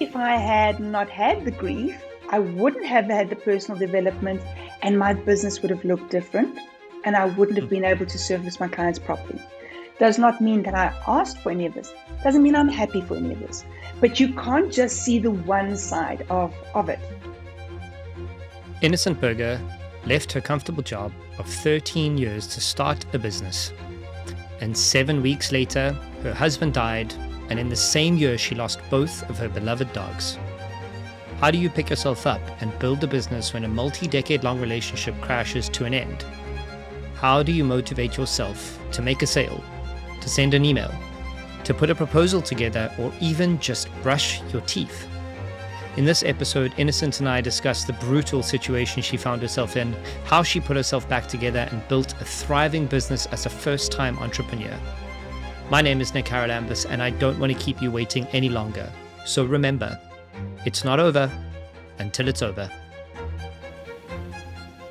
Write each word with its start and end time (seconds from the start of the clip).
If 0.00 0.16
I 0.16 0.36
had 0.36 0.80
not 0.80 1.10
had 1.10 1.44
the 1.44 1.50
grief, 1.50 2.02
I 2.30 2.38
wouldn't 2.38 2.86
have 2.86 3.04
had 3.04 3.28
the 3.28 3.36
personal 3.36 3.78
development 3.78 4.40
and 4.80 4.98
my 4.98 5.12
business 5.12 5.60
would 5.60 5.70
have 5.70 5.84
looked 5.84 6.10
different 6.10 6.58
and 7.04 7.14
I 7.14 7.26
wouldn't 7.26 7.58
have 7.58 7.68
hmm. 7.68 7.74
been 7.74 7.84
able 7.84 8.06
to 8.06 8.18
service 8.18 8.58
my 8.58 8.66
clients 8.66 8.98
properly. 8.98 9.42
Does 9.98 10.18
not 10.18 10.40
mean 10.40 10.62
that 10.62 10.74
I 10.74 10.98
asked 11.06 11.40
for 11.40 11.50
any 11.50 11.66
of 11.66 11.74
this. 11.74 11.92
Doesn't 12.24 12.42
mean 12.42 12.56
I'm 12.56 12.70
happy 12.70 13.02
for 13.02 13.14
any 13.14 13.34
of 13.34 13.40
this. 13.40 13.66
But 14.00 14.18
you 14.18 14.32
can't 14.32 14.72
just 14.72 15.02
see 15.02 15.18
the 15.18 15.32
one 15.32 15.76
side 15.76 16.24
of, 16.30 16.54
of 16.74 16.88
it. 16.88 16.98
Innocente 18.80 19.20
Burger 19.20 19.60
left 20.06 20.32
her 20.32 20.40
comfortable 20.40 20.82
job 20.82 21.12
of 21.38 21.46
13 21.46 22.16
years 22.16 22.46
to 22.46 22.60
start 22.62 23.04
a 23.12 23.18
business. 23.18 23.70
And 24.62 24.74
seven 24.74 25.20
weeks 25.20 25.52
later, 25.52 25.92
her 26.22 26.32
husband 26.32 26.72
died, 26.72 27.12
and 27.50 27.58
in 27.58 27.68
the 27.68 27.76
same 27.76 28.16
year, 28.16 28.38
she 28.38 28.54
lost 28.54 28.80
both 28.88 29.28
of 29.28 29.36
her 29.38 29.48
beloved 29.48 29.92
dogs. 29.92 30.38
How 31.40 31.50
do 31.50 31.58
you 31.58 31.68
pick 31.68 31.90
yourself 31.90 32.26
up 32.26 32.40
and 32.60 32.78
build 32.78 33.02
a 33.02 33.06
business 33.06 33.52
when 33.52 33.64
a 33.64 33.68
multi 33.68 34.06
decade 34.06 34.44
long 34.44 34.60
relationship 34.60 35.20
crashes 35.20 35.68
to 35.70 35.84
an 35.84 35.94
end? 35.94 36.24
How 37.14 37.42
do 37.42 37.52
you 37.52 37.64
motivate 37.64 38.16
yourself 38.16 38.78
to 38.92 39.02
make 39.02 39.22
a 39.22 39.26
sale, 39.26 39.62
to 40.20 40.28
send 40.28 40.54
an 40.54 40.64
email, 40.64 40.94
to 41.64 41.74
put 41.74 41.90
a 41.90 41.94
proposal 41.94 42.40
together, 42.40 42.92
or 42.98 43.12
even 43.20 43.58
just 43.58 43.88
brush 44.02 44.40
your 44.52 44.62
teeth? 44.62 45.08
In 45.96 46.04
this 46.04 46.22
episode, 46.22 46.72
Innocente 46.78 47.18
and 47.18 47.28
I 47.28 47.40
discuss 47.40 47.84
the 47.84 47.94
brutal 47.94 48.42
situation 48.42 49.02
she 49.02 49.16
found 49.16 49.42
herself 49.42 49.76
in, 49.76 49.96
how 50.24 50.42
she 50.42 50.60
put 50.60 50.76
herself 50.76 51.08
back 51.08 51.26
together 51.26 51.68
and 51.72 51.86
built 51.88 52.12
a 52.20 52.24
thriving 52.24 52.86
business 52.86 53.26
as 53.26 53.44
a 53.44 53.50
first 53.50 53.90
time 53.90 54.18
entrepreneur. 54.18 54.78
My 55.70 55.80
name 55.80 56.00
is 56.00 56.12
Nick 56.14 56.24
Haralambous, 56.24 56.84
and 56.90 57.00
I 57.00 57.10
don't 57.10 57.38
want 57.38 57.52
to 57.52 57.58
keep 57.58 57.80
you 57.80 57.92
waiting 57.92 58.26
any 58.32 58.48
longer. 58.48 58.90
So 59.24 59.44
remember, 59.44 59.96
it's 60.66 60.82
not 60.82 60.98
over 60.98 61.30
until 62.00 62.26
it's 62.26 62.42
over. 62.42 62.68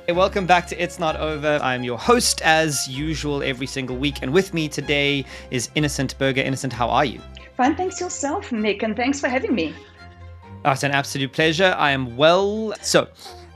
Hey, 0.06 0.14
welcome 0.14 0.46
back 0.46 0.66
to 0.68 0.82
It's 0.82 0.98
Not 0.98 1.16
Over. 1.16 1.58
I'm 1.62 1.84
your 1.84 1.98
host 1.98 2.40
as 2.40 2.88
usual 2.88 3.42
every 3.42 3.66
single 3.66 3.98
week, 3.98 4.22
and 4.22 4.32
with 4.32 4.54
me 4.54 4.70
today 4.70 5.26
is 5.50 5.68
Innocente 5.74 6.16
Burger. 6.16 6.40
Innocente, 6.40 6.72
how 6.72 6.88
are 6.88 7.04
you? 7.04 7.20
Fine, 7.58 7.76
thanks 7.76 8.00
yourself, 8.00 8.50
Nick, 8.50 8.82
and 8.82 8.96
thanks 8.96 9.20
for 9.20 9.28
having 9.28 9.54
me. 9.54 9.74
Oh, 10.64 10.70
it's 10.70 10.82
an 10.82 10.92
absolute 10.92 11.30
pleasure. 11.30 11.74
I 11.76 11.90
am 11.90 12.16
well. 12.16 12.72
So, 12.80 13.06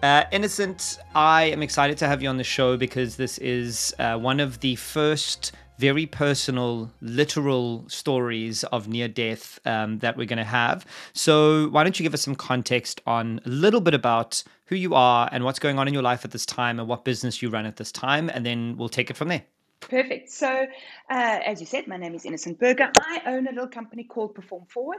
uh, 0.02 0.24
Innocente, 0.30 0.98
I 1.14 1.44
am 1.44 1.62
excited 1.62 1.96
to 1.98 2.06
have 2.06 2.22
you 2.22 2.28
on 2.28 2.36
the 2.36 2.44
show 2.44 2.76
because 2.76 3.16
this 3.16 3.38
is 3.38 3.94
uh, 3.98 4.18
one 4.18 4.40
of 4.40 4.60
the 4.60 4.76
first 4.76 5.52
very 5.78 6.06
personal, 6.06 6.90
literal 7.00 7.84
stories 7.88 8.64
of 8.64 8.88
near 8.88 9.08
death 9.08 9.58
um, 9.64 9.98
that 9.98 10.16
we're 10.16 10.26
going 10.26 10.38
to 10.38 10.44
have. 10.44 10.86
So, 11.12 11.68
why 11.68 11.82
don't 11.82 11.98
you 11.98 12.02
give 12.02 12.14
us 12.14 12.22
some 12.22 12.36
context 12.36 13.00
on 13.06 13.40
a 13.44 13.48
little 13.48 13.80
bit 13.80 13.94
about 13.94 14.42
who 14.66 14.76
you 14.76 14.94
are 14.94 15.28
and 15.32 15.44
what's 15.44 15.58
going 15.58 15.78
on 15.78 15.88
in 15.88 15.94
your 15.94 16.02
life 16.02 16.24
at 16.24 16.30
this 16.30 16.46
time 16.46 16.78
and 16.78 16.88
what 16.88 17.04
business 17.04 17.42
you 17.42 17.50
run 17.50 17.66
at 17.66 17.76
this 17.76 17.92
time, 17.92 18.30
and 18.30 18.46
then 18.46 18.76
we'll 18.76 18.88
take 18.88 19.10
it 19.10 19.16
from 19.16 19.28
there. 19.28 19.44
Perfect. 19.88 20.30
So, 20.30 20.66
uh, 21.10 21.40
as 21.44 21.60
you 21.60 21.66
said, 21.66 21.86
my 21.86 21.96
name 21.96 22.14
is 22.14 22.24
Innocente 22.24 22.58
Burger. 22.58 22.90
I 22.98 23.20
own 23.26 23.46
a 23.46 23.50
little 23.50 23.68
company 23.68 24.04
called 24.04 24.34
Perform 24.34 24.64
Forward, 24.66 24.98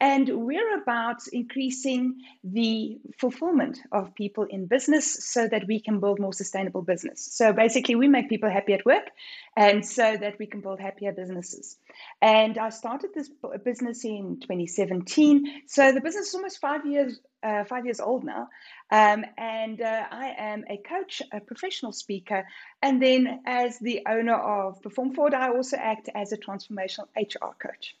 and 0.00 0.28
we're 0.28 0.80
about 0.80 1.26
increasing 1.32 2.20
the 2.44 2.98
fulfillment 3.18 3.80
of 3.92 4.14
people 4.14 4.44
in 4.44 4.66
business 4.66 5.24
so 5.24 5.48
that 5.48 5.66
we 5.66 5.80
can 5.80 6.00
build 6.00 6.18
more 6.20 6.32
sustainable 6.32 6.82
business. 6.82 7.28
So, 7.32 7.52
basically, 7.52 7.94
we 7.94 8.08
make 8.08 8.28
people 8.28 8.50
happy 8.50 8.74
at 8.74 8.84
work, 8.84 9.10
and 9.56 9.84
so 9.84 10.16
that 10.16 10.38
we 10.38 10.46
can 10.46 10.60
build 10.60 10.78
happier 10.78 11.12
businesses. 11.12 11.78
And 12.20 12.58
I 12.58 12.68
started 12.68 13.10
this 13.14 13.30
business 13.64 14.04
in 14.04 14.38
2017. 14.40 15.62
So, 15.66 15.92
the 15.92 16.00
business 16.00 16.28
is 16.28 16.34
almost 16.34 16.60
five 16.60 16.84
years 16.86 17.18
uh, 17.42 17.64
five 17.64 17.84
years 17.84 18.00
old 18.00 18.24
now. 18.24 18.48
Um, 18.90 19.24
and 19.38 19.80
uh, 19.80 20.04
I 20.10 20.34
am 20.36 20.64
a 20.68 20.78
coach, 20.78 21.22
a 21.32 21.40
professional 21.40 21.92
speaker. 21.92 22.44
And 22.82 23.00
then, 23.02 23.40
as 23.46 23.78
the 23.78 24.02
owner 24.08 24.34
of 24.34 24.82
Perform 24.82 25.14
Forward, 25.14 25.34
I 25.34 25.50
also 25.50 25.76
act 25.76 26.08
as 26.14 26.32
a 26.32 26.36
transformational 26.36 27.06
HR 27.16 27.54
coach. 27.60 27.94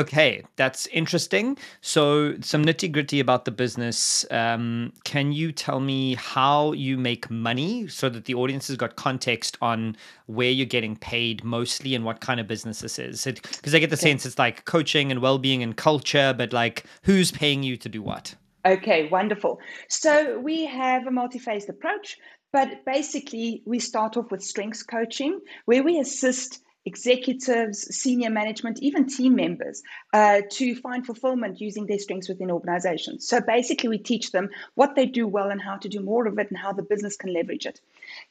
Okay, 0.00 0.42
that's 0.56 0.86
interesting. 0.86 1.58
So, 1.82 2.34
some 2.40 2.64
nitty 2.64 2.90
gritty 2.90 3.20
about 3.20 3.44
the 3.44 3.50
business. 3.50 4.24
Um, 4.30 4.94
can 5.04 5.32
you 5.32 5.52
tell 5.52 5.78
me 5.78 6.14
how 6.14 6.72
you 6.72 6.96
make 6.96 7.30
money 7.30 7.86
so 7.86 8.08
that 8.08 8.24
the 8.24 8.32
audience 8.32 8.68
has 8.68 8.78
got 8.78 8.96
context 8.96 9.58
on 9.60 9.94
where 10.24 10.48
you're 10.48 10.64
getting 10.64 10.96
paid 10.96 11.44
mostly 11.44 11.94
and 11.94 12.06
what 12.06 12.22
kind 12.22 12.40
of 12.40 12.46
business 12.46 12.80
this 12.80 12.98
is? 12.98 13.24
Because 13.26 13.74
I 13.74 13.78
get 13.78 13.90
the 13.90 13.96
okay. 13.96 14.08
sense 14.08 14.24
it's 14.24 14.38
like 14.38 14.64
coaching 14.64 15.10
and 15.10 15.20
well 15.20 15.36
being 15.36 15.62
and 15.62 15.76
culture, 15.76 16.34
but 16.34 16.54
like 16.54 16.84
who's 17.02 17.30
paying 17.30 17.62
you 17.62 17.76
to 17.76 17.88
do 17.90 18.00
what? 18.00 18.34
Okay, 18.64 19.06
wonderful. 19.10 19.60
So, 19.90 20.38
we 20.38 20.64
have 20.64 21.06
a 21.06 21.10
multi 21.10 21.38
phased 21.38 21.68
approach, 21.68 22.16
but 22.54 22.86
basically, 22.86 23.62
we 23.66 23.78
start 23.78 24.16
off 24.16 24.30
with 24.30 24.42
strengths 24.42 24.82
coaching 24.82 25.40
where 25.66 25.82
we 25.82 25.98
assist 25.98 26.62
executives, 26.86 27.94
senior 27.94 28.30
management, 28.30 28.78
even 28.80 29.06
team 29.06 29.34
members 29.34 29.82
uh, 30.12 30.40
to 30.50 30.74
find 30.74 31.04
fulfillment 31.04 31.60
using 31.60 31.86
their 31.86 31.98
strengths 31.98 32.28
within 32.28 32.50
organizations. 32.50 33.26
So 33.26 33.40
basically, 33.40 33.88
we 33.88 33.98
teach 33.98 34.32
them 34.32 34.48
what 34.74 34.94
they 34.94 35.06
do 35.06 35.26
well 35.26 35.50
and 35.50 35.60
how 35.60 35.76
to 35.76 35.88
do 35.88 36.00
more 36.00 36.26
of 36.26 36.38
it 36.38 36.48
and 36.48 36.58
how 36.58 36.72
the 36.72 36.82
business 36.82 37.16
can 37.16 37.32
leverage 37.32 37.66
it. 37.66 37.80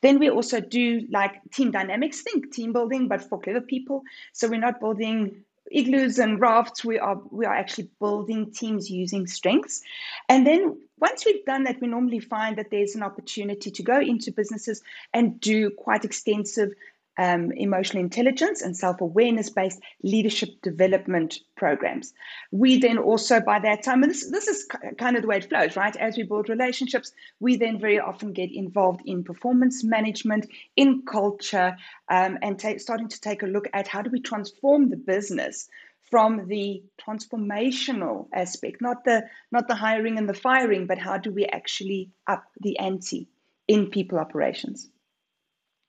Then 0.02 0.20
we 0.20 0.30
also 0.30 0.60
do 0.60 1.06
like 1.12 1.40
team 1.54 1.72
dynamics, 1.72 2.22
think 2.22 2.52
team 2.52 2.74
building, 2.74 3.08
but 3.08 3.22
for 3.22 3.40
clever 3.40 3.62
people. 3.62 4.04
So 4.34 4.50
we're 4.50 4.60
not 4.60 4.80
building 4.80 5.44
igloos 5.72 6.18
and 6.18 6.40
rafts 6.42 6.84
we 6.84 6.98
are 6.98 7.22
we 7.32 7.46
are 7.46 7.54
actually 7.54 7.88
building 8.00 8.52
teams 8.52 8.90
using 8.90 9.28
strengths 9.28 9.84
and 10.28 10.46
then 10.46 10.76
once 10.98 11.26
we've 11.26 11.46
done 11.46 11.64
that 11.64 11.80
we 11.80 11.88
normally 11.88 12.20
find 12.20 12.58
that 12.58 12.72
there's 12.72 12.96
an 12.96 13.04
opportunity 13.04 13.70
to 13.70 13.84
go 13.84 14.00
into 14.00 14.32
businesses 14.32 14.82
and 15.14 15.40
do 15.40 15.70
quite 15.70 16.04
extensive 16.04 16.74
um, 17.20 17.52
emotional 17.52 18.02
intelligence 18.02 18.62
and 18.62 18.76
self 18.76 19.02
awareness 19.02 19.50
based 19.50 19.82
leadership 20.04 20.50
development 20.64 21.40
programs. 21.58 22.14
We 22.52 22.80
then 22.80 22.98
also, 22.98 23.42
by 23.42 23.60
that 23.60 23.84
time, 23.84 24.04
and 24.04 24.12
this, 24.12 24.32
this 24.32 24.48
is 24.48 24.66
kind 24.98 25.18
of 25.18 25.22
the 25.22 25.28
way 25.28 25.38
it 25.38 25.50
flows, 25.50 25.76
right? 25.76 25.96
As 25.98 26.16
we 26.16 26.24
build 26.24 26.48
relationships, 26.48 27.12
we 27.42 27.58
then 27.58 27.78
very 27.78 28.00
often 28.00 28.32
get 28.32 28.52
involved 28.52 29.02
in 29.06 29.26
performance 29.26 29.84
management, 29.84 30.48
in 30.78 31.04
culture, 31.06 31.76
um, 32.08 32.38
and 32.42 32.58
ta- 32.58 32.78
starting 32.78 33.10
to 33.10 33.20
take 33.20 33.44
a 33.44 33.48
look 33.48 33.68
at 33.74 33.90
how 33.90 34.02
do 34.02 34.10
we 34.10 34.22
transform 34.22 34.90
the 34.90 34.96
business 34.98 35.68
from 36.10 36.48
the 36.48 36.82
transformational 37.00 38.28
aspect 38.34 38.82
not 38.82 39.04
the 39.04 39.24
not 39.52 39.68
the 39.68 39.76
hiring 39.76 40.18
and 40.18 40.28
the 40.28 40.34
firing 40.34 40.88
but 40.88 40.98
how 40.98 41.20
do 41.20 41.32
we 41.32 41.46
actually 41.46 42.10
up 42.26 42.46
the 42.62 42.80
ante 42.80 43.28
in 43.68 43.92
people 43.92 44.18
operations 44.18 44.90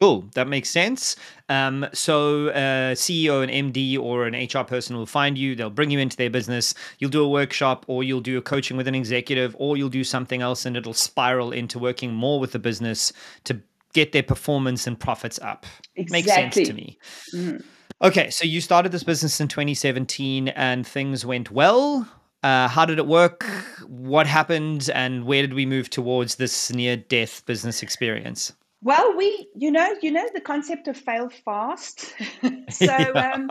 Cool, 0.00 0.24
that 0.32 0.48
makes 0.48 0.70
sense. 0.70 1.14
Um, 1.50 1.86
so, 1.92 2.48
uh, 2.48 2.94
CEO 2.94 3.42
and 3.42 3.74
MD 3.74 3.98
or 3.98 4.26
an 4.26 4.34
HR 4.34 4.64
person 4.64 4.96
will 4.96 5.04
find 5.04 5.36
you. 5.36 5.54
They'll 5.54 5.68
bring 5.68 5.90
you 5.90 5.98
into 5.98 6.16
their 6.16 6.30
business. 6.30 6.74
You'll 6.98 7.10
do 7.10 7.22
a 7.22 7.28
workshop, 7.28 7.84
or 7.86 8.02
you'll 8.02 8.22
do 8.22 8.38
a 8.38 8.42
coaching 8.42 8.78
with 8.78 8.88
an 8.88 8.94
executive, 8.94 9.54
or 9.58 9.76
you'll 9.76 9.90
do 9.90 10.02
something 10.02 10.40
else, 10.40 10.64
and 10.64 10.74
it'll 10.74 10.94
spiral 10.94 11.52
into 11.52 11.78
working 11.78 12.14
more 12.14 12.40
with 12.40 12.52
the 12.52 12.58
business 12.58 13.12
to 13.44 13.60
get 13.92 14.12
their 14.12 14.22
performance 14.22 14.86
and 14.86 14.98
profits 14.98 15.38
up. 15.40 15.66
Exactly. 15.96 16.22
Makes 16.22 16.54
sense 16.54 16.68
to 16.68 16.72
me. 16.72 16.98
Mm-hmm. 17.34 17.56
Okay, 18.02 18.30
so 18.30 18.46
you 18.46 18.62
started 18.62 18.92
this 18.92 19.04
business 19.04 19.38
in 19.38 19.48
2017, 19.48 20.48
and 20.48 20.86
things 20.86 21.26
went 21.26 21.50
well. 21.50 22.08
Uh, 22.42 22.68
how 22.68 22.86
did 22.86 22.98
it 22.98 23.06
work? 23.06 23.44
What 23.86 24.26
happened, 24.26 24.88
and 24.94 25.26
where 25.26 25.42
did 25.42 25.52
we 25.52 25.66
move 25.66 25.90
towards 25.90 26.36
this 26.36 26.72
near-death 26.72 27.44
business 27.44 27.82
experience? 27.82 28.54
Well, 28.82 29.14
we, 29.16 29.46
you 29.54 29.70
know, 29.70 29.94
you 30.00 30.10
know 30.10 30.26
the 30.32 30.40
concept 30.40 30.88
of 30.88 30.96
fail 30.96 31.28
fast. 31.28 32.00
so 32.70 32.74
yeah, 32.80 33.32
um, 33.34 33.50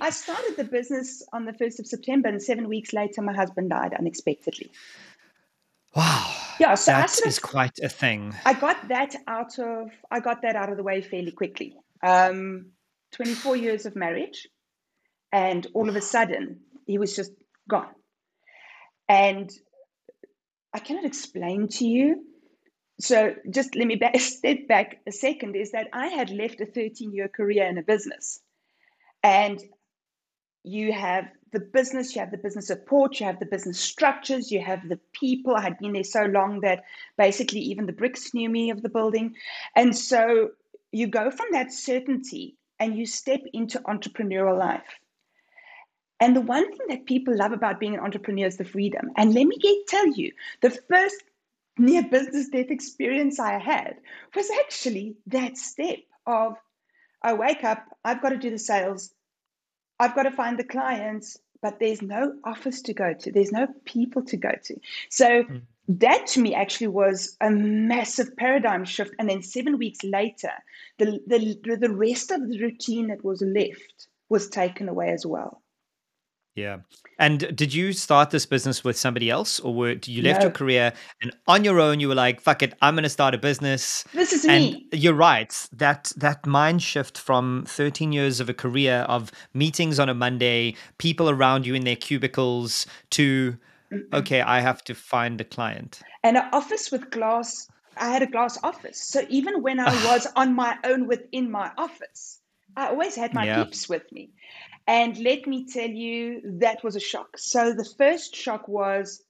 I 0.00 0.10
started 0.10 0.54
the 0.56 0.64
business 0.64 1.22
on 1.32 1.44
the 1.44 1.52
first 1.52 1.78
of 1.78 1.86
September, 1.86 2.28
and 2.28 2.42
seven 2.42 2.68
weeks 2.68 2.92
later, 2.92 3.20
my 3.20 3.34
husband 3.34 3.70
died 3.70 3.92
unexpectedly. 3.92 4.70
Wow. 5.94 6.34
Yeah, 6.58 6.74
so 6.74 6.92
that 6.92 7.18
is 7.26 7.38
quite 7.38 7.78
a 7.82 7.88
thing. 7.88 8.34
I 8.46 8.54
got 8.54 8.88
that 8.88 9.14
out 9.26 9.58
of 9.58 9.90
I 10.10 10.20
got 10.20 10.40
that 10.42 10.56
out 10.56 10.70
of 10.70 10.78
the 10.78 10.82
way 10.82 11.02
fairly 11.02 11.32
quickly. 11.32 11.76
Um, 12.02 12.72
Twenty 13.12 13.34
four 13.34 13.56
years 13.56 13.84
of 13.84 13.94
marriage, 13.94 14.48
and 15.32 15.66
all 15.74 15.90
of 15.90 15.96
a 15.96 16.00
sudden, 16.00 16.60
he 16.86 16.96
was 16.96 17.14
just 17.14 17.32
gone. 17.68 17.92
And 19.06 19.50
I 20.72 20.78
cannot 20.78 21.04
explain 21.04 21.68
to 21.68 21.84
you 21.84 22.24
so 23.02 23.34
just 23.50 23.74
let 23.74 23.86
me 23.86 23.96
back, 23.96 24.18
step 24.20 24.68
back 24.68 25.00
a 25.06 25.12
second 25.12 25.56
is 25.56 25.72
that 25.72 25.88
I 25.92 26.08
had 26.08 26.30
left 26.30 26.60
a 26.60 26.66
13 26.66 27.12
year 27.12 27.28
career 27.28 27.66
in 27.66 27.78
a 27.78 27.82
business. 27.82 28.40
And 29.22 29.60
you 30.64 30.92
have 30.92 31.26
the 31.50 31.60
business, 31.60 32.14
you 32.14 32.20
have 32.20 32.30
the 32.30 32.38
business 32.38 32.68
support, 32.68 33.18
you 33.18 33.26
have 33.26 33.40
the 33.40 33.46
business 33.46 33.78
structures, 33.78 34.50
you 34.50 34.60
have 34.60 34.88
the 34.88 35.00
people. 35.12 35.54
I 35.54 35.62
had 35.62 35.78
been 35.78 35.92
there 35.92 36.04
so 36.04 36.24
long 36.24 36.60
that 36.60 36.84
basically 37.18 37.60
even 37.60 37.86
the 37.86 37.92
bricks 37.92 38.32
knew 38.32 38.48
me 38.48 38.70
of 38.70 38.82
the 38.82 38.88
building. 38.88 39.34
And 39.74 39.96
so 39.96 40.50
you 40.92 41.08
go 41.08 41.30
from 41.30 41.46
that 41.52 41.72
certainty 41.72 42.56
and 42.78 42.96
you 42.96 43.06
step 43.06 43.40
into 43.52 43.80
entrepreneurial 43.80 44.58
life. 44.58 44.98
And 46.20 46.36
the 46.36 46.40
one 46.40 46.68
thing 46.70 46.86
that 46.88 47.06
people 47.06 47.36
love 47.36 47.50
about 47.50 47.80
being 47.80 47.94
an 47.94 48.00
entrepreneur 48.00 48.46
is 48.46 48.56
the 48.56 48.64
freedom. 48.64 49.10
And 49.16 49.34
let 49.34 49.44
me 49.44 49.56
get, 49.58 49.88
tell 49.88 50.06
you, 50.06 50.32
the 50.60 50.70
first 50.70 51.24
near 51.78 52.02
business 52.02 52.48
death 52.48 52.70
experience 52.70 53.38
I 53.38 53.58
had 53.58 53.96
was 54.34 54.48
actually 54.60 55.16
that 55.26 55.56
step 55.56 55.98
of 56.26 56.56
I 57.22 57.34
wake 57.34 57.64
up, 57.64 57.86
I've 58.04 58.20
got 58.20 58.30
to 58.30 58.36
do 58.36 58.50
the 58.50 58.58
sales, 58.58 59.14
I've 59.98 60.14
got 60.14 60.24
to 60.24 60.30
find 60.30 60.58
the 60.58 60.64
clients, 60.64 61.38
but 61.62 61.78
there's 61.78 62.02
no 62.02 62.34
office 62.44 62.82
to 62.82 62.92
go 62.92 63.14
to, 63.14 63.32
there's 63.32 63.52
no 63.52 63.68
people 63.84 64.22
to 64.24 64.36
go 64.36 64.52
to. 64.64 64.76
So 65.08 65.44
mm. 65.44 65.62
that 65.88 66.26
to 66.28 66.40
me 66.40 66.54
actually 66.54 66.88
was 66.88 67.36
a 67.40 67.50
massive 67.50 68.36
paradigm 68.36 68.84
shift. 68.84 69.14
And 69.18 69.30
then 69.30 69.42
seven 69.42 69.78
weeks 69.78 70.02
later, 70.02 70.50
the, 70.98 71.20
the, 71.26 71.76
the 71.76 71.94
rest 71.94 72.32
of 72.32 72.48
the 72.48 72.60
routine 72.60 73.06
that 73.08 73.24
was 73.24 73.42
left 73.42 74.08
was 74.28 74.48
taken 74.48 74.88
away 74.88 75.10
as 75.10 75.24
well. 75.24 75.61
Yeah. 76.54 76.78
And 77.18 77.56
did 77.56 77.72
you 77.72 77.92
start 77.92 78.30
this 78.30 78.44
business 78.44 78.84
with 78.84 78.96
somebody 78.96 79.30
else 79.30 79.58
or 79.60 79.74
were 79.74 79.96
you 80.04 80.22
left 80.22 80.40
no. 80.40 80.46
your 80.46 80.52
career 80.52 80.92
and 81.22 81.32
on 81.46 81.64
your 81.64 81.80
own 81.80 81.98
you 82.00 82.08
were 82.08 82.14
like, 82.14 82.40
fuck 82.40 82.62
it, 82.62 82.74
I'm 82.82 82.94
gonna 82.94 83.08
start 83.08 83.34
a 83.34 83.38
business. 83.38 84.04
This 84.12 84.32
is 84.32 84.44
and 84.44 84.72
me. 84.72 84.88
You're 84.92 85.14
right. 85.14 85.54
That 85.72 86.12
that 86.16 86.46
mind 86.46 86.82
shift 86.82 87.16
from 87.16 87.64
13 87.66 88.12
years 88.12 88.40
of 88.40 88.48
a 88.48 88.54
career 88.54 89.06
of 89.08 89.32
meetings 89.54 89.98
on 89.98 90.08
a 90.08 90.14
Monday, 90.14 90.76
people 90.98 91.30
around 91.30 91.66
you 91.66 91.74
in 91.74 91.84
their 91.84 91.96
cubicles 91.96 92.86
to 93.10 93.56
okay, 94.12 94.40
I 94.40 94.60
have 94.60 94.82
to 94.84 94.94
find 94.94 95.40
a 95.40 95.44
client. 95.44 96.00
And 96.22 96.36
an 96.36 96.48
office 96.52 96.90
with 96.90 97.10
glass 97.10 97.68
I 97.96 98.08
had 98.08 98.22
a 98.22 98.26
glass 98.26 98.58
office. 98.62 98.98
So 98.98 99.24
even 99.28 99.62
when 99.62 99.78
I 99.78 99.90
was 100.10 100.26
on 100.36 100.54
my 100.54 100.76
own 100.84 101.06
within 101.06 101.50
my 101.50 101.70
office, 101.76 102.40
I 102.76 102.88
always 102.88 103.14
had 103.16 103.34
my 103.34 103.44
yeah. 103.44 103.64
peeps 103.64 103.88
with 103.88 104.10
me. 104.12 104.30
And 104.92 105.16
let 105.16 105.46
me 105.46 105.64
tell 105.64 105.88
you, 105.88 106.58
that 106.60 106.84
was 106.84 106.96
a 106.96 107.00
shock. 107.00 107.38
So 107.38 107.72
the 107.72 107.88
first 107.96 108.36
shock 108.36 108.68
was 108.68 109.24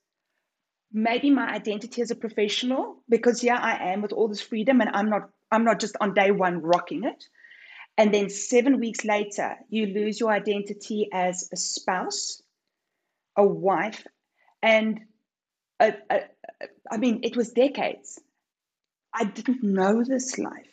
maybe 0.92 1.30
my 1.30 1.48
identity 1.48 2.02
as 2.02 2.10
a 2.10 2.16
professional, 2.16 2.96
because 3.08 3.44
yeah, 3.44 3.60
I 3.60 3.92
am 3.92 4.02
with 4.02 4.12
all 4.12 4.26
this 4.26 4.40
freedom 4.40 4.80
and 4.80 4.90
I'm 4.92 5.08
not 5.08 5.28
I'm 5.52 5.62
not 5.62 5.78
just 5.78 5.96
on 6.00 6.14
day 6.14 6.32
one 6.32 6.62
rocking 6.62 7.04
it. 7.04 7.24
And 7.96 8.12
then 8.12 8.28
seven 8.28 8.80
weeks 8.80 9.04
later, 9.04 9.54
you 9.68 9.86
lose 9.86 10.18
your 10.18 10.32
identity 10.32 11.08
as 11.12 11.48
a 11.52 11.56
spouse, 11.56 12.42
a 13.36 13.46
wife, 13.46 14.04
and 14.64 15.02
a, 15.78 15.94
a, 16.10 16.20
I 16.90 16.96
mean, 16.96 17.20
it 17.22 17.36
was 17.36 17.50
decades. 17.50 18.18
I 19.14 19.26
didn't 19.26 19.62
know 19.62 20.02
this 20.02 20.38
life. 20.38 20.66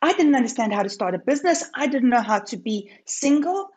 I 0.00 0.12
didn't 0.12 0.36
understand 0.36 0.72
how 0.72 0.84
to 0.84 0.90
start 0.90 1.16
a 1.16 1.18
business. 1.18 1.64
I 1.74 1.88
didn't 1.88 2.10
know 2.10 2.22
how 2.22 2.38
to 2.38 2.56
be 2.56 2.92
single 3.04 3.70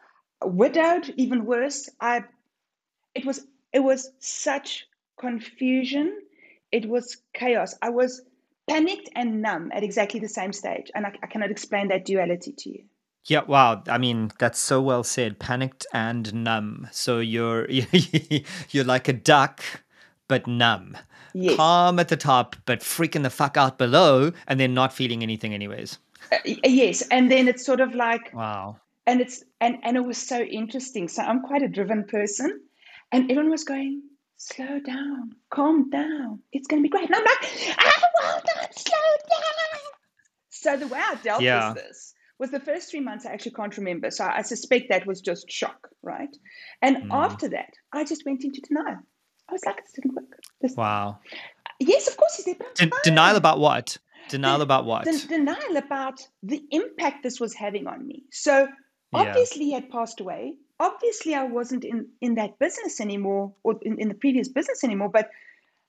widowed 0.45 1.13
even 1.17 1.45
worse 1.45 1.89
i 1.99 2.23
it 3.13 3.25
was 3.25 3.47
it 3.73 3.79
was 3.79 4.11
such 4.19 4.87
confusion 5.19 6.21
it 6.71 6.87
was 6.87 7.17
chaos 7.33 7.75
i 7.81 7.89
was 7.89 8.21
panicked 8.69 9.09
and 9.15 9.41
numb 9.41 9.71
at 9.73 9.83
exactly 9.83 10.19
the 10.19 10.29
same 10.29 10.53
stage 10.53 10.91
and 10.95 11.05
i, 11.05 11.13
I 11.23 11.27
cannot 11.27 11.51
explain 11.51 11.87
that 11.89 12.05
duality 12.05 12.53
to 12.53 12.69
you 12.69 12.83
yeah, 13.27 13.41
wow. 13.47 13.81
I 13.87 13.97
mean, 13.97 14.31
that's 14.37 14.59
so 14.59 14.79
well 14.79 15.03
said. 15.03 15.39
Panicked 15.39 15.87
and 15.91 16.31
numb. 16.31 16.87
So 16.91 17.17
you're 17.17 17.67
you're 18.69 18.83
like 18.83 19.07
a 19.07 19.13
duck, 19.13 19.63
but 20.27 20.45
numb. 20.45 20.95
Yes. 21.33 21.55
Calm 21.55 21.97
at 21.97 22.09
the 22.09 22.17
top, 22.17 22.55
but 22.65 22.81
freaking 22.81 23.23
the 23.23 23.31
fuck 23.31 23.57
out 23.57 23.79
below, 23.79 24.31
and 24.47 24.59
then 24.59 24.75
not 24.75 24.93
feeling 24.93 25.23
anything, 25.23 25.55
anyways. 25.55 25.97
Uh, 26.31 26.37
yes, 26.63 27.01
and 27.09 27.31
then 27.31 27.47
it's 27.47 27.65
sort 27.65 27.81
of 27.81 27.95
like 27.95 28.31
wow 28.31 28.77
and 29.07 29.21
it's 29.21 29.43
and 29.61 29.77
and 29.83 29.97
it 29.97 30.05
was 30.05 30.17
so 30.17 30.41
interesting. 30.41 31.07
So 31.07 31.23
i'm 31.23 31.41
quite 31.41 31.61
a 31.61 31.67
driven 31.67 32.03
person. 32.05 32.61
And 33.11 33.31
everyone 33.31 33.51
was 33.51 33.63
going 33.63 34.01
slow 34.37 34.79
down 34.79 35.31
calm 35.49 35.89
down. 35.89 36.39
It's 36.51 36.67
going 36.67 36.81
to 36.81 36.83
be 36.83 36.89
great. 36.89 37.05
And 37.05 37.15
i'm 37.15 37.23
like 37.23 37.77
i 37.77 38.01
will 38.01 38.41
not 38.55 38.77
slow 38.77 39.15
down. 39.29 39.81
So 40.49 40.77
the 40.77 40.87
way 40.87 40.99
i 40.99 41.15
dealt 41.15 41.41
yeah. 41.41 41.73
with 41.73 41.83
this 41.83 42.13
was 42.37 42.51
the 42.51 42.59
first 42.59 42.91
three 42.91 42.99
months 42.99 43.25
i 43.25 43.31
actually 43.31 43.53
can't 43.53 43.77
remember. 43.77 44.11
So 44.11 44.25
i 44.25 44.41
suspect 44.41 44.89
that 44.89 45.05
was 45.05 45.21
just 45.21 45.49
shock 45.49 45.89
right? 46.01 46.35
And 46.81 46.97
mm. 46.97 47.07
after 47.11 47.49
that 47.49 47.73
i 47.93 48.03
just 48.03 48.25
went 48.25 48.43
into 48.43 48.61
denial. 48.61 48.99
I 49.47 49.53
was 49.53 49.63
like 49.65 49.77
this 49.77 49.91
didn't 49.93 50.15
work. 50.15 50.39
This 50.61 50.75
wow. 50.75 51.19
Yes 51.79 52.07
of 52.07 52.17
course 52.17 52.35
he's 52.37 52.45
there 52.45 52.89
denial 53.03 53.35
about 53.35 53.59
what? 53.59 53.97
Denial 54.27 54.61
about 54.61 54.85
what? 54.85 55.05
denial 55.27 55.77
about 55.77 56.19
the 56.41 56.63
impact 56.71 57.21
this 57.21 57.39
was 57.39 57.53
having 57.53 57.85
on 57.85 58.07
me. 58.07 58.23
So 58.31 58.67
obviously 59.15 59.65
he 59.65 59.73
had 59.73 59.89
passed 59.89 60.19
away 60.19 60.55
obviously 60.79 61.33
i 61.33 61.43
wasn't 61.43 61.83
in 61.83 62.07
in 62.21 62.35
that 62.35 62.57
business 62.59 62.99
anymore 62.99 63.53
or 63.63 63.75
in, 63.81 63.99
in 63.99 64.07
the 64.07 64.13
previous 64.15 64.47
business 64.47 64.83
anymore 64.83 65.09
but 65.09 65.29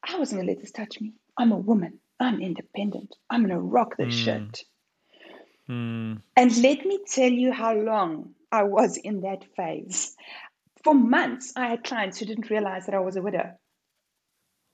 i 0.08 0.18
wasn't 0.18 0.38
gonna 0.38 0.48
let 0.50 0.60
this 0.60 0.70
touch 0.70 1.00
me 1.00 1.12
i'm 1.38 1.52
a 1.52 1.56
woman 1.56 1.98
i'm 2.20 2.40
independent 2.40 3.16
i'm 3.30 3.42
gonna 3.42 3.60
rock 3.60 3.96
this 3.96 4.14
mm. 4.14 4.24
shit 4.24 4.64
mm. 5.68 6.20
and 6.36 6.62
let 6.62 6.84
me 6.84 6.98
tell 7.06 7.30
you 7.30 7.52
how 7.52 7.74
long 7.74 8.30
i 8.52 8.62
was 8.62 8.96
in 8.96 9.20
that 9.22 9.44
phase 9.56 10.16
for 10.84 10.94
months 10.94 11.52
i 11.56 11.66
had 11.66 11.82
clients 11.84 12.18
who 12.18 12.26
didn't 12.26 12.50
realize 12.50 12.86
that 12.86 12.94
i 12.94 13.00
was 13.00 13.16
a 13.16 13.22
widow 13.22 13.52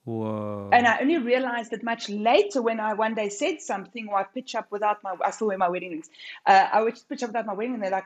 Whoa. 0.05 0.69
And 0.73 0.85
I 0.85 0.99
only 0.99 1.17
realized 1.17 1.71
that 1.71 1.81
much 1.81 2.09
later 2.09 2.61
when 2.61 2.79
I 2.79 2.93
one 2.93 3.15
day 3.15 3.29
said 3.29 3.61
something 3.61 4.09
or 4.09 4.17
I 4.17 4.23
pitch 4.23 4.53
up 4.53 4.67
without 4.69 5.01
my, 5.01 5.15
I 5.23 5.31
still 5.31 5.47
wear 5.47 5.57
my 5.57 5.69
wedding 5.69 5.91
rings. 5.91 6.09
Uh, 6.45 6.67
I 6.71 6.81
would 6.81 6.99
pitch 7.07 7.23
up 7.23 7.29
without 7.29 7.45
my 7.45 7.53
wedding 7.53 7.75
and 7.75 7.83
they're 7.83 7.91
like, 7.91 8.05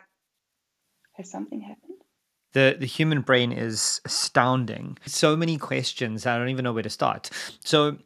has 1.17 1.29
something 1.29 1.61
happened? 1.61 1.95
The, 2.53 2.77
the 2.79 2.85
human 2.85 3.21
brain 3.21 3.51
is 3.51 4.01
astounding. 4.05 4.97
So 5.05 5.35
many 5.35 5.57
questions. 5.57 6.25
I 6.25 6.37
don't 6.37 6.49
even 6.49 6.63
know 6.63 6.73
where 6.73 6.83
to 6.83 6.89
start. 6.89 7.29
So, 7.63 7.97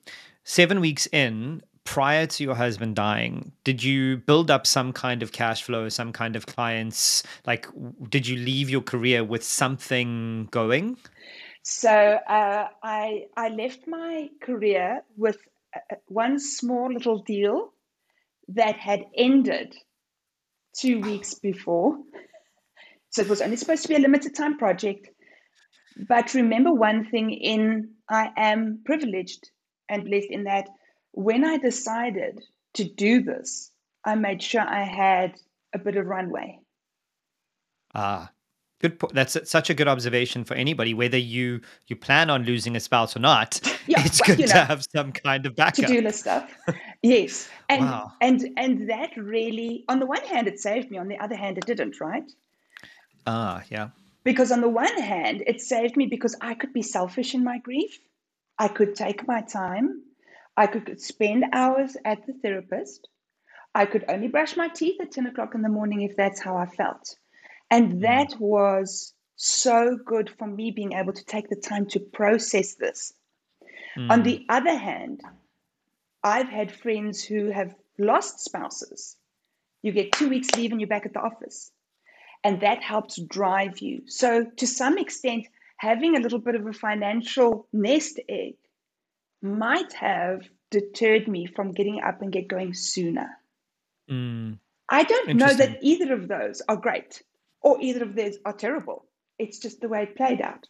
seven 0.43 0.81
weeks 0.81 1.07
in, 1.11 1.61
prior 1.83 2.25
to 2.25 2.43
your 2.43 2.55
husband 2.55 2.95
dying, 2.95 3.51
did 3.63 3.83
you 3.83 4.17
build 4.17 4.49
up 4.49 4.65
some 4.65 4.93
kind 4.93 5.23
of 5.23 5.31
cash 5.31 5.63
flow, 5.63 5.89
some 5.89 6.11
kind 6.11 6.35
of 6.35 6.45
clients? 6.45 7.23
Like, 7.45 7.67
did 8.09 8.27
you 8.27 8.37
leave 8.37 8.69
your 8.69 8.81
career 8.81 9.23
with 9.23 9.43
something 9.43 10.47
going? 10.51 10.97
So 11.63 11.89
uh, 11.89 12.67
I 12.81 13.25
I 13.37 13.49
left 13.49 13.87
my 13.87 14.29
career 14.41 15.03
with 15.15 15.37
uh, 15.75 15.95
one 16.07 16.39
small 16.39 16.91
little 16.91 17.19
deal 17.19 17.73
that 18.47 18.77
had 18.77 19.05
ended 19.15 19.75
two 20.75 20.99
weeks 21.01 21.35
before. 21.35 21.99
So 23.11 23.21
it 23.21 23.29
was 23.29 23.41
only 23.41 23.57
supposed 23.57 23.83
to 23.83 23.89
be 23.89 23.95
a 23.95 23.99
limited 23.99 24.35
time 24.35 24.57
project. 24.57 25.09
But 26.07 26.33
remember 26.33 26.73
one 26.73 27.05
thing 27.05 27.31
in 27.31 27.91
I 28.09 28.31
am 28.37 28.81
privileged 28.85 29.51
and 29.89 30.05
blessed 30.05 30.27
in 30.29 30.45
that 30.45 30.67
when 31.11 31.43
I 31.43 31.57
decided 31.57 32.39
to 32.75 32.83
do 32.85 33.21
this, 33.21 33.71
I 34.05 34.15
made 34.15 34.41
sure 34.41 34.61
I 34.61 34.83
had 34.83 35.35
a 35.73 35.79
bit 35.79 35.97
of 35.97 36.05
runway. 36.05 36.59
Ah, 37.93 38.31
good. 38.79 38.97
Po- 38.97 39.09
that's 39.13 39.37
such 39.49 39.69
a 39.69 39.73
good 39.73 39.89
observation 39.89 40.45
for 40.45 40.53
anybody, 40.53 40.93
whether 40.93 41.17
you 41.17 41.59
you 41.87 41.97
plan 41.97 42.29
on 42.29 42.43
losing 42.43 42.75
a 42.75 42.79
spouse 42.79 43.15
or 43.15 43.19
not. 43.19 43.59
Yeah, 43.87 44.05
it's 44.05 44.21
well, 44.25 44.37
good 44.37 44.47
to 44.47 44.53
know, 44.53 44.61
have 44.61 44.85
some 44.95 45.11
kind 45.11 45.45
of 45.45 45.55
backup. 45.55 45.87
To 45.87 45.93
do 45.93 46.01
list 46.01 46.19
stuff. 46.19 46.55
yes, 47.01 47.49
and 47.67 47.81
wow. 47.85 48.13
and 48.21 48.47
and 48.55 48.89
that 48.89 49.09
really, 49.17 49.83
on 49.89 49.99
the 49.99 50.05
one 50.05 50.23
hand, 50.23 50.47
it 50.47 50.59
saved 50.59 50.91
me. 50.91 50.99
On 50.99 51.07
the 51.07 51.17
other 51.19 51.35
hand, 51.35 51.57
it 51.57 51.65
didn't. 51.65 51.99
Right. 51.99 52.31
Ah, 53.25 53.63
yeah. 53.69 53.89
Because 54.23 54.51
on 54.51 54.61
the 54.61 54.69
one 54.69 54.97
hand, 55.01 55.43
it 55.47 55.61
saved 55.61 55.97
me 55.97 56.05
because 56.05 56.35
I 56.41 56.53
could 56.53 56.73
be 56.73 56.81
selfish 56.81 57.33
in 57.33 57.43
my 57.43 57.57
grief. 57.57 57.99
I 58.59 58.67
could 58.67 58.95
take 58.95 59.27
my 59.27 59.41
time. 59.41 60.03
I 60.55 60.67
could 60.67 61.01
spend 61.01 61.45
hours 61.53 61.97
at 62.05 62.25
the 62.27 62.33
therapist. 62.33 63.07
I 63.73 63.85
could 63.85 64.05
only 64.07 64.27
brush 64.27 64.57
my 64.57 64.67
teeth 64.67 64.99
at 65.01 65.11
10 65.11 65.27
o'clock 65.27 65.55
in 65.55 65.61
the 65.61 65.69
morning 65.69 66.01
if 66.01 66.15
that's 66.15 66.41
how 66.41 66.57
I 66.57 66.65
felt. 66.65 67.15
And 67.71 67.93
mm. 67.93 68.01
that 68.01 68.39
was 68.39 69.13
so 69.37 69.97
good 70.05 70.29
for 70.37 70.45
me 70.45 70.71
being 70.71 70.93
able 70.93 71.13
to 71.13 71.25
take 71.25 71.49
the 71.49 71.55
time 71.55 71.87
to 71.87 71.99
process 71.99 72.75
this. 72.75 73.13
Mm. 73.97 74.11
On 74.11 74.23
the 74.23 74.45
other 74.49 74.75
hand, 74.75 75.21
I've 76.23 76.49
had 76.49 76.71
friends 76.71 77.23
who 77.23 77.49
have 77.49 77.73
lost 77.97 78.41
spouses. 78.41 79.15
You 79.81 79.93
get 79.93 80.11
two 80.11 80.29
weeks 80.29 80.53
leave 80.55 80.71
and 80.71 80.79
you're 80.79 80.87
back 80.87 81.05
at 81.05 81.13
the 81.13 81.21
office 81.21 81.71
and 82.43 82.61
that 82.61 82.81
helps 82.81 83.19
drive 83.21 83.79
you. 83.79 84.01
So, 84.07 84.45
to 84.57 84.67
some 84.67 84.97
extent, 84.97 85.47
having 85.77 86.15
a 86.15 86.19
little 86.19 86.39
bit 86.39 86.55
of 86.55 86.65
a 86.65 86.73
financial 86.73 87.67
nest 87.73 88.19
egg 88.29 88.55
might 89.41 89.93
have 89.93 90.41
deterred 90.69 91.27
me 91.27 91.45
from 91.45 91.71
getting 91.71 92.01
up 92.01 92.21
and 92.21 92.31
get 92.31 92.47
going 92.47 92.73
sooner. 92.73 93.29
Mm. 94.09 94.57
I 94.89 95.03
don't 95.03 95.35
know 95.37 95.53
that 95.53 95.79
either 95.81 96.13
of 96.13 96.27
those 96.27 96.61
are 96.67 96.75
great 96.75 97.23
or 97.61 97.79
either 97.81 98.03
of 98.03 98.15
those 98.15 98.37
are 98.45 98.53
terrible. 98.53 99.05
It's 99.39 99.59
just 99.59 99.81
the 99.81 99.87
way 99.87 100.03
it 100.03 100.15
played 100.17 100.41
out. 100.41 100.67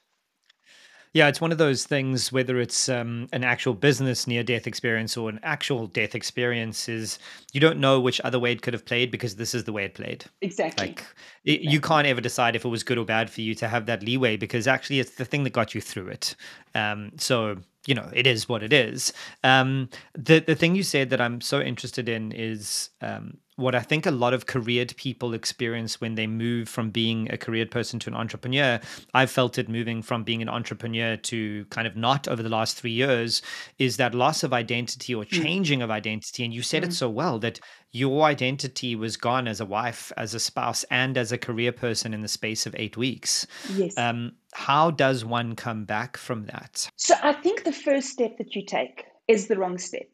Yeah, 1.13 1.27
it's 1.27 1.41
one 1.41 1.51
of 1.51 1.57
those 1.57 1.85
things, 1.85 2.31
whether 2.31 2.59
it's 2.61 2.87
um, 2.87 3.27
an 3.33 3.43
actual 3.43 3.73
business 3.73 4.27
near 4.27 4.43
death 4.43 4.65
experience 4.65 5.17
or 5.17 5.29
an 5.29 5.41
actual 5.43 5.87
death 5.87 6.15
experience, 6.15 6.87
is 6.87 7.19
you 7.51 7.59
don't 7.59 7.79
know 7.79 7.99
which 7.99 8.21
other 8.23 8.39
way 8.39 8.53
it 8.53 8.61
could 8.61 8.73
have 8.73 8.85
played 8.85 9.11
because 9.11 9.35
this 9.35 9.53
is 9.53 9.65
the 9.65 9.73
way 9.73 9.83
it 9.83 9.93
played. 9.93 10.23
Exactly. 10.39 10.87
Like 10.87 11.05
it, 11.43 11.61
you 11.61 11.81
can't 11.81 12.07
ever 12.07 12.21
decide 12.21 12.55
if 12.55 12.63
it 12.63 12.69
was 12.69 12.83
good 12.83 12.97
or 12.97 13.03
bad 13.03 13.29
for 13.29 13.41
you 13.41 13.53
to 13.55 13.67
have 13.67 13.87
that 13.87 14.03
leeway 14.03 14.37
because 14.37 14.67
actually 14.67 15.01
it's 15.01 15.15
the 15.15 15.25
thing 15.25 15.43
that 15.43 15.51
got 15.51 15.75
you 15.75 15.81
through 15.81 16.07
it. 16.07 16.35
Um, 16.75 17.11
so 17.17 17.57
you 17.87 17.95
know 17.95 18.09
it 18.13 18.27
is 18.27 18.47
what 18.47 18.61
it 18.63 18.71
is. 18.73 19.11
Um, 19.43 19.89
the 20.13 20.39
the 20.39 20.55
thing 20.55 20.75
you 20.75 20.83
said 20.83 21.09
that 21.09 21.21
I'm 21.21 21.41
so 21.41 21.59
interested 21.61 22.07
in 22.07 22.31
is 22.31 22.89
um, 23.01 23.37
what 23.55 23.75
I 23.75 23.79
think 23.79 24.05
a 24.05 24.11
lot 24.11 24.33
of 24.33 24.45
careered 24.45 24.95
people 24.97 25.33
experience 25.33 25.99
when 26.01 26.15
they 26.15 26.25
move 26.27 26.69
from 26.69 26.89
being 26.91 27.31
a 27.31 27.37
careered 27.37 27.69
person 27.71 27.99
to 27.99 28.09
an 28.09 28.15
entrepreneur. 28.15 28.79
I've 29.13 29.29
felt 29.31 29.57
it 29.57 29.67
moving 29.69 30.01
from 30.01 30.23
being 30.23 30.41
an 30.41 30.49
entrepreneur 30.49 31.17
to 31.17 31.65
kind 31.65 31.87
of 31.87 31.95
not 31.95 32.27
over 32.27 32.41
the 32.41 32.49
last 32.49 32.77
three 32.77 32.91
years 32.91 33.41
is 33.77 33.97
that 33.97 34.15
loss 34.15 34.43
of 34.43 34.53
identity 34.53 35.13
or 35.13 35.25
Mm. 35.25 35.43
changing 35.43 35.81
of 35.81 35.91
identity. 35.91 36.43
And 36.43 36.53
you 36.53 36.61
said 36.63 36.83
it 36.83 36.89
Mm. 36.91 36.93
so 36.93 37.09
well 37.09 37.39
that 37.39 37.59
your 37.91 38.23
identity 38.23 38.95
was 38.95 39.17
gone 39.17 39.47
as 39.47 39.59
a 39.59 39.65
wife, 39.65 40.11
as 40.15 40.33
a 40.33 40.39
spouse, 40.39 40.83
and 40.89 41.17
as 41.17 41.31
a 41.31 41.37
career 41.37 41.71
person 41.71 42.13
in 42.13 42.21
the 42.21 42.27
space 42.27 42.65
of 42.65 42.73
eight 42.77 42.95
weeks. 42.97 43.45
Yes. 43.75 43.97
Um, 43.97 44.33
how 44.53 44.91
does 44.91 45.25
one 45.25 45.55
come 45.55 45.83
back 45.85 46.15
from 46.17 46.45
that? 46.45 46.89
So 46.95 47.15
I 47.21 47.33
think 47.33 47.63
the 47.63 47.73
first 47.73 48.09
step 48.09 48.37
that 48.37 48.55
you 48.55 48.65
take 48.65 49.05
is 49.27 49.47
the 49.47 49.57
wrong 49.57 49.77
step. 49.77 50.07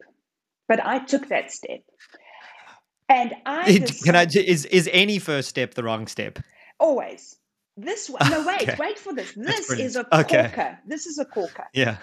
But 0.67 0.85
I 0.85 0.99
took 1.05 1.27
that 1.29 1.51
step. 1.51 1.81
And 3.09 3.33
I 3.45 3.69
It- 3.69 3.91
Can 4.03 4.15
I? 4.15 4.23
Is 4.25 4.65
is 4.65 4.89
any 4.91 5.19
first 5.19 5.47
step 5.49 5.73
the 5.75 5.83
wrong 5.83 6.07
step? 6.07 6.39
always 6.79 7.35
this 7.75 8.09
one. 8.09 8.29
No, 8.29 8.45
wait, 8.45 8.63
Okay. 8.63 8.75
wait 8.79 8.97
for 8.99 9.13
this. 9.13 9.33
This 9.35 9.71
is 9.71 9.95
a 9.95 10.01
Okay. 10.19 10.41
corker. 10.49 10.79
This 10.87 11.05
is 11.05 11.17
a 11.19 11.25
corker. 11.25 11.65
Yeah. 11.73 11.97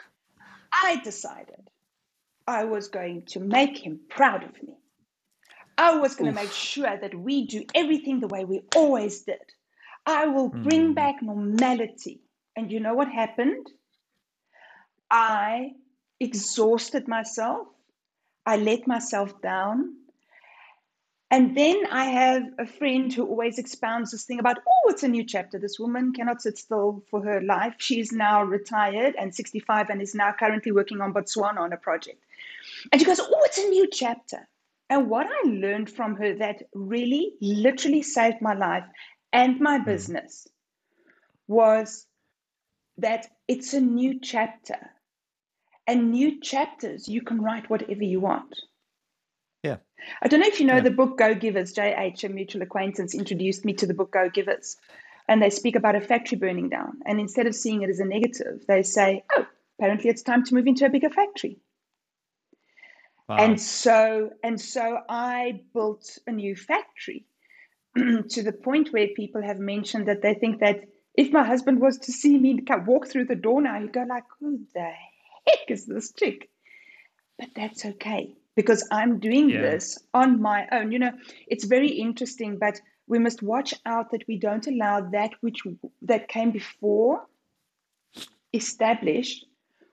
I 0.73 1.01
decided 1.05 1.69
I 2.47 2.65
was 2.65 2.89
going 2.89 3.25
to 3.29 3.41
make 3.41 3.77
him 3.79 4.01
proud 4.09 4.45
of 4.45 4.53
me. 4.63 4.75
I 5.77 5.97
was 5.97 6.15
going 6.15 6.33
to 6.33 6.41
make 6.41 6.53
sure 6.53 6.97
that 6.97 7.15
we 7.15 7.47
do 7.47 7.65
everything 7.75 8.21
the 8.21 8.29
way 8.29 8.45
we 8.45 8.63
always 8.77 9.23
did. 9.23 9.41
I 10.07 10.27
will 10.27 10.49
bring 10.49 10.93
Mm. 10.93 10.95
back 10.95 11.23
normality. 11.23 12.21
And 12.57 12.71
you 12.71 12.81
know 12.81 12.95
what 12.95 13.09
happened? 13.09 13.67
I 15.11 15.73
exhausted 16.21 17.09
myself. 17.09 17.67
I 18.47 18.57
let 18.57 18.87
myself 18.87 19.41
down. 19.43 19.97
And 21.31 21.57
then 21.57 21.87
I 21.91 22.05
have 22.05 22.45
a 22.59 22.67
friend 22.67 23.13
who 23.13 23.27
always 23.27 23.59
expounds 23.59 24.13
this 24.13 24.25
thing 24.25 24.39
about, 24.39 24.59
oh, 24.59 24.91
it's 24.91 25.03
a 25.03 25.09
new 25.09 25.25
chapter. 25.25 25.59
This 25.59 25.81
woman 25.81 26.13
cannot 26.13 26.43
sit 26.43 26.59
still 26.59 27.03
for 27.11 27.23
her 27.25 27.41
life. 27.41 27.75
She's 27.79 28.13
now 28.13 28.45
retired 28.45 29.17
and 29.19 29.35
65 29.35 29.91
and 29.91 30.01
is 30.01 30.15
now 30.15 30.33
currently 30.39 30.71
working 30.71 31.01
on 31.01 31.13
Botswana 31.13 31.59
on 31.59 31.73
a 31.73 31.77
project. 31.77 32.23
And 32.93 33.01
she 33.01 33.05
goes, 33.07 33.19
oh, 33.19 33.43
it's 33.47 33.59
a 33.59 33.69
new 33.69 33.89
chapter. 33.91 34.47
And 34.91 35.09
what 35.09 35.27
I 35.27 35.49
learned 35.49 35.91
from 35.91 36.17
her 36.17 36.35
that 36.35 36.63
really 36.75 37.33
literally 37.41 38.03
saved 38.03 38.41
my 38.41 38.55
life 38.55 38.85
and 39.33 39.61
my 39.61 39.79
hmm. 39.79 39.85
business 39.85 40.47
was 41.47 42.07
that 42.99 43.27
it's 43.49 43.75
a 43.75 43.81
new 43.81 44.21
chapter. 44.21 44.79
And 45.87 46.13
new 46.13 46.41
chapters, 46.41 47.09
you 47.09 47.21
can 47.21 47.43
write 47.43 47.69
whatever 47.69 48.05
you 48.05 48.21
want. 48.21 48.55
Yeah. 49.63 49.77
I 50.23 50.29
don't 50.29 50.41
know 50.41 50.47
if 50.47 50.59
you 50.59 50.67
know 50.67 50.77
Yeah. 50.77 50.81
the 50.81 50.91
book 50.91 51.19
Go 51.19 51.35
Givers. 51.35 51.75
JH, 51.75 52.25
a 52.25 52.29
mutual 52.31 52.63
acquaintance, 52.63 53.15
introduced 53.15 53.67
me 53.67 53.75
to 53.75 53.87
the 53.87 53.93
book 53.93 54.11
Go 54.13 54.31
Givers. 54.31 54.77
And 55.29 55.43
they 55.43 55.51
speak 55.51 55.77
about 55.77 55.97
a 55.97 56.01
factory 56.01 56.39
burning 56.39 56.71
down. 56.71 57.01
And 57.05 57.21
instead 57.21 57.47
of 57.47 57.55
seeing 57.55 57.83
it 57.83 57.91
as 57.91 58.01
a 58.01 58.05
negative, 58.05 58.65
they 58.67 58.83
say, 58.83 59.25
oh, 59.37 59.47
apparently 59.79 60.09
it's 60.09 60.23
time 60.23 60.45
to 60.45 60.55
move 60.55 60.67
into 60.67 60.87
a 60.87 60.91
bigger 60.91 61.11
factory. 61.11 61.59
Wow. 63.29 63.37
And 63.39 63.61
so 63.61 64.31
and 64.43 64.61
so 64.61 64.99
I 65.09 65.63
built 65.73 66.19
a 66.27 66.33
new 66.33 66.55
factory 66.55 67.25
to 67.97 68.43
the 68.43 68.53
point 68.53 68.93
where 68.93 69.09
people 69.17 69.43
have 69.43 69.59
mentioned 69.59 70.09
that 70.09 70.21
they 70.21 70.35
think 70.35 70.61
that 70.61 70.85
if 71.15 71.33
my 71.33 71.45
husband 71.45 71.81
was 71.81 71.97
to 71.99 72.13
see 72.13 72.37
me 72.39 72.61
walk 72.87 73.07
through 73.07 73.27
the 73.27 73.37
door 73.37 73.63
now, 73.63 73.81
he'd 73.81 73.93
go 73.93 74.03
like, 74.03 74.25
"Who 74.41 74.61
the 74.75 74.91
heck 75.47 75.71
is 75.71 75.87
this 75.87 76.13
chick?" 76.13 76.51
But 77.39 77.49
that's 77.55 77.85
okay 77.87 78.35
because 78.57 78.87
I'm 78.91 79.21
doing 79.21 79.49
Yeah. 79.49 79.63
this 79.63 79.99
on 80.13 80.41
my 80.41 80.69
own. 80.73 80.93
You 80.93 80.99
know, 80.99 81.13
it's 81.47 81.65
very 81.65 81.89
interesting, 81.89 82.59
but 82.59 82.81
we 83.07 83.19
must 83.19 83.43
watch 83.43 83.75
out 83.87 84.11
that 84.11 84.27
we 84.29 84.39
don't 84.39 84.67
allow 84.67 85.01
that 85.11 85.33
which 85.41 85.63
that 86.03 86.29
came 86.29 86.51
before 86.51 87.27
established 88.53 89.47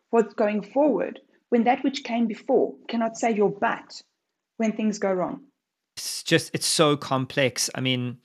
what's 0.10 0.34
going 0.34 0.62
forward 0.62 1.20
when 1.52 1.66
that 1.66 1.84
which 1.84 2.04
came 2.04 2.28
before 2.28 2.74
cannot 2.88 3.18
say 3.18 3.32
your 3.32 3.52
but 3.52 4.02
when 4.58 4.72
things 4.72 4.98
go 4.98 5.14
wrong. 5.14 5.42
it's 5.98 6.24
just 6.24 6.50
it's 6.54 6.66
so 6.66 6.98
complex. 6.98 7.70
I 7.76 7.82
mean, 7.82 8.18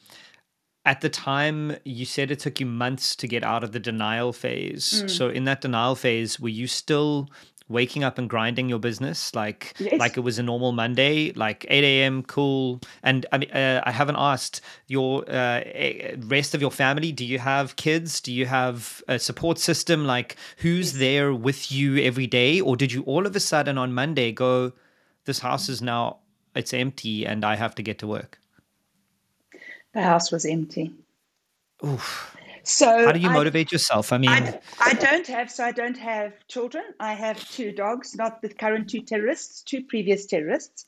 at 0.85 1.01
the 1.01 1.09
time 1.11 1.77
you 1.85 2.07
said 2.07 2.31
it 2.31 2.39
took 2.39 2.61
you 2.61 2.67
months 2.67 3.17
to 3.17 3.27
get 3.27 3.43
out 3.43 3.65
of 3.65 3.73
the 3.73 3.81
denial 3.81 4.33
phase. 4.33 5.03
Mm. 5.03 5.11
So 5.11 5.29
in 5.29 5.45
that 5.45 5.61
denial 5.61 5.97
phase, 5.97 6.39
were 6.39 6.49
you 6.49 6.69
still 6.69 7.29
waking 7.69 8.05
up 8.05 8.17
and 8.19 8.31
grinding 8.31 8.69
your 8.69 8.79
business 8.79 9.35
like 9.35 9.75
Yes. 9.79 9.99
like 9.99 10.17
it 10.17 10.21
was 10.21 10.39
a 10.39 10.43
normal 10.43 10.73
Monday, 10.73 11.33
like 11.33 11.67
8 11.69 11.83
a.m. 11.83 12.23
cool? 12.23 12.81
And 13.03 13.27
I 13.33 13.39
mean, 13.39 13.51
uh, 13.51 13.83
I 13.85 13.91
haven't 13.91 14.17
asked 14.17 14.61
your 14.87 15.29
uh, 15.29 15.63
rest 16.19 16.55
of 16.55 16.61
your 16.61 16.71
family. 16.71 17.11
Do 17.13 17.25
you 17.25 17.39
have 17.39 17.77
kids? 17.77 18.21
Do 18.21 18.33
you 18.33 18.47
have 18.47 19.03
a 19.09 19.19
support 19.19 19.59
system? 19.59 20.07
Like 20.07 20.37
who's 20.59 20.95
there 20.95 21.35
with 21.35 21.73
you 21.73 21.97
every 21.99 22.27
day, 22.27 22.61
or 22.61 22.77
did 22.77 22.93
you 22.93 23.03
all 23.03 23.27
of 23.27 23.35
a 23.35 23.41
sudden 23.41 23.79
on 23.79 23.93
Monday 23.93 24.33
go, 24.33 24.73
this 25.25 25.41
house 25.41 25.69
is 25.69 25.83
now 25.83 26.19
it's 26.55 26.73
empty 26.73 27.27
and 27.27 27.45
I 27.45 27.57
have 27.57 27.75
to 27.75 27.83
get 27.83 27.99
to 27.99 28.07
work? 28.07 28.39
The 29.93 30.03
house 30.03 30.31
was 30.31 30.45
empty. 30.45 30.93
Oof. 31.85 32.36
So 32.67 33.07
How 33.07 33.13
do 33.13 33.21
you 33.21 33.29
I- 33.29 33.33
motivate 33.33 33.71
yourself? 33.71 34.13
I 34.13 34.19
mean, 34.19 34.29
I, 34.29 34.59
I 34.81 34.93
don't 34.95 35.27
have 35.29 35.53
so 35.53 35.65
I 35.65 35.71
don't 35.71 35.97
have 35.99 36.33
children. 36.49 36.85
I 36.99 37.13
have 37.13 37.39
two 37.49 37.71
dogs, 37.71 38.17
not 38.17 38.43
the 38.43 38.49
current 38.49 38.91
two 38.91 39.03
terrorists, 39.03 39.63
two 39.63 39.85
previous 39.85 40.27
terrorists. 40.27 40.85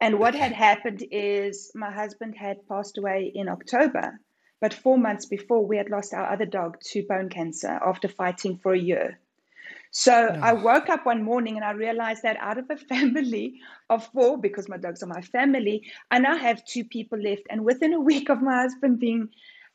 And 0.00 0.20
what 0.20 0.36
had 0.36 0.52
happened 0.52 1.02
is 1.10 1.72
my 1.74 1.90
husband 1.90 2.36
had 2.36 2.66
passed 2.68 2.98
away 2.98 3.32
in 3.34 3.48
October, 3.48 4.20
but 4.60 4.72
four 4.72 4.96
months 4.96 5.26
before 5.26 5.66
we 5.66 5.76
had 5.76 5.90
lost 5.90 6.14
our 6.14 6.32
other 6.32 6.46
dog 6.46 6.78
to 6.92 7.02
bone 7.02 7.30
cancer 7.30 7.80
after 7.84 8.06
fighting 8.06 8.56
for 8.56 8.72
a 8.72 8.78
year. 8.78 9.18
So 9.90 10.12
I 10.12 10.52
oh. 10.52 10.62
woke 10.62 10.88
up 10.88 11.04
one 11.04 11.24
morning 11.24 11.56
and 11.56 11.64
I 11.64 11.72
realized 11.72 12.22
that 12.22 12.36
out 12.38 12.58
of 12.58 12.70
a 12.70 12.76
family 12.92 13.60
of 13.90 14.06
four, 14.12 14.38
because 14.38 14.68
my 14.68 14.76
dogs 14.76 15.02
are 15.02 15.06
my 15.06 15.22
family, 15.22 15.90
I 16.12 16.20
now 16.20 16.38
have 16.38 16.64
two 16.64 16.84
people 16.84 17.18
left. 17.18 17.42
And 17.50 17.64
within 17.64 17.92
a 17.92 18.00
week 18.00 18.28
of 18.28 18.40
my 18.40 18.62
husband 18.62 19.00
being 19.00 19.30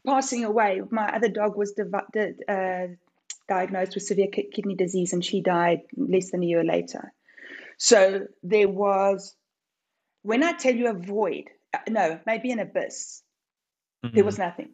passing 0.05 0.43
away, 0.43 0.81
my 0.89 1.15
other 1.15 1.29
dog 1.29 1.57
was 1.57 1.74
uh, 1.79 2.88
diagnosed 3.48 3.95
with 3.95 4.03
severe 4.03 4.27
ki- 4.27 4.50
kidney 4.53 4.75
disease 4.75 5.13
and 5.13 5.24
she 5.24 5.41
died 5.41 5.81
less 5.95 6.31
than 6.31 6.43
a 6.43 6.45
year 6.45 6.63
later. 6.63 7.13
So 7.77 8.27
there 8.43 8.67
was, 8.69 9.36
when 10.22 10.43
I 10.43 10.53
tell 10.53 10.75
you 10.75 10.89
a 10.89 10.93
void, 10.93 11.50
uh, 11.74 11.79
no, 11.89 12.19
maybe 12.25 12.51
an 12.51 12.60
abyss, 12.60 13.22
there 14.13 14.24
was 14.25 14.38
nothing. 14.38 14.69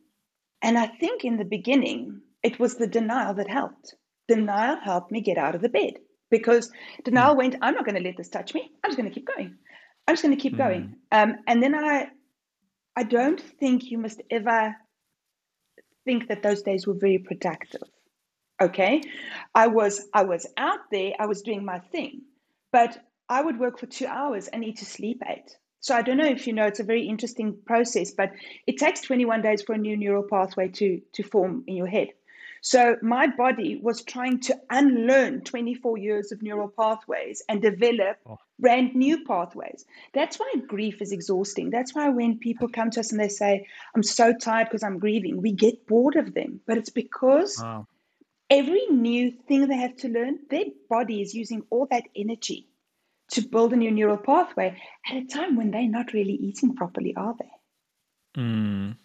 And 0.61 0.77
I 0.77 0.87
think 0.87 1.23
in 1.23 1.37
the 1.37 1.45
beginning, 1.45 2.21
it 2.43 2.59
was 2.59 2.75
the 2.75 2.87
denial 2.87 3.33
that 3.35 3.49
helped. 3.49 3.95
Denial 4.27 4.77
helped 4.83 5.11
me 5.11 5.21
get 5.21 5.37
out 5.37 5.55
of 5.55 5.61
the 5.61 5.69
bed 5.69 5.93
because 6.29 6.71
denial 7.03 7.35
went, 7.35 7.55
I'm 7.61 7.75
not 7.75 7.85
going 7.85 7.95
to 7.95 8.01
let 8.01 8.17
this 8.17 8.29
touch 8.29 8.53
me. 8.53 8.71
I'm 8.83 8.89
just 8.89 8.97
going 8.97 9.09
to 9.09 9.13
keep 9.13 9.27
going. 9.27 9.55
I'm 10.07 10.15
just 10.15 10.23
going 10.23 10.35
to 10.35 10.41
keep 10.41 10.57
going. 10.57 10.95
Um, 11.11 11.37
and 11.47 11.61
then 11.61 11.75
I, 11.75 12.07
I 12.95 13.03
don't 13.03 13.39
think 13.39 13.91
you 13.91 13.97
must 13.97 14.21
ever 14.29 14.75
think 16.05 16.27
that 16.27 16.43
those 16.43 16.61
days 16.61 16.87
were 16.87 16.93
very 16.93 17.17
productive. 17.17 17.83
Okay, 18.61 19.01
I 19.55 19.67
was 19.67 20.07
I 20.13 20.23
was 20.23 20.45
out 20.57 20.79
there. 20.91 21.13
I 21.19 21.25
was 21.27 21.41
doing 21.41 21.63
my 21.63 21.79
thing, 21.79 22.21
but 22.71 22.97
I 23.29 23.41
would 23.41 23.59
work 23.59 23.79
for 23.79 23.85
two 23.85 24.07
hours 24.07 24.47
and 24.47 24.61
need 24.61 24.77
to 24.77 24.85
sleep 24.85 25.21
eight. 25.27 25.55
So 25.81 25.95
I 25.95 26.01
don't 26.01 26.17
know 26.17 26.27
if 26.27 26.45
you 26.45 26.51
know, 26.51 26.65
it's 26.65 26.81
a 26.81 26.83
very 26.83 27.07
interesting 27.07 27.57
process, 27.65 28.11
but 28.11 28.31
it 28.67 28.77
takes 28.77 28.99
21 29.01 29.41
days 29.41 29.61
for 29.61 29.73
a 29.73 29.77
new 29.77 29.95
neural 29.95 30.23
pathway 30.23 30.67
to 30.69 31.01
to 31.13 31.23
form 31.23 31.63
in 31.67 31.75
your 31.75 31.87
head. 31.87 32.09
So 32.61 32.97
my 33.01 33.27
body 33.27 33.79
was 33.81 34.03
trying 34.03 34.39
to 34.41 34.59
unlearn 34.69 35.41
24 35.41 35.97
years 35.97 36.31
of 36.31 36.41
neural 36.41 36.67
pathways 36.67 37.43
and 37.47 37.61
develop 37.61 38.17
brand 38.59 38.93
new 38.95 39.23
pathways. 39.25 39.85
That's 40.13 40.37
why 40.39 40.53
grief 40.67 41.01
is 41.01 41.11
exhausting. 41.11 41.69
That's 41.69 41.95
why 41.95 42.09
when 42.09 42.37
people 42.37 42.67
come 42.67 42.91
to 42.91 42.99
us 42.99 43.11
and 43.11 43.19
they 43.19 43.29
say, 43.29 43.65
I'm 43.95 44.03
so 44.03 44.33
tired 44.33 44.67
because 44.67 44.83
I'm 44.83 44.99
grieving, 44.99 45.41
we 45.41 45.53
get 45.53 45.87
bored 45.87 46.15
of 46.15 46.33
them. 46.33 46.59
But 46.67 46.77
it's 46.77 46.89
because 46.89 47.61
Wow. 47.61 47.87
every 48.49 48.85
new 48.87 49.31
thing 49.31 49.67
they 49.67 49.77
have 49.77 49.95
to 49.97 50.09
learn, 50.09 50.39
their 50.49 50.65
body 50.89 51.21
is 51.21 51.33
using 51.33 51.63
all 51.69 51.87
that 51.87 52.03
energy 52.15 52.67
to 53.31 53.41
build 53.41 53.73
a 53.73 53.75
new 53.75 53.91
neural 53.91 54.17
pathway 54.17 54.75
at 55.09 55.15
a 55.15 55.25
time 55.25 55.55
when 55.55 55.71
they're 55.71 55.87
not 55.87 56.13
really 56.13 56.33
eating 56.33 56.75
properly, 56.75 57.15
are 57.15 57.35
they? 57.39 58.41
Mm. 58.41 58.97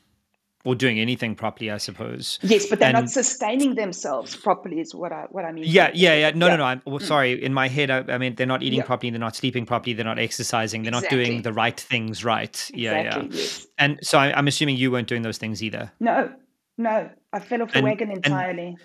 Or 0.64 0.74
doing 0.74 0.98
anything 0.98 1.34
properly, 1.34 1.70
I 1.70 1.76
suppose. 1.76 2.38
Yes, 2.42 2.66
but 2.66 2.78
they're 2.78 2.88
and, 2.88 3.04
not 3.04 3.10
sustaining 3.10 3.74
themselves 3.74 4.34
properly, 4.34 4.80
is 4.80 4.94
what 4.94 5.12
I 5.12 5.26
what 5.30 5.44
I 5.44 5.52
mean. 5.52 5.64
Yeah, 5.66 5.90
yeah, 5.94 6.14
yeah. 6.14 6.30
No, 6.34 6.46
yeah. 6.46 6.52
no, 6.52 6.56
no. 6.56 6.64
I'm 6.64 6.82
well, 6.86 6.98
mm. 6.98 7.02
sorry. 7.02 7.42
In 7.42 7.52
my 7.52 7.68
head, 7.68 7.90
I, 7.90 7.98
I, 8.12 8.18
mean, 8.18 8.34
they're 8.34 8.46
not 8.46 8.62
eating 8.62 8.78
yeah. 8.78 8.84
properly. 8.84 9.10
They're 9.10 9.20
not 9.20 9.36
sleeping 9.36 9.66
properly. 9.66 9.92
They're 9.92 10.04
not 10.04 10.18
exercising. 10.18 10.82
They're 10.82 10.94
exactly. 10.94 11.18
not 11.18 11.24
doing 11.24 11.42
the 11.42 11.52
right 11.52 11.78
things 11.78 12.24
right. 12.24 12.70
Yeah, 12.72 12.98
exactly, 12.98 13.28
yeah. 13.28 13.36
Yes. 13.36 13.66
And 13.78 13.98
so 14.02 14.18
I, 14.18 14.38
am 14.38 14.48
assuming 14.48 14.76
you 14.76 14.90
weren't 14.90 15.08
doing 15.08 15.22
those 15.22 15.38
things 15.38 15.62
either. 15.62 15.92
No, 16.00 16.32
no. 16.78 17.10
I 17.32 17.40
fell 17.40 17.62
off 17.62 17.72
the 17.72 17.78
and, 17.78 17.84
wagon 17.84 18.10
entirely. 18.10 18.68
And, 18.68 18.78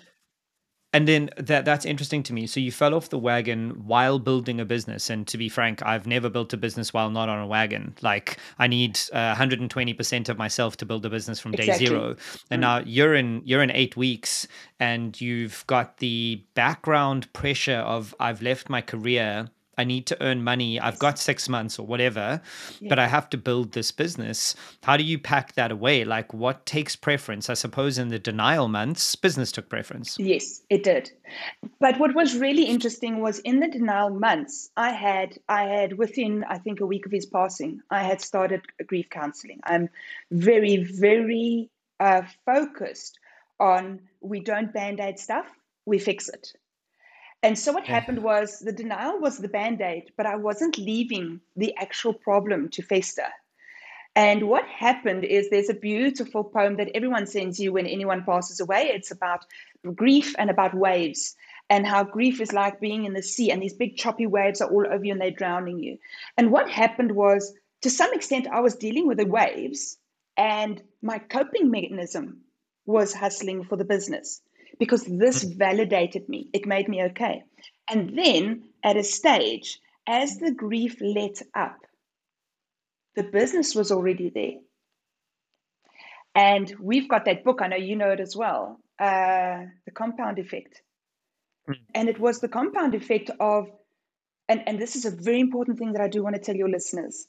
and 0.92 1.06
then 1.06 1.30
that 1.36 1.64
that's 1.64 1.84
interesting 1.84 2.22
to 2.24 2.32
me. 2.32 2.46
So 2.46 2.58
you 2.58 2.72
fell 2.72 2.94
off 2.94 3.10
the 3.10 3.18
wagon 3.18 3.86
while 3.86 4.18
building 4.18 4.60
a 4.60 4.64
business. 4.64 5.08
And 5.08 5.26
to 5.28 5.38
be 5.38 5.48
frank, 5.48 5.84
I've 5.84 6.06
never 6.06 6.28
built 6.28 6.52
a 6.52 6.56
business 6.56 6.92
while 6.92 7.10
not 7.10 7.28
on 7.28 7.38
a 7.38 7.46
wagon. 7.46 7.94
Like 8.02 8.38
I 8.58 8.66
need 8.66 8.98
uh, 9.12 9.34
120% 9.36 10.28
of 10.28 10.36
myself 10.36 10.76
to 10.78 10.86
build 10.86 11.06
a 11.06 11.10
business 11.10 11.38
from 11.38 11.52
day 11.52 11.64
exactly. 11.64 11.86
zero. 11.86 12.16
And 12.50 12.58
mm. 12.58 12.62
now 12.62 12.78
you're 12.78 13.14
in 13.14 13.42
you're 13.44 13.62
in 13.62 13.70
8 13.70 13.96
weeks 13.96 14.48
and 14.80 15.18
you've 15.20 15.64
got 15.68 15.98
the 15.98 16.42
background 16.54 17.32
pressure 17.32 17.78
of 17.78 18.14
I've 18.18 18.42
left 18.42 18.68
my 18.68 18.80
career 18.80 19.50
I 19.80 19.84
need 19.84 20.04
to 20.06 20.22
earn 20.22 20.44
money. 20.44 20.78
I've 20.78 20.98
got 20.98 21.18
six 21.18 21.48
months 21.48 21.78
or 21.78 21.86
whatever, 21.86 22.42
yeah. 22.80 22.88
but 22.90 22.98
I 22.98 23.06
have 23.06 23.30
to 23.30 23.38
build 23.38 23.72
this 23.72 23.90
business. 23.90 24.54
How 24.82 24.98
do 24.98 25.04
you 25.04 25.18
pack 25.18 25.54
that 25.54 25.72
away? 25.72 26.04
Like, 26.04 26.34
what 26.34 26.66
takes 26.66 26.96
preference? 26.96 27.48
I 27.48 27.54
suppose 27.54 27.96
in 27.96 28.08
the 28.08 28.18
denial 28.18 28.68
months, 28.68 29.16
business 29.16 29.50
took 29.50 29.70
preference. 29.70 30.18
Yes, 30.18 30.60
it 30.68 30.82
did. 30.84 31.10
But 31.78 31.98
what 31.98 32.14
was 32.14 32.36
really 32.36 32.64
interesting 32.64 33.22
was 33.22 33.38
in 33.38 33.60
the 33.60 33.68
denial 33.68 34.10
months, 34.10 34.70
I 34.76 34.90
had, 34.90 35.38
I 35.48 35.62
had 35.62 35.96
within, 35.96 36.44
I 36.44 36.58
think, 36.58 36.80
a 36.80 36.86
week 36.86 37.06
of 37.06 37.12
his 37.12 37.24
passing, 37.24 37.80
I 37.90 38.02
had 38.02 38.20
started 38.20 38.60
grief 38.86 39.08
counseling. 39.08 39.60
I'm 39.64 39.88
very, 40.30 40.84
very 40.84 41.70
uh, 42.00 42.22
focused 42.44 43.18
on 43.58 44.00
we 44.20 44.40
don't 44.40 44.74
band 44.74 45.00
aid 45.00 45.18
stuff, 45.18 45.46
we 45.86 45.98
fix 45.98 46.28
it. 46.28 46.52
And 47.42 47.58
so 47.58 47.72
what 47.72 47.86
happened 47.86 48.22
was 48.22 48.58
the 48.58 48.72
denial 48.72 49.18
was 49.18 49.38
the 49.38 49.48
band 49.48 49.80
aid, 49.80 50.12
but 50.16 50.26
I 50.26 50.36
wasn't 50.36 50.76
leaving 50.76 51.40
the 51.56 51.74
actual 51.76 52.12
problem 52.12 52.68
to 52.70 52.82
fester. 52.82 53.28
And 54.14 54.48
what 54.48 54.66
happened 54.66 55.24
is 55.24 55.48
there's 55.48 55.70
a 55.70 55.74
beautiful 55.74 56.44
poem 56.44 56.76
that 56.76 56.90
everyone 56.94 57.26
sends 57.26 57.58
you 57.58 57.72
when 57.72 57.86
anyone 57.86 58.24
passes 58.24 58.60
away. 58.60 58.90
It's 58.92 59.10
about 59.10 59.46
grief 59.94 60.34
and 60.38 60.50
about 60.50 60.74
waves 60.74 61.36
and 61.70 61.86
how 61.86 62.04
grief 62.04 62.40
is 62.40 62.52
like 62.52 62.80
being 62.80 63.04
in 63.04 63.14
the 63.14 63.22
sea 63.22 63.50
and 63.50 63.62
these 63.62 63.72
big 63.72 63.96
choppy 63.96 64.26
waves 64.26 64.60
are 64.60 64.68
all 64.68 64.86
over 64.86 65.04
you 65.04 65.12
and 65.12 65.20
they're 65.20 65.30
drowning 65.30 65.78
you. 65.78 65.96
And 66.36 66.50
what 66.50 66.68
happened 66.68 67.12
was, 67.12 67.54
to 67.82 67.88
some 67.88 68.12
extent, 68.12 68.48
I 68.48 68.60
was 68.60 68.74
dealing 68.74 69.06
with 69.06 69.18
the 69.18 69.26
waves 69.26 69.96
and 70.36 70.82
my 71.00 71.18
coping 71.18 71.70
mechanism 71.70 72.40
was 72.84 73.14
hustling 73.14 73.64
for 73.64 73.76
the 73.76 73.84
business 73.84 74.42
because 74.80 75.04
this 75.04 75.44
mm. 75.44 75.56
validated 75.56 76.28
me. 76.28 76.48
It 76.52 76.66
made 76.66 76.88
me 76.88 77.04
okay. 77.04 77.44
And 77.88 78.18
then 78.18 78.64
at 78.82 78.96
a 78.96 79.04
stage, 79.04 79.78
as 80.08 80.38
the 80.38 80.50
grief 80.50 80.96
let 81.00 81.40
up, 81.54 81.78
the 83.14 83.22
business 83.22 83.74
was 83.76 83.92
already 83.92 84.30
there. 84.30 84.58
And 86.34 86.74
we've 86.80 87.08
got 87.08 87.26
that 87.26 87.44
book, 87.44 87.60
I 87.60 87.68
know 87.68 87.76
you 87.76 87.94
know 87.94 88.10
it 88.10 88.20
as 88.20 88.34
well, 88.34 88.80
uh, 88.98 89.66
The 89.84 89.90
Compound 89.94 90.38
Effect. 90.38 90.80
Mm. 91.68 91.74
And 91.94 92.08
it 92.08 92.18
was 92.18 92.40
the 92.40 92.48
compound 92.48 92.94
effect 92.94 93.30
of, 93.38 93.68
and, 94.48 94.62
and 94.66 94.80
this 94.80 94.96
is 94.96 95.04
a 95.04 95.10
very 95.10 95.40
important 95.40 95.78
thing 95.78 95.92
that 95.92 96.02
I 96.02 96.08
do 96.08 96.22
want 96.22 96.36
to 96.36 96.40
tell 96.40 96.56
your 96.56 96.68
listeners. 96.68 97.26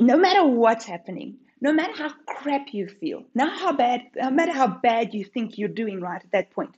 No 0.00 0.16
matter 0.16 0.44
what's 0.44 0.84
happening, 0.84 1.36
no 1.60 1.72
matter 1.72 1.92
how 1.94 2.12
crap 2.26 2.72
you 2.72 2.88
feel, 2.88 3.24
no 3.34 3.48
how 3.48 3.72
bad, 3.72 4.02
no 4.16 4.30
matter 4.30 4.52
how 4.52 4.68
bad 4.68 5.14
you 5.14 5.24
think 5.24 5.58
you're 5.58 5.68
doing 5.68 6.00
right 6.00 6.22
at 6.22 6.30
that 6.32 6.50
point, 6.50 6.74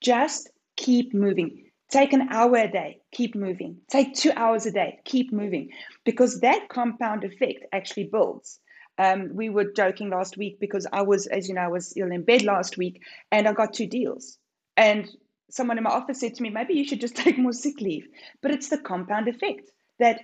just 0.00 0.50
keep 0.76 1.14
moving. 1.14 1.64
Take 1.90 2.12
an 2.12 2.28
hour 2.30 2.56
a 2.56 2.70
day, 2.70 3.00
keep 3.12 3.34
moving. 3.34 3.78
Take 3.88 4.14
two 4.14 4.32
hours 4.34 4.66
a 4.66 4.72
day, 4.72 4.98
keep 5.04 5.32
moving, 5.32 5.70
because 6.04 6.40
that 6.40 6.68
compound 6.68 7.24
effect 7.24 7.64
actually 7.72 8.04
builds. 8.04 8.58
Um, 8.98 9.30
we 9.34 9.48
were 9.48 9.72
joking 9.72 10.10
last 10.10 10.36
week 10.36 10.60
because 10.60 10.86
I 10.92 11.02
was, 11.02 11.26
as 11.26 11.48
you 11.48 11.54
know, 11.54 11.62
I 11.62 11.68
was 11.68 11.92
ill 11.96 12.12
in 12.12 12.22
bed 12.22 12.42
last 12.42 12.78
week 12.78 13.02
and 13.32 13.48
I 13.48 13.52
got 13.52 13.74
two 13.74 13.86
deals. 13.86 14.38
And 14.76 15.08
someone 15.50 15.78
in 15.78 15.84
my 15.84 15.90
office 15.90 16.20
said 16.20 16.34
to 16.34 16.42
me, 16.42 16.50
maybe 16.50 16.74
you 16.74 16.84
should 16.84 17.00
just 17.00 17.16
take 17.24 17.38
more 17.38 17.52
sick 17.52 17.80
leave. 17.80 18.06
But 18.40 18.52
it's 18.52 18.68
the 18.68 18.78
compound 18.78 19.28
effect 19.28 19.70
that 19.98 20.22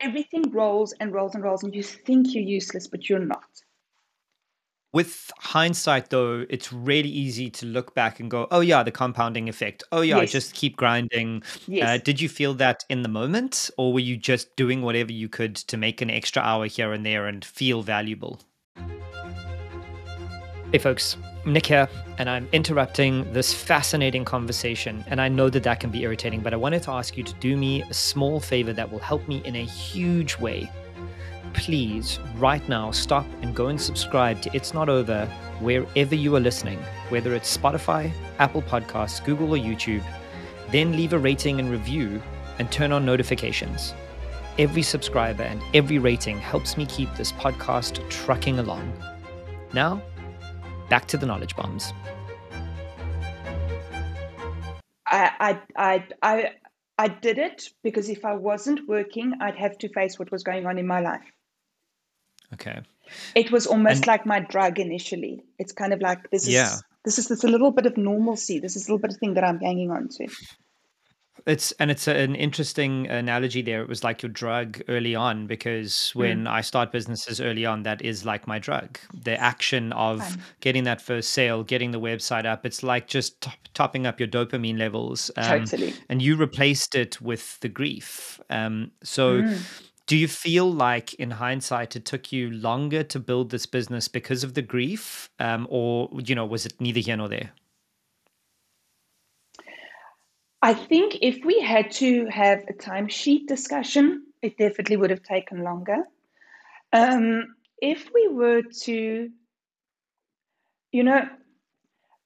everything 0.00 0.50
rolls 0.50 0.92
and 1.00 1.12
rolls 1.12 1.34
and 1.34 1.42
rolls, 1.44 1.62
and 1.62 1.74
you 1.74 1.82
think 1.82 2.34
you're 2.34 2.44
useless, 2.44 2.86
but 2.86 3.08
you're 3.08 3.18
not. 3.18 3.44
With 4.92 5.30
hindsight, 5.38 6.08
though, 6.08 6.46
it's 6.48 6.72
really 6.72 7.10
easy 7.10 7.50
to 7.50 7.66
look 7.66 7.94
back 7.94 8.18
and 8.18 8.30
go, 8.30 8.46
oh, 8.50 8.60
yeah, 8.60 8.82
the 8.82 8.90
compounding 8.90 9.46
effect. 9.46 9.84
Oh, 9.92 10.00
yeah, 10.00 10.20
yes. 10.20 10.32
just 10.32 10.54
keep 10.54 10.76
grinding. 10.76 11.42
Uh, 11.42 11.60
yes. 11.66 11.88
Uh, 11.88 12.02
did 12.02 12.20
you 12.20 12.30
feel 12.30 12.54
that 12.54 12.84
in 12.88 13.02
the 13.02 13.08
moment, 13.08 13.70
or 13.76 13.92
were 13.92 14.00
you 14.00 14.16
just 14.16 14.56
doing 14.56 14.80
whatever 14.80 15.12
you 15.12 15.28
could 15.28 15.56
to 15.56 15.76
make 15.76 16.00
an 16.00 16.08
extra 16.08 16.40
hour 16.40 16.66
here 16.66 16.92
and 16.92 17.04
there 17.04 17.26
and 17.26 17.44
feel 17.44 17.82
valuable? 17.82 18.40
Hey, 20.72 20.78
folks. 20.78 21.16
Nick 21.44 21.66
here, 21.66 21.88
and 22.18 22.28
I'm 22.28 22.48
interrupting 22.50 23.32
this 23.32 23.54
fascinating 23.54 24.24
conversation. 24.24 25.04
And 25.06 25.20
I 25.20 25.28
know 25.28 25.48
that 25.48 25.62
that 25.62 25.78
can 25.78 25.90
be 25.90 26.02
irritating, 26.02 26.40
but 26.40 26.52
I 26.52 26.56
wanted 26.56 26.82
to 26.82 26.90
ask 26.90 27.16
you 27.16 27.22
to 27.22 27.34
do 27.34 27.56
me 27.56 27.82
a 27.82 27.94
small 27.94 28.40
favor 28.40 28.72
that 28.72 28.90
will 28.90 28.98
help 28.98 29.28
me 29.28 29.42
in 29.44 29.54
a 29.54 29.64
huge 29.64 30.36
way. 30.38 30.68
Please, 31.52 32.18
right 32.36 32.68
now, 32.68 32.90
stop 32.90 33.26
and 33.42 33.54
go 33.54 33.68
and 33.68 33.80
subscribe 33.80 34.42
to 34.42 34.50
It's 34.54 34.74
Not 34.74 34.88
Over 34.88 35.26
wherever 35.60 36.16
you 36.16 36.34
are 36.34 36.40
listening, 36.40 36.80
whether 37.10 37.32
it's 37.32 37.56
Spotify, 37.56 38.10
Apple 38.40 38.62
Podcasts, 38.62 39.24
Google, 39.24 39.54
or 39.54 39.58
YouTube. 39.58 40.02
Then 40.72 40.96
leave 40.96 41.12
a 41.12 41.18
rating 41.18 41.60
and 41.60 41.70
review 41.70 42.20
and 42.58 42.72
turn 42.72 42.90
on 42.90 43.06
notifications. 43.06 43.94
Every 44.58 44.82
subscriber 44.82 45.44
and 45.44 45.62
every 45.74 45.98
rating 45.98 46.38
helps 46.38 46.76
me 46.76 46.86
keep 46.86 47.14
this 47.14 47.30
podcast 47.30 48.06
trucking 48.10 48.58
along. 48.58 48.92
Now, 49.72 50.02
back 50.88 51.06
to 51.08 51.16
the 51.16 51.26
knowledge 51.26 51.56
bombs. 51.56 51.92
I, 55.06 55.60
I, 55.76 56.04
I, 56.22 56.50
I, 56.98 57.08
did 57.08 57.38
it 57.38 57.68
because 57.82 58.08
if 58.08 58.24
I 58.24 58.34
wasn't 58.34 58.88
working, 58.88 59.34
I'd 59.40 59.56
have 59.56 59.78
to 59.78 59.88
face 59.90 60.18
what 60.18 60.32
was 60.32 60.42
going 60.42 60.66
on 60.66 60.78
in 60.78 60.86
my 60.86 61.00
life. 61.00 61.22
Okay. 62.54 62.80
It 63.34 63.52
was 63.52 63.66
almost 63.66 63.98
and, 63.98 64.06
like 64.08 64.26
my 64.26 64.40
drug 64.40 64.78
initially. 64.78 65.44
It's 65.58 65.72
kind 65.72 65.92
of 65.92 66.00
like 66.00 66.28
this 66.30 66.48
is 66.48 66.54
yeah. 66.54 66.76
this 67.04 67.18
is 67.18 67.28
this 67.28 67.44
a 67.44 67.48
little 67.48 67.70
bit 67.70 67.86
of 67.86 67.96
normalcy. 67.96 68.58
This 68.58 68.74
is 68.74 68.88
a 68.88 68.90
little 68.90 69.00
bit 69.00 69.12
of 69.12 69.18
thing 69.18 69.34
that 69.34 69.44
I'm 69.44 69.60
hanging 69.60 69.90
on 69.90 70.08
to. 70.08 70.26
It's 71.46 71.70
and 71.72 71.92
it's 71.92 72.08
an 72.08 72.34
interesting 72.34 73.06
analogy 73.06 73.62
there. 73.62 73.80
It 73.80 73.88
was 73.88 74.02
like 74.02 74.20
your 74.20 74.30
drug 74.30 74.82
early 74.88 75.14
on 75.14 75.46
because 75.46 76.10
when 76.12 76.44
mm. 76.44 76.50
I 76.50 76.60
start 76.60 76.90
businesses 76.90 77.40
early 77.40 77.64
on, 77.64 77.84
that 77.84 78.02
is 78.02 78.24
like 78.24 78.48
my 78.48 78.58
drug. 78.58 78.98
The 79.14 79.40
action 79.40 79.92
of 79.92 80.18
Fun. 80.18 80.42
getting 80.60 80.84
that 80.84 81.00
first 81.00 81.30
sale, 81.30 81.62
getting 81.62 81.92
the 81.92 82.00
website 82.00 82.46
up, 82.46 82.66
it's 82.66 82.82
like 82.82 83.06
just 83.06 83.40
top, 83.40 83.54
topping 83.74 84.06
up 84.06 84.18
your 84.18 84.28
dopamine 84.28 84.76
levels. 84.76 85.30
Um, 85.36 85.60
totally. 85.60 85.94
And 86.08 86.20
you 86.20 86.34
replaced 86.34 86.96
it 86.96 87.20
with 87.20 87.60
the 87.60 87.68
grief. 87.68 88.40
Um, 88.50 88.90
so. 89.02 89.42
Mm. 89.42 89.82
Do 90.08 90.16
you 90.16 90.28
feel 90.28 90.72
like, 90.72 91.14
in 91.14 91.32
hindsight, 91.32 91.96
it 91.96 92.04
took 92.04 92.30
you 92.30 92.52
longer 92.52 93.02
to 93.02 93.18
build 93.18 93.50
this 93.50 93.66
business 93.66 94.06
because 94.06 94.44
of 94.44 94.54
the 94.54 94.62
grief, 94.62 95.28
um, 95.40 95.66
or 95.68 96.08
you 96.24 96.36
know, 96.36 96.46
was 96.46 96.64
it 96.64 96.80
neither 96.80 97.00
here 97.00 97.16
nor 97.16 97.28
there? 97.28 97.50
I 100.62 100.74
think 100.74 101.18
if 101.22 101.44
we 101.44 101.60
had 101.60 101.90
to 101.92 102.26
have 102.26 102.64
a 102.68 102.72
timesheet 102.72 103.46
discussion, 103.46 104.26
it 104.42 104.56
definitely 104.58 104.96
would 104.96 105.10
have 105.10 105.22
taken 105.22 105.62
longer. 105.62 106.04
Um, 106.92 107.54
if 107.80 108.10
we 108.14 108.28
were 108.28 108.62
to, 108.84 109.30
you 110.92 111.02
know, 111.04 111.28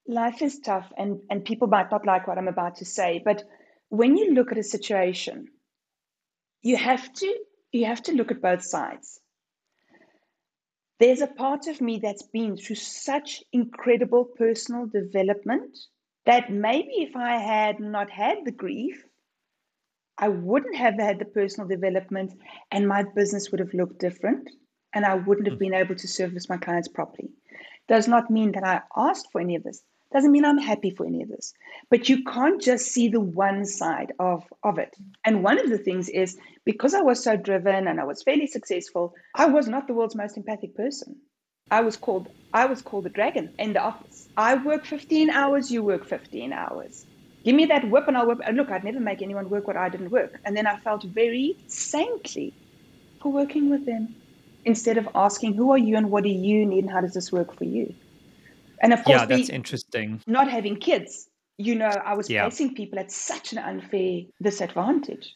life 0.07 0.41
is 0.41 0.59
tough 0.59 0.91
and, 0.97 1.21
and 1.29 1.43
people 1.43 1.67
might 1.67 1.91
not 1.91 2.05
like 2.05 2.27
what 2.27 2.37
I'm 2.37 2.47
about 2.47 2.75
to 2.77 2.85
say, 2.85 3.21
but 3.23 3.43
when 3.89 4.15
you 4.15 4.33
look 4.33 4.51
at 4.51 4.57
a 4.57 4.63
situation, 4.63 5.47
you 6.61 6.77
have 6.77 7.11
to 7.13 7.35
you 7.73 7.85
have 7.85 8.03
to 8.03 8.11
look 8.11 8.31
at 8.31 8.41
both 8.41 8.63
sides. 8.63 9.19
There's 10.99 11.21
a 11.21 11.27
part 11.27 11.67
of 11.67 11.81
me 11.81 11.99
that's 11.99 12.23
been 12.23 12.57
through 12.57 12.75
such 12.75 13.43
incredible 13.53 14.25
personal 14.25 14.87
development 14.87 15.77
that 16.25 16.51
maybe 16.51 16.93
if 16.97 17.15
I 17.15 17.37
had 17.37 17.79
not 17.79 18.09
had 18.09 18.39
the 18.45 18.51
grief, 18.51 19.03
I 20.17 20.27
wouldn't 20.27 20.75
have 20.75 20.99
had 20.99 21.19
the 21.19 21.25
personal 21.25 21.67
development 21.67 22.33
and 22.71 22.87
my 22.87 23.03
business 23.15 23.49
would 23.49 23.59
have 23.59 23.73
looked 23.73 23.99
different 23.99 24.49
and 24.93 25.05
I 25.05 25.15
wouldn't 25.15 25.47
have 25.47 25.57
hmm. 25.57 25.65
been 25.65 25.73
able 25.73 25.95
to 25.95 26.07
service 26.07 26.49
my 26.49 26.57
clients 26.57 26.87
properly. 26.87 27.29
Does 27.87 28.07
not 28.07 28.29
mean 28.29 28.51
that 28.53 28.63
I 28.63 28.81
asked 28.95 29.27
for 29.31 29.41
any 29.41 29.55
of 29.55 29.63
this. 29.63 29.81
Doesn't 30.13 30.31
mean 30.31 30.43
I'm 30.43 30.57
happy 30.57 30.91
for 30.91 31.05
any 31.05 31.23
of 31.23 31.29
this. 31.29 31.53
But 31.89 32.09
you 32.09 32.23
can't 32.25 32.61
just 32.61 32.87
see 32.87 33.07
the 33.07 33.21
one 33.21 33.65
side 33.65 34.11
of, 34.19 34.43
of 34.63 34.77
it. 34.77 34.93
And 35.23 35.43
one 35.43 35.57
of 35.57 35.69
the 35.69 35.77
things 35.77 36.09
is 36.09 36.37
because 36.65 36.93
I 36.93 37.01
was 37.01 37.23
so 37.23 37.37
driven 37.37 37.87
and 37.87 37.99
I 37.99 38.03
was 38.03 38.21
fairly 38.21 38.47
successful, 38.47 39.13
I 39.35 39.45
was 39.45 39.69
not 39.69 39.87
the 39.87 39.93
world's 39.93 40.15
most 40.15 40.35
empathic 40.35 40.75
person. 40.75 41.15
I 41.71 41.81
was 41.81 41.95
called 41.95 42.27
I 42.53 42.65
was 42.65 42.81
called 42.81 43.05
the 43.05 43.09
dragon 43.09 43.53
in 43.57 43.71
the 43.73 43.79
office. 43.79 44.10
I 44.37 44.55
work 44.55 44.85
15 44.85 45.29
hours, 45.29 45.71
you 45.71 45.83
work 45.83 46.05
15 46.05 46.53
hours. 46.53 47.05
Give 47.43 47.55
me 47.55 47.65
that 47.65 47.89
whip 47.89 48.07
and 48.07 48.17
I'll 48.17 48.27
whip. 48.27 48.39
And 48.45 48.55
look, 48.55 48.71
I'd 48.71 48.83
never 48.83 48.99
make 48.99 49.21
anyone 49.21 49.49
work 49.49 49.67
what 49.67 49.77
I 49.77 49.89
didn't 49.89 50.11
work. 50.11 50.39
And 50.45 50.55
then 50.55 50.67
I 50.67 50.77
felt 50.77 51.03
very 51.03 51.57
saintly 51.67 52.53
for 53.21 53.31
working 53.31 53.69
with 53.69 53.85
them 53.85 54.15
instead 54.63 54.97
of 54.97 55.07
asking, 55.15 55.55
who 55.55 55.71
are 55.71 55.77
you 55.77 55.97
and 55.97 56.11
what 56.11 56.23
do 56.23 56.29
you 56.29 56.65
need 56.65 56.83
and 56.83 56.91
how 56.91 57.01
does 57.01 57.13
this 57.13 57.31
work 57.31 57.55
for 57.57 57.63
you? 57.63 57.93
And 58.81 58.93
of 58.93 59.03
course, 59.03 59.21
yeah, 59.21 59.25
that's 59.25 59.49
interesting. 59.49 60.21
Not 60.27 60.49
having 60.49 60.75
kids, 60.75 61.29
you 61.57 61.75
know, 61.75 61.89
I 61.89 62.13
was 62.13 62.29
yeah. 62.29 62.43
placing 62.43 62.75
people 62.75 62.99
at 62.99 63.11
such 63.11 63.51
an 63.51 63.59
unfair 63.59 64.21
disadvantage. 64.41 65.35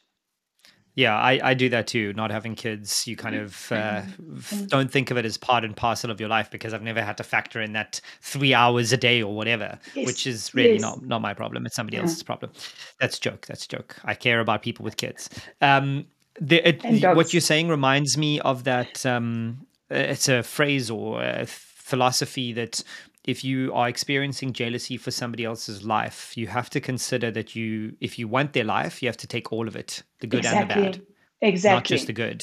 Yeah, 0.96 1.16
I, 1.18 1.40
I 1.44 1.54
do 1.54 1.68
that 1.70 1.88
too. 1.88 2.14
Not 2.14 2.32
having 2.32 2.56
kids, 2.56 3.06
you 3.06 3.18
kind 3.18 3.36
of 3.36 3.70
uh, 3.72 4.02
mm-hmm. 4.02 4.66
don't 4.68 4.90
think 4.90 5.12
of 5.12 5.18
it 5.18 5.26
as 5.26 5.36
part 5.36 5.66
and 5.66 5.76
parcel 5.76 6.10
of 6.10 6.22
your 6.22 6.30
life 6.30 6.50
because 6.50 6.74
I've 6.74 6.82
never 6.82 7.04
had 7.04 7.18
to 7.18 7.24
factor 7.24 7.62
in 7.62 7.74
that 7.74 8.00
three 8.22 8.54
hours 8.54 8.94
a 8.94 8.98
day 8.98 9.22
or 9.22 9.36
whatever, 9.36 9.78
yes. 9.94 10.08
which 10.08 10.26
is 10.26 10.54
really 10.54 10.74
yes. 10.74 10.82
not 10.82 11.04
not 11.04 11.22
my 11.22 11.34
problem. 11.34 11.66
It's 11.66 11.76
somebody 11.76 11.98
yeah. 11.98 12.04
else's 12.04 12.24
problem. 12.24 12.54
That's 13.00 13.20
joke. 13.20 13.46
That's 13.46 13.68
joke. 13.68 13.98
I 14.06 14.14
care 14.14 14.40
about 14.40 14.62
people 14.62 14.86
with 14.86 14.96
kids. 14.96 15.30
Um, 15.62 16.06
the, 16.40 16.68
it, 16.68 17.16
what 17.16 17.34
you're 17.34 17.42
saying 17.42 17.68
reminds 17.68 18.18
me 18.18 18.40
of 18.40 18.64
that. 18.64 19.06
Um, 19.06 19.68
it's 19.90 20.30
a 20.30 20.44
phrase 20.44 20.90
or 20.90 21.22
a 21.22 21.46
philosophy 21.46 22.54
that 22.54 22.84
if 23.28 23.44
you 23.44 23.74
are 23.74 23.90
experiencing 23.90 24.54
jealousy 24.54 24.98
for 24.98 25.12
somebody 25.12 25.46
else's 25.46 25.84
life, 25.84 26.36
you 26.38 26.48
have 26.48 26.70
to 26.72 26.80
consider 26.80 27.32
that 27.32 27.56
you, 27.56 27.96
if 28.00 28.20
you 28.20 28.28
want 28.28 28.54
their 28.54 28.64
life, 28.64 29.02
you 29.02 29.08
have 29.08 29.18
to 29.18 29.28
take 29.28 29.52
all 29.52 29.68
of 29.68 29.76
it, 29.76 30.04
the 30.20 30.28
good 30.28 30.40
exactly. 30.40 30.60
and 30.84 30.94
the 30.94 31.00
bad. 31.00 31.08
Exactly. 31.42 31.76
Not 31.76 31.84
just 31.86 32.08
the 32.08 32.14
good. 32.14 32.42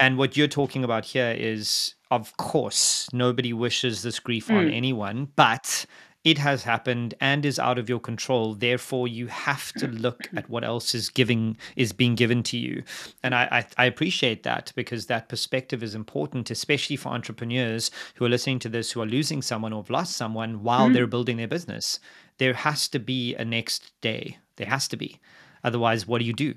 And 0.00 0.18
what 0.18 0.36
you're 0.36 0.48
talking 0.48 0.82
about 0.82 1.04
here 1.04 1.34
is, 1.36 1.94
of 2.10 2.36
course, 2.36 3.08
nobody 3.12 3.52
wishes 3.52 4.02
this 4.02 4.18
grief 4.18 4.48
mm. 4.48 4.58
on 4.58 4.70
anyone, 4.70 5.28
but 5.36 5.86
it 6.24 6.38
has 6.38 6.62
happened 6.62 7.14
and 7.20 7.44
is 7.44 7.58
out 7.58 7.78
of 7.78 7.88
your 7.88 8.00
control 8.00 8.54
therefore 8.54 9.06
you 9.06 9.26
have 9.26 9.72
to 9.74 9.86
look 9.86 10.22
at 10.36 10.48
what 10.48 10.64
else 10.64 10.94
is 10.94 11.10
giving 11.10 11.56
is 11.76 11.92
being 11.92 12.14
given 12.14 12.42
to 12.42 12.56
you. 12.56 12.82
And 13.22 13.34
I, 13.34 13.44
I, 13.50 13.84
I 13.84 13.84
appreciate 13.84 14.42
that 14.42 14.72
because 14.74 15.06
that 15.06 15.28
perspective 15.28 15.82
is 15.82 15.94
important 15.94 16.50
especially 16.50 16.96
for 16.96 17.10
entrepreneurs 17.10 17.90
who 18.14 18.24
are 18.24 18.30
listening 18.30 18.58
to 18.60 18.68
this 18.68 18.90
who 18.90 19.02
are 19.02 19.06
losing 19.06 19.42
someone 19.42 19.72
or 19.72 19.82
have 19.82 19.90
lost 19.90 20.16
someone 20.16 20.62
while 20.62 20.88
mm. 20.88 20.94
they're 20.94 21.06
building 21.06 21.36
their 21.36 21.48
business. 21.48 22.00
There 22.38 22.54
has 22.54 22.88
to 22.88 22.98
be 22.98 23.34
a 23.34 23.44
next 23.44 23.92
day. 24.00 24.38
There 24.56 24.66
has 24.66 24.88
to 24.88 24.96
be. 24.96 25.20
Otherwise 25.62 26.06
what 26.06 26.18
do 26.20 26.24
you 26.24 26.32
do? 26.32 26.54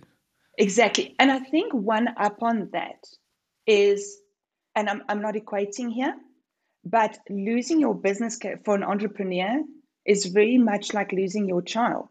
Exactly. 0.57 1.15
And 1.19 1.31
i 1.31 1.39
think 1.39 1.73
one 1.73 2.07
up 2.17 2.41
on 2.41 2.69
that 2.71 3.03
is 3.65 4.17
and 4.75 4.89
i'm, 4.89 5.03
I'm 5.09 5.21
not 5.21 5.35
equating 5.35 5.91
here 5.91 6.15
but 6.89 7.17
losing 7.29 7.79
your 7.79 7.95
business 7.95 8.39
for 8.63 8.75
an 8.75 8.83
entrepreneur 8.83 9.61
is 10.05 10.27
very 10.27 10.57
much 10.57 10.93
like 10.93 11.11
losing 11.11 11.47
your 11.47 11.61
child. 11.61 12.07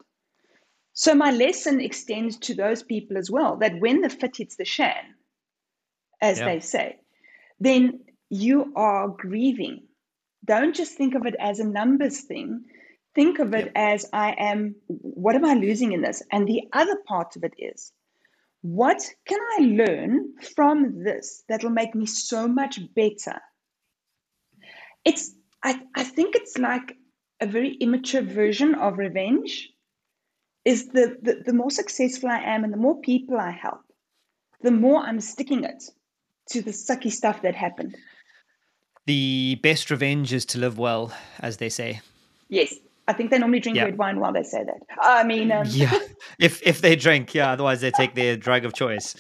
So 0.93 1.15
my 1.15 1.31
lesson 1.31 1.81
extends 1.81 2.37
to 2.39 2.55
those 2.55 2.83
people 2.83 3.17
as 3.17 3.31
well 3.31 3.57
that 3.59 3.81
when 3.81 4.01
the 4.01 4.11
fit 4.11 4.37
hits 4.37 4.57
the 4.57 4.65
shan, 4.65 5.15
as 6.21 6.39
yeah. 6.39 6.45
they 6.47 6.61
say, 6.61 6.97
then 7.61 8.01
you 8.29 8.73
are 8.77 9.09
grieving. 9.09 9.83
Don't 10.45 10.75
just 10.75 10.97
think 10.97 11.15
of 11.15 11.27
it 11.27 11.37
as 11.39 11.59
a 11.59 11.65
numbers 11.65 12.21
thing. 12.23 12.65
Think 13.15 13.39
of 13.39 13.55
it 13.55 13.73
as 13.75 14.07
I 14.13 14.35
am, 14.39 14.75
what 14.89 15.35
am 15.35 15.45
I 15.45 15.55
losing 15.55 15.93
in 15.93 16.03
this? 16.03 16.23
And 16.33 16.47
the 16.47 16.63
other 16.73 16.97
part 17.07 17.37
of 17.37 17.45
it 17.45 17.55
is, 17.59 17.93
what 18.61 19.03
can 19.27 19.39
I 19.59 19.63
learn 19.63 20.35
from 20.55 21.03
this 21.03 21.45
that 21.49 21.63
will 21.63 21.71
make 21.71 21.95
me 21.95 22.05
so 22.05 22.47
much 22.47 22.79
better 22.95 23.41
it's 25.07 25.33
I, 25.63 25.81
I 25.95 26.05
think 26.05 26.35
it's 26.35 26.59
like 26.59 26.97
a 27.41 27.47
very 27.47 27.75
immature 27.75 28.23
version 28.23 28.75
of 28.75 28.99
revenge 28.99 29.71
is 30.65 30.89
the, 30.89 31.17
the 31.23 31.43
the 31.47 31.53
more 31.53 31.71
successful 31.71 32.29
i 32.29 32.41
am 32.41 32.65
and 32.65 32.73
the 32.73 32.79
more 32.87 33.01
people 33.01 33.39
i 33.39 33.51
help 33.51 33.81
the 34.63 34.71
more 34.71 35.01
i'm 35.01 35.21
sticking 35.21 35.65
it 35.65 35.83
to 36.51 36.61
the 36.61 36.73
sucky 36.73 37.11
stuff 37.11 37.41
that 37.43 37.55
happened 37.55 37.97
the 39.07 39.59
best 39.63 39.91
revenge 39.91 40.33
is 40.33 40.45
to 40.45 40.59
live 40.59 40.79
well 40.79 41.13
as 41.41 41.57
they 41.59 41.69
say 41.69 42.01
yes 42.49 42.75
I 43.09 43.13
think 43.13 43.31
they 43.31 43.39
normally 43.39 43.61
drink 43.61 43.79
red 43.79 43.99
wine 43.99 44.19
while 44.19 44.33
they 44.33 44.43
say 44.43 44.65
that. 44.65 44.81
I 45.01 45.23
mean, 45.23 45.53
um... 45.53 45.65
yeah, 45.69 45.97
if 46.41 46.61
if 46.67 46.81
they 46.81 46.97
drink, 46.97 47.35
yeah. 47.35 47.53
Otherwise, 47.53 47.81
they 47.81 47.93
take 47.93 48.17
their 48.17 48.37
drug 48.37 48.65
of 48.65 48.73
choice. 48.75 49.15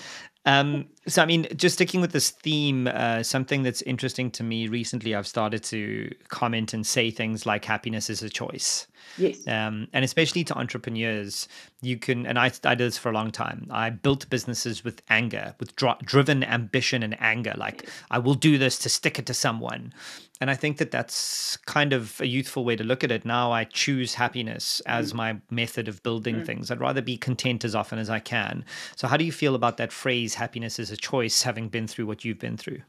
Um, 0.46 0.86
so, 1.08 1.22
I 1.22 1.26
mean, 1.26 1.48
just 1.56 1.74
sticking 1.74 2.00
with 2.00 2.12
this 2.12 2.30
theme, 2.30 2.86
uh, 2.86 3.24
something 3.24 3.64
that's 3.64 3.82
interesting 3.82 4.30
to 4.32 4.44
me 4.44 4.68
recently, 4.68 5.14
I've 5.14 5.26
started 5.26 5.62
to 5.64 6.14
comment 6.28 6.72
and 6.72 6.86
say 6.86 7.10
things 7.10 7.46
like 7.46 7.64
happiness 7.64 8.08
is 8.08 8.22
a 8.22 8.30
choice. 8.30 8.86
Yes. 9.18 9.46
Um, 9.46 9.88
and 9.92 10.04
especially 10.04 10.44
to 10.44 10.54
entrepreneurs, 10.54 11.48
you 11.80 11.96
can, 11.96 12.26
and 12.26 12.38
I, 12.38 12.50
I 12.64 12.74
did 12.74 12.86
this 12.86 12.98
for 12.98 13.10
a 13.10 13.12
long 13.12 13.30
time. 13.30 13.66
I 13.70 13.90
built 13.90 14.28
businesses 14.30 14.84
with 14.84 15.02
anger, 15.08 15.54
with 15.58 15.74
dr- 15.76 15.98
driven 16.00 16.44
ambition 16.44 17.02
and 17.02 17.20
anger. 17.20 17.54
Like, 17.56 17.88
I 18.10 18.18
will 18.18 18.34
do 18.34 18.58
this 18.58 18.78
to 18.80 18.88
stick 18.88 19.18
it 19.18 19.26
to 19.26 19.34
someone. 19.34 19.92
And 20.40 20.50
I 20.50 20.54
think 20.54 20.76
that 20.78 20.90
that's 20.90 21.56
kind 21.64 21.92
of 21.92 22.20
a 22.20 22.26
youthful 22.26 22.64
way 22.64 22.76
to 22.76 22.84
look 22.84 23.02
at 23.02 23.10
it. 23.10 23.24
Now 23.24 23.52
I 23.52 23.64
choose 23.64 24.14
happiness 24.14 24.80
as 24.84 25.12
mm. 25.12 25.16
my 25.16 25.36
method 25.50 25.88
of 25.88 26.02
building 26.02 26.36
mm. 26.36 26.46
things. 26.46 26.70
I'd 26.70 26.80
rather 26.80 27.00
be 27.00 27.16
content 27.16 27.64
as 27.64 27.74
often 27.74 27.98
as 27.98 28.10
I 28.10 28.18
can. 28.18 28.64
So, 28.96 29.08
how 29.08 29.16
do 29.16 29.24
you 29.24 29.32
feel 29.32 29.54
about 29.54 29.78
that 29.78 29.92
phrase, 29.92 30.34
happiness 30.34 30.78
is 30.78 30.90
a 30.90 30.96
choice, 30.96 31.42
having 31.42 31.68
been 31.68 31.86
through 31.86 32.06
what 32.06 32.24
you've 32.24 32.38
been 32.38 32.58
through? 32.58 32.82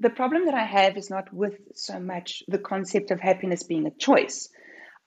The 0.00 0.10
problem 0.10 0.46
that 0.46 0.54
I 0.54 0.64
have 0.64 0.96
is 0.96 1.10
not 1.10 1.32
with 1.32 1.60
so 1.74 2.00
much 2.00 2.42
the 2.48 2.58
concept 2.58 3.10
of 3.10 3.20
happiness 3.20 3.62
being 3.62 3.86
a 3.86 3.90
choice. 3.90 4.48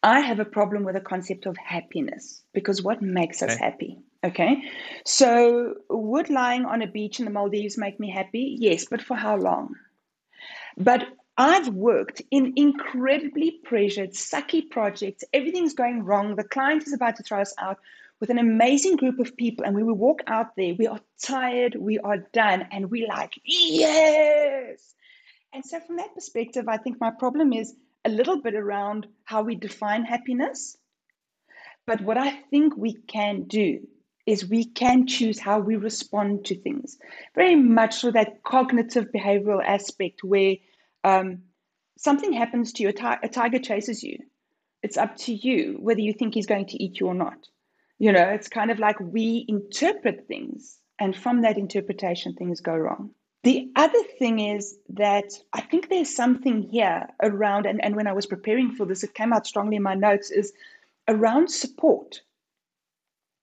I 0.03 0.19
have 0.19 0.39
a 0.39 0.45
problem 0.45 0.83
with 0.83 0.95
the 0.95 1.01
concept 1.01 1.45
of 1.47 1.57
happiness 1.57 2.43
because 2.53 2.83
what 2.83 3.01
makes 3.01 3.41
okay. 3.41 3.53
us 3.53 3.59
happy? 3.59 3.97
Okay. 4.23 4.63
So, 5.05 5.75
would 5.89 6.29
lying 6.29 6.65
on 6.65 6.81
a 6.81 6.87
beach 6.87 7.19
in 7.19 7.25
the 7.25 7.31
Maldives 7.31 7.77
make 7.77 7.99
me 7.99 8.09
happy? 8.11 8.55
Yes, 8.59 8.85
but 8.89 9.01
for 9.01 9.15
how 9.15 9.35
long? 9.37 9.75
But 10.77 11.07
I've 11.37 11.69
worked 11.69 12.21
in 12.29 12.53
incredibly 12.55 13.59
pressured, 13.63 14.11
sucky 14.11 14.69
projects. 14.69 15.23
Everything's 15.33 15.73
going 15.73 16.03
wrong. 16.03 16.35
The 16.35 16.43
client 16.43 16.83
is 16.83 16.93
about 16.93 17.15
to 17.15 17.23
throw 17.23 17.41
us 17.41 17.55
out 17.57 17.79
with 18.23 18.29
an 18.29 18.37
amazing 18.37 18.95
group 18.95 19.19
of 19.19 19.35
people. 19.35 19.65
And 19.65 19.75
when 19.75 19.85
we 19.85 19.91
walk 19.91 20.21
out 20.27 20.55
there, 20.55 20.73
we 20.79 20.87
are 20.87 21.01
tired, 21.21 21.75
we 21.75 21.99
are 21.99 22.19
done, 22.31 22.65
and 22.71 22.89
we 22.89 23.05
like, 23.05 23.33
yes. 23.43 24.95
And 25.51 25.65
so, 25.65 25.81
from 25.81 25.97
that 25.97 26.15
perspective, 26.15 26.69
I 26.69 26.77
think 26.77 27.01
my 27.01 27.11
problem 27.11 27.51
is 27.51 27.75
a 28.05 28.09
little 28.09 28.41
bit 28.41 28.55
around 28.55 29.07
how 29.25 29.41
we 29.41 29.55
define 29.55 30.05
happiness. 30.05 30.77
But 31.85 31.99
what 31.99 32.17
I 32.17 32.31
think 32.49 32.77
we 32.77 32.93
can 32.93 33.43
do 33.43 33.85
is 34.25 34.47
we 34.47 34.63
can 34.63 35.05
choose 35.05 35.37
how 35.37 35.59
we 35.59 35.75
respond 35.75 36.45
to 36.45 36.55
things. 36.55 36.97
Very 37.35 37.55
much 37.55 37.95
so 37.95 38.11
that 38.11 38.41
cognitive 38.43 39.07
behavioral 39.13 39.61
aspect 39.61 40.23
where 40.23 40.55
um, 41.03 41.39
something 41.97 42.31
happens 42.31 42.71
to 42.71 42.83
you, 42.83 42.89
a, 42.89 42.93
ti- 42.93 43.21
a 43.21 43.27
tiger 43.27 43.59
chases 43.59 44.01
you. 44.01 44.17
It's 44.81 44.95
up 44.95 45.17
to 45.17 45.33
you 45.33 45.75
whether 45.81 45.99
you 45.99 46.13
think 46.13 46.35
he's 46.35 46.45
going 46.45 46.67
to 46.67 46.81
eat 46.81 47.01
you 47.01 47.07
or 47.07 47.15
not. 47.15 47.49
You 47.99 48.11
know, 48.11 48.29
it's 48.29 48.47
kind 48.47 48.71
of 48.71 48.79
like 48.79 48.99
we 48.99 49.45
interpret 49.47 50.27
things, 50.27 50.79
and 50.99 51.15
from 51.15 51.41
that 51.41 51.57
interpretation, 51.57 52.33
things 52.33 52.59
go 52.61 52.75
wrong. 52.75 53.11
The 53.43 53.69
other 53.75 54.01
thing 54.19 54.39
is 54.39 54.77
that 54.89 55.33
I 55.51 55.61
think 55.61 55.89
there's 55.89 56.15
something 56.15 56.61
here 56.61 57.07
around, 57.21 57.65
and, 57.65 57.83
and 57.83 57.95
when 57.95 58.07
I 58.07 58.13
was 58.13 58.25
preparing 58.25 58.71
for 58.71 58.85
this, 58.85 59.03
it 59.03 59.13
came 59.13 59.33
out 59.33 59.45
strongly 59.45 59.75
in 59.75 59.83
my 59.83 59.95
notes, 59.95 60.31
is 60.31 60.53
around 61.07 61.49
support. 61.49 62.21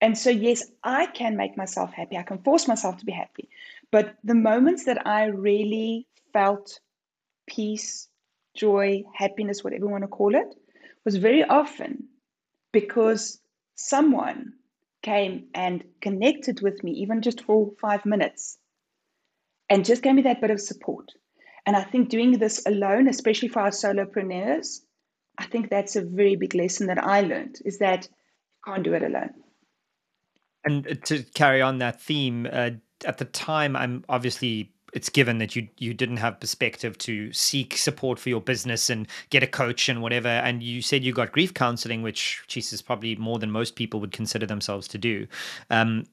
And 0.00 0.16
so, 0.16 0.30
yes, 0.30 0.64
I 0.82 1.06
can 1.06 1.36
make 1.36 1.58
myself 1.58 1.92
happy. 1.92 2.16
I 2.16 2.22
can 2.22 2.38
force 2.38 2.66
myself 2.66 2.96
to 2.98 3.04
be 3.04 3.12
happy. 3.12 3.50
But 3.92 4.14
the 4.24 4.34
moments 4.34 4.84
that 4.86 5.06
I 5.06 5.26
really 5.26 6.06
felt 6.32 6.80
peace, 7.46 8.08
joy, 8.56 9.04
happiness, 9.14 9.62
whatever 9.62 9.84
you 9.84 9.90
want 9.90 10.04
to 10.04 10.08
call 10.08 10.34
it, 10.34 10.54
was 11.04 11.16
very 11.16 11.44
often 11.44 12.08
because 12.72 13.40
someone 13.80 14.52
came 15.02 15.48
and 15.54 15.82
connected 16.00 16.60
with 16.60 16.84
me, 16.84 16.92
even 16.92 17.22
just 17.22 17.40
for 17.42 17.70
five 17.80 18.04
minutes, 18.04 18.58
and 19.70 19.84
just 19.84 20.02
gave 20.02 20.14
me 20.14 20.22
that 20.22 20.40
bit 20.40 20.50
of 20.50 20.60
support. 20.60 21.12
And 21.66 21.76
I 21.76 21.82
think 21.82 22.08
doing 22.08 22.32
this 22.32 22.62
alone, 22.66 23.08
especially 23.08 23.48
for 23.48 23.60
our 23.60 23.70
solopreneurs, 23.70 24.80
I 25.38 25.46
think 25.46 25.70
that's 25.70 25.96
a 25.96 26.02
very 26.02 26.36
big 26.36 26.54
lesson 26.54 26.88
that 26.88 27.02
I 27.02 27.22
learned 27.22 27.56
is 27.64 27.78
that 27.78 28.04
you 28.04 28.72
can't 28.72 28.84
do 28.84 28.94
it 28.94 29.02
alone. 29.02 29.34
And 30.64 31.00
to 31.06 31.22
carry 31.34 31.62
on 31.62 31.78
that 31.78 32.02
theme, 32.02 32.46
uh, 32.50 32.70
at 33.06 33.16
the 33.16 33.24
time, 33.24 33.76
I'm 33.76 34.04
obviously 34.10 34.72
it's 34.92 35.09
given 35.09 35.38
that 35.38 35.55
you 35.57 35.68
you 35.79 35.94
didn't 35.94 36.18
have 36.18 36.40
perspective 36.40 36.96
to 36.98 37.33
seek 37.33 37.76
support 37.76 38.18
for 38.18 38.29
your 38.29 38.40
business 38.40 38.90
and 38.90 39.07
get 39.31 39.42
a 39.42 39.46
coach 39.46 39.88
and 39.88 40.03
whatever 40.03 40.29
and 40.29 40.62
you 40.62 40.83
said 40.83 41.05
you 41.05 41.12
got 41.12 41.33
grief 41.33 41.55
counseling 41.55 42.03
which 42.03 42.42
jesus 42.46 42.83
probably 42.83 43.14
more 43.16 43.38
than 43.38 43.50
most 43.50 43.76
people 43.76 44.00
would 44.00 44.12
consider 44.12 44.46
themselves 44.46 44.88
to 44.88 44.98
do 44.98 45.26
um, 45.70 46.05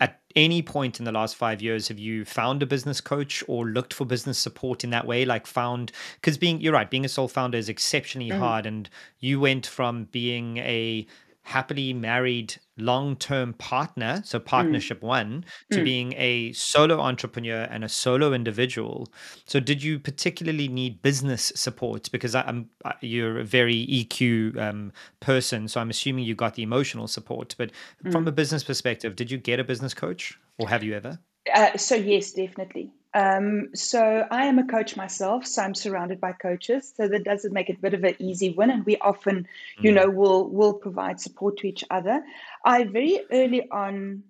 at 0.00 0.20
any 0.36 0.62
point 0.62 0.98
in 0.98 1.04
the 1.04 1.12
last 1.12 1.34
five 1.34 1.60
years 1.60 1.88
have 1.88 1.98
you 1.98 2.24
found 2.24 2.62
a 2.62 2.66
business 2.66 3.00
coach 3.00 3.42
or 3.48 3.66
looked 3.66 3.92
for 3.92 4.04
business 4.04 4.38
support 4.38 4.84
in 4.84 4.90
that 4.90 5.06
way? 5.06 5.24
Like 5.24 5.46
found 5.46 5.92
because 6.14 6.38
being 6.38 6.60
you're 6.60 6.72
right, 6.72 6.88
being 6.88 7.04
a 7.04 7.08
sole 7.08 7.28
founder 7.28 7.58
is 7.58 7.68
exceptionally 7.68 8.30
mm. 8.30 8.38
hard, 8.38 8.66
and 8.66 8.88
you 9.18 9.40
went 9.40 9.66
from 9.66 10.04
being 10.04 10.58
a 10.58 11.06
happily 11.42 11.92
married 11.92 12.56
long-term 12.78 13.52
partner 13.54 14.22
so 14.24 14.38
mm. 14.38 14.44
partnership 14.44 15.00
mm. 15.00 15.06
one 15.06 15.44
to 15.70 15.78
mm. 15.78 15.84
being 15.84 16.14
a 16.16 16.52
solo 16.52 17.00
entrepreneur 17.00 17.62
and 17.70 17.84
a 17.84 17.88
solo 17.88 18.32
individual 18.32 19.08
so 19.46 19.60
did 19.60 19.82
you 19.82 19.98
particularly 19.98 20.68
need 20.68 21.02
business 21.02 21.52
support 21.54 22.10
because 22.12 22.34
I, 22.34 22.48
am 22.48 22.68
you're 23.00 23.40
a 23.40 23.44
very 23.44 23.86
eq 23.86 24.56
um, 24.58 24.92
person 25.20 25.68
so 25.68 25.80
i'm 25.80 25.90
assuming 25.90 26.24
you 26.24 26.34
got 26.34 26.54
the 26.54 26.62
emotional 26.62 27.08
support 27.08 27.54
but 27.58 27.70
mm. 28.04 28.12
from 28.12 28.26
a 28.26 28.32
business 28.32 28.64
perspective 28.64 29.16
did 29.16 29.30
you 29.30 29.38
get 29.38 29.60
a 29.60 29.64
business 29.64 29.94
coach 29.94 30.38
or 30.58 30.68
have 30.68 30.82
you 30.82 30.94
ever 30.94 31.18
uh, 31.54 31.76
so 31.76 31.94
yes 31.94 32.32
definitely 32.32 32.90
um, 33.14 33.70
so 33.74 34.26
I 34.30 34.44
am 34.44 34.58
a 34.58 34.66
coach 34.66 34.96
myself, 34.96 35.46
so 35.46 35.62
I'm 35.62 35.74
surrounded 35.74 36.20
by 36.20 36.32
coaches. 36.32 36.92
So 36.94 37.08
that 37.08 37.24
doesn't 37.24 37.52
make 37.52 37.70
it 37.70 37.78
a 37.78 37.80
bit 37.80 37.94
of 37.94 38.04
an 38.04 38.14
easy 38.18 38.50
win, 38.50 38.70
and 38.70 38.84
we 38.84 38.98
often, 38.98 39.48
you 39.80 39.90
mm. 39.90 39.94
know, 39.94 40.10
will 40.10 40.48
will 40.50 40.74
provide 40.74 41.18
support 41.20 41.56
to 41.58 41.66
each 41.66 41.84
other. 41.90 42.22
I 42.64 42.84
very 42.84 43.20
early 43.32 43.68
on, 43.70 44.24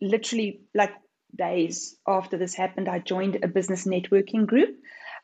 literally 0.00 0.60
like 0.74 0.92
days 1.36 1.96
after 2.06 2.38
this 2.38 2.54
happened, 2.54 2.88
I 2.88 2.98
joined 2.98 3.38
a 3.42 3.48
business 3.48 3.86
networking 3.86 4.46
group, 4.46 4.76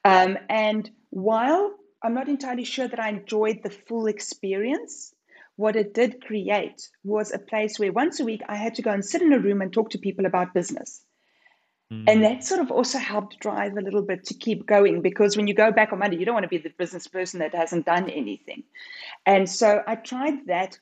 um, 0.04 0.38
and 0.48 0.90
while 1.10 1.74
I'm 2.04 2.12
not 2.12 2.28
entirely 2.28 2.64
sure 2.64 2.86
that 2.86 3.00
I 3.00 3.08
enjoyed 3.08 3.62
the 3.62 3.70
full 3.70 4.06
experience. 4.06 5.14
What 5.56 5.76
it 5.76 5.94
did 5.94 6.20
create 6.20 6.88
was 7.02 7.32
a 7.32 7.38
place 7.38 7.78
where 7.78 7.92
once 7.92 8.20
a 8.20 8.24
week 8.24 8.42
I 8.46 8.56
had 8.56 8.74
to 8.74 8.82
go 8.82 8.90
and 8.90 9.04
sit 9.04 9.22
in 9.22 9.32
a 9.32 9.38
room 9.38 9.62
and 9.62 9.72
talk 9.72 9.90
to 9.90 9.98
people 9.98 10.26
about 10.26 10.52
business. 10.52 11.02
Mm. 11.90 12.04
And 12.08 12.24
that 12.24 12.44
sort 12.44 12.60
of 12.60 12.70
also 12.70 12.98
helped 12.98 13.38
drive 13.38 13.76
a 13.76 13.80
little 13.80 14.02
bit 14.02 14.24
to 14.24 14.34
keep 14.34 14.66
going 14.66 15.00
because 15.00 15.36
when 15.36 15.46
you 15.46 15.54
go 15.54 15.72
back 15.72 15.92
on 15.92 16.00
Monday, 16.00 16.18
you 16.18 16.26
don't 16.26 16.34
want 16.34 16.44
to 16.44 16.48
be 16.48 16.58
the 16.58 16.74
business 16.76 17.06
person 17.06 17.40
that 17.40 17.54
hasn't 17.54 17.86
done 17.86 18.10
anything. 18.10 18.64
And 19.24 19.48
so 19.48 19.82
I 19.86 19.94
tried 19.94 20.46
that. 20.46 20.78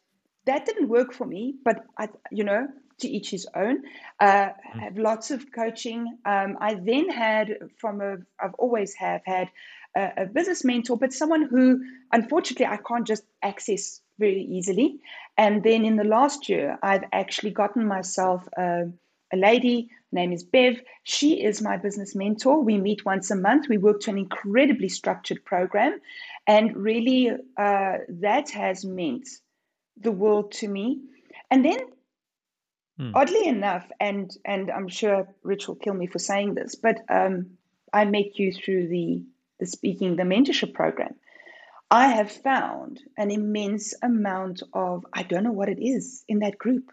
That 0.47 0.67
didn't 0.67 0.89
work 0.89 1.13
for 1.13 1.27
me, 1.27 1.55
but 1.65 1.85
I, 1.99 2.09
you 2.31 2.45
know, 2.45 2.69
to 3.01 3.09
each 3.09 3.31
his 3.31 3.47
own. 3.55 3.83
Uh, 4.21 4.27
mm. 4.27 4.81
Have 4.81 4.99
lots 4.99 5.31
of 5.31 5.53
coaching. 5.53 6.19
Um, 6.25 6.57
I 6.61 6.75
then 6.75 7.09
had 7.11 7.59
from 7.79 8.01
a, 8.01 8.17
I've 8.41 8.55
always 8.55 8.95
have 8.95 9.23
had 9.25 9.49
a, 9.97 10.11
a 10.19 10.27
business 10.27 10.65
mentor, 10.65 10.97
but 10.97 11.13
someone 11.13 11.43
who 11.43 11.81
unfortunately 12.13 12.67
I 12.67 12.79
can't 12.79 13.07
just 13.07 13.25
access 13.43 14.01
very 14.19 14.43
easily. 14.43 14.99
And 15.37 15.63
then 15.63 15.85
in 15.85 15.97
the 15.97 16.05
last 16.05 16.49
year, 16.49 16.79
I've 16.83 17.05
actually 17.13 17.51
gotten 17.51 17.87
myself 17.87 18.47
a, 18.57 18.85
a 19.33 19.37
lady 19.37 19.91
name 20.13 20.33
is 20.33 20.45
Bev. 20.45 20.81
She 21.05 21.43
is 21.43 21.63
my 21.63 21.77
business 21.77 22.15
mentor. 22.15 22.63
We 22.63 22.77
meet 22.79 23.05
once 23.05 23.31
a 23.31 23.37
month. 23.37 23.69
We 23.69 23.79
work 23.79 24.01
to 24.01 24.11
an 24.11 24.19
incredibly 24.19 24.89
structured 24.89 25.45
program. 25.45 26.01
And 26.47 26.77
really, 26.77 27.31
uh, 27.57 27.95
that 28.09 28.51
has 28.51 28.85
meant 28.85 29.27
the 30.03 30.13
world 30.13 30.53
to 30.53 30.69
me. 30.69 31.01
And 31.51 31.65
then, 31.65 31.81
hmm. 32.99 33.13
oddly 33.15 33.47
enough, 33.47 33.87
and, 34.01 34.35
and 34.45 34.71
I'm 34.71 34.89
sure 34.89 35.29
Rich 35.43 35.69
will 35.69 35.77
kill 35.77 35.95
me 35.95 36.07
for 36.07 36.19
saying 36.19 36.55
this, 36.55 36.75
but 36.75 37.01
um, 37.09 37.51
I 37.93 38.05
met 38.05 38.39
you 38.39 38.53
through 38.53 38.89
the, 38.89 39.23
the 39.61 39.67
speaking, 39.67 40.17
the 40.17 40.23
mentorship 40.23 40.75
program. 40.75 41.15
I 41.91 42.09
have 42.09 42.33
found 42.33 43.01
an 43.19 43.31
immense 43.31 43.95
amount 44.03 44.63
of, 44.73 45.05
I 45.13 45.25
don't 45.25 45.45
know 45.45 45.53
what 45.53 45.69
it 45.69 45.79
is 45.79 46.25
in 46.27 46.39
that 46.39 46.57
group 46.57 46.91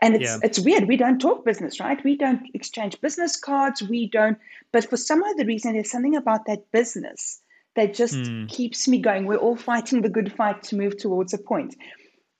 and 0.00 0.16
it's 0.16 0.24
yeah. 0.24 0.38
it's 0.42 0.58
weird. 0.58 0.88
We 0.88 0.96
don't 0.96 1.20
talk 1.20 1.44
business, 1.44 1.80
right? 1.80 2.02
We 2.04 2.16
don't 2.16 2.42
exchange 2.54 3.00
business 3.00 3.36
cards. 3.36 3.82
We 3.82 4.08
don't. 4.08 4.38
But 4.72 4.88
for 4.88 4.96
some 4.96 5.22
other 5.22 5.44
reason, 5.44 5.74
there's 5.74 5.90
something 5.90 6.16
about 6.16 6.46
that 6.46 6.70
business 6.72 7.40
that 7.74 7.94
just 7.94 8.14
mm. 8.14 8.48
keeps 8.48 8.86
me 8.86 8.98
going. 8.98 9.26
We're 9.26 9.36
all 9.36 9.56
fighting 9.56 10.02
the 10.02 10.08
good 10.08 10.32
fight 10.32 10.62
to 10.64 10.76
move 10.76 10.98
towards 10.98 11.32
a 11.32 11.38
point. 11.38 11.76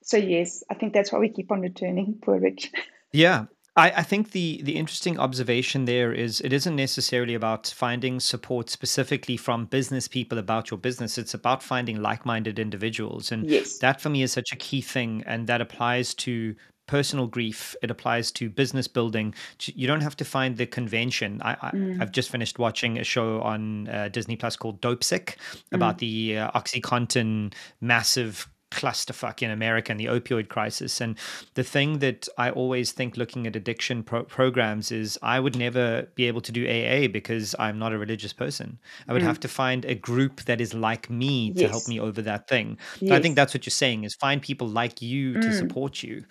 So 0.03 0.17
yes, 0.17 0.63
I 0.69 0.75
think 0.75 0.93
that's 0.93 1.11
why 1.11 1.19
we 1.19 1.29
keep 1.29 1.51
on 1.51 1.61
returning. 1.61 2.19
Poor 2.21 2.39
Rich. 2.39 2.71
Yeah, 3.11 3.45
I, 3.75 3.91
I, 3.91 4.03
think 4.03 4.31
the 4.31 4.61
the 4.63 4.75
interesting 4.75 5.17
observation 5.17 5.85
there 5.85 6.13
is 6.13 6.41
it 6.41 6.53
isn't 6.53 6.75
necessarily 6.75 7.33
about 7.33 7.67
finding 7.67 8.19
support 8.19 8.69
specifically 8.69 9.37
from 9.37 9.65
business 9.65 10.07
people 10.07 10.37
about 10.37 10.69
your 10.69 10.77
business. 10.77 11.17
It's 11.17 11.33
about 11.33 11.63
finding 11.63 12.01
like 12.01 12.25
minded 12.25 12.59
individuals, 12.59 13.31
and 13.31 13.49
yes. 13.49 13.79
that 13.79 13.99
for 13.99 14.09
me 14.09 14.21
is 14.21 14.31
such 14.31 14.51
a 14.51 14.55
key 14.55 14.81
thing, 14.81 15.23
and 15.25 15.47
that 15.47 15.61
applies 15.61 16.13
to 16.15 16.55
personal 16.85 17.27
grief 17.27 17.75
it 17.81 17.89
applies 17.89 18.29
to 18.29 18.49
business 18.49 18.89
building 18.89 19.33
you 19.59 19.87
don't 19.87 20.01
have 20.01 20.17
to 20.17 20.25
find 20.25 20.57
the 20.57 20.65
convention 20.65 21.41
I, 21.41 21.51
I 21.53 21.65
have 21.97 22.09
mm. 22.09 22.11
just 22.11 22.29
finished 22.29 22.59
watching 22.59 22.99
a 22.99 23.05
show 23.05 23.41
on 23.41 23.87
uh, 23.87 24.09
disney 24.09 24.35
plus 24.35 24.57
called 24.57 24.81
Dopesick 24.81 25.37
about 25.71 25.95
mm. 25.95 25.99
the 25.99 26.37
uh, 26.39 26.51
oxycontin 26.51 27.53
massive 27.79 28.49
clusterfuck 28.73 29.41
in 29.41 29.51
America 29.51 29.91
and 29.91 29.99
the 29.99 30.05
opioid 30.05 30.49
crisis. 30.49 30.99
And 30.99 31.17
the 31.53 31.63
thing 31.63 31.99
that 31.99 32.27
I 32.37 32.49
always 32.49 32.91
think 32.91 33.17
looking 33.17 33.47
at 33.47 33.55
addiction 33.55 34.03
pro- 34.03 34.23
programs 34.23 34.91
is 34.91 35.17
I 35.21 35.39
would 35.39 35.55
never 35.55 36.07
be 36.15 36.25
able 36.25 36.41
to 36.41 36.51
do 36.51 36.65
AA 36.65 37.07
because 37.07 37.55
I'm 37.59 37.79
not 37.79 37.93
a 37.93 37.97
religious 37.97 38.33
person. 38.33 38.79
I 39.07 39.13
would 39.13 39.21
mm. 39.21 39.25
have 39.25 39.39
to 39.41 39.47
find 39.47 39.85
a 39.85 39.95
group 39.95 40.41
that 40.43 40.59
is 40.59 40.73
like 40.73 41.09
me 41.09 41.51
yes. 41.55 41.57
to 41.59 41.67
help 41.69 41.87
me 41.87 41.99
over 41.99 42.21
that 42.23 42.47
thing. 42.47 42.77
Yes. 42.99 43.09
So 43.09 43.15
I 43.15 43.21
think 43.21 43.35
that's 43.35 43.53
what 43.53 43.65
you're 43.65 43.71
saying 43.71 44.03
is 44.03 44.15
find 44.15 44.41
people 44.41 44.67
like 44.67 45.01
you 45.01 45.33
mm. 45.33 45.41
to 45.41 45.53
support 45.53 46.03
you. 46.03 46.25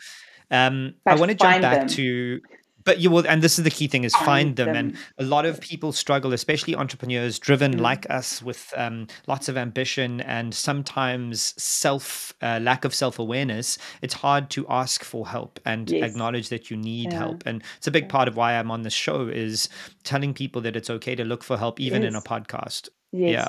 Um, 0.50 0.94
I 1.06 1.14
want 1.14 1.30
to 1.30 1.34
jump 1.34 1.62
back 1.62 1.78
them. 1.80 1.88
to 1.88 2.40
but 2.84 2.98
you 2.98 3.10
will 3.10 3.26
and 3.26 3.42
this 3.42 3.58
is 3.58 3.64
the 3.64 3.70
key 3.70 3.86
thing 3.86 4.04
is 4.04 4.14
find, 4.16 4.56
them. 4.56 4.68
them. 4.68 4.76
and 4.76 4.96
a 5.18 5.24
lot 5.24 5.46
of 5.46 5.60
people 5.60 5.92
struggle 5.92 6.32
especially 6.32 6.74
entrepreneurs 6.74 7.38
driven 7.38 7.76
mm. 7.76 7.80
like 7.80 8.08
us 8.10 8.42
with 8.42 8.72
um, 8.76 9.06
lots 9.26 9.48
of 9.48 9.56
ambition 9.56 10.20
and 10.22 10.54
sometimes 10.54 11.54
self 11.62 12.34
uh, 12.42 12.58
lack 12.62 12.84
of 12.84 12.94
self-awareness 12.94 13.78
it's 14.02 14.14
hard 14.14 14.50
to 14.50 14.66
ask 14.68 15.04
for 15.04 15.26
help 15.26 15.60
and 15.64 15.90
yes. 15.90 16.02
acknowledge 16.02 16.48
that 16.48 16.70
you 16.70 16.76
need 16.76 17.12
yeah. 17.12 17.18
help 17.18 17.42
and 17.46 17.62
it's 17.76 17.86
a 17.86 17.90
big 17.90 18.08
part 18.08 18.28
of 18.28 18.36
why 18.36 18.54
i'm 18.54 18.70
on 18.70 18.82
this 18.82 18.92
show 18.92 19.28
is 19.28 19.68
telling 20.04 20.34
people 20.34 20.60
that 20.60 20.76
it's 20.76 20.90
okay 20.90 21.14
to 21.14 21.24
look 21.24 21.42
for 21.42 21.56
help 21.56 21.80
even 21.80 22.02
yes. 22.02 22.10
in 22.10 22.16
a 22.16 22.20
podcast 22.20 22.88
yes. 23.12 23.32
yeah 23.32 23.48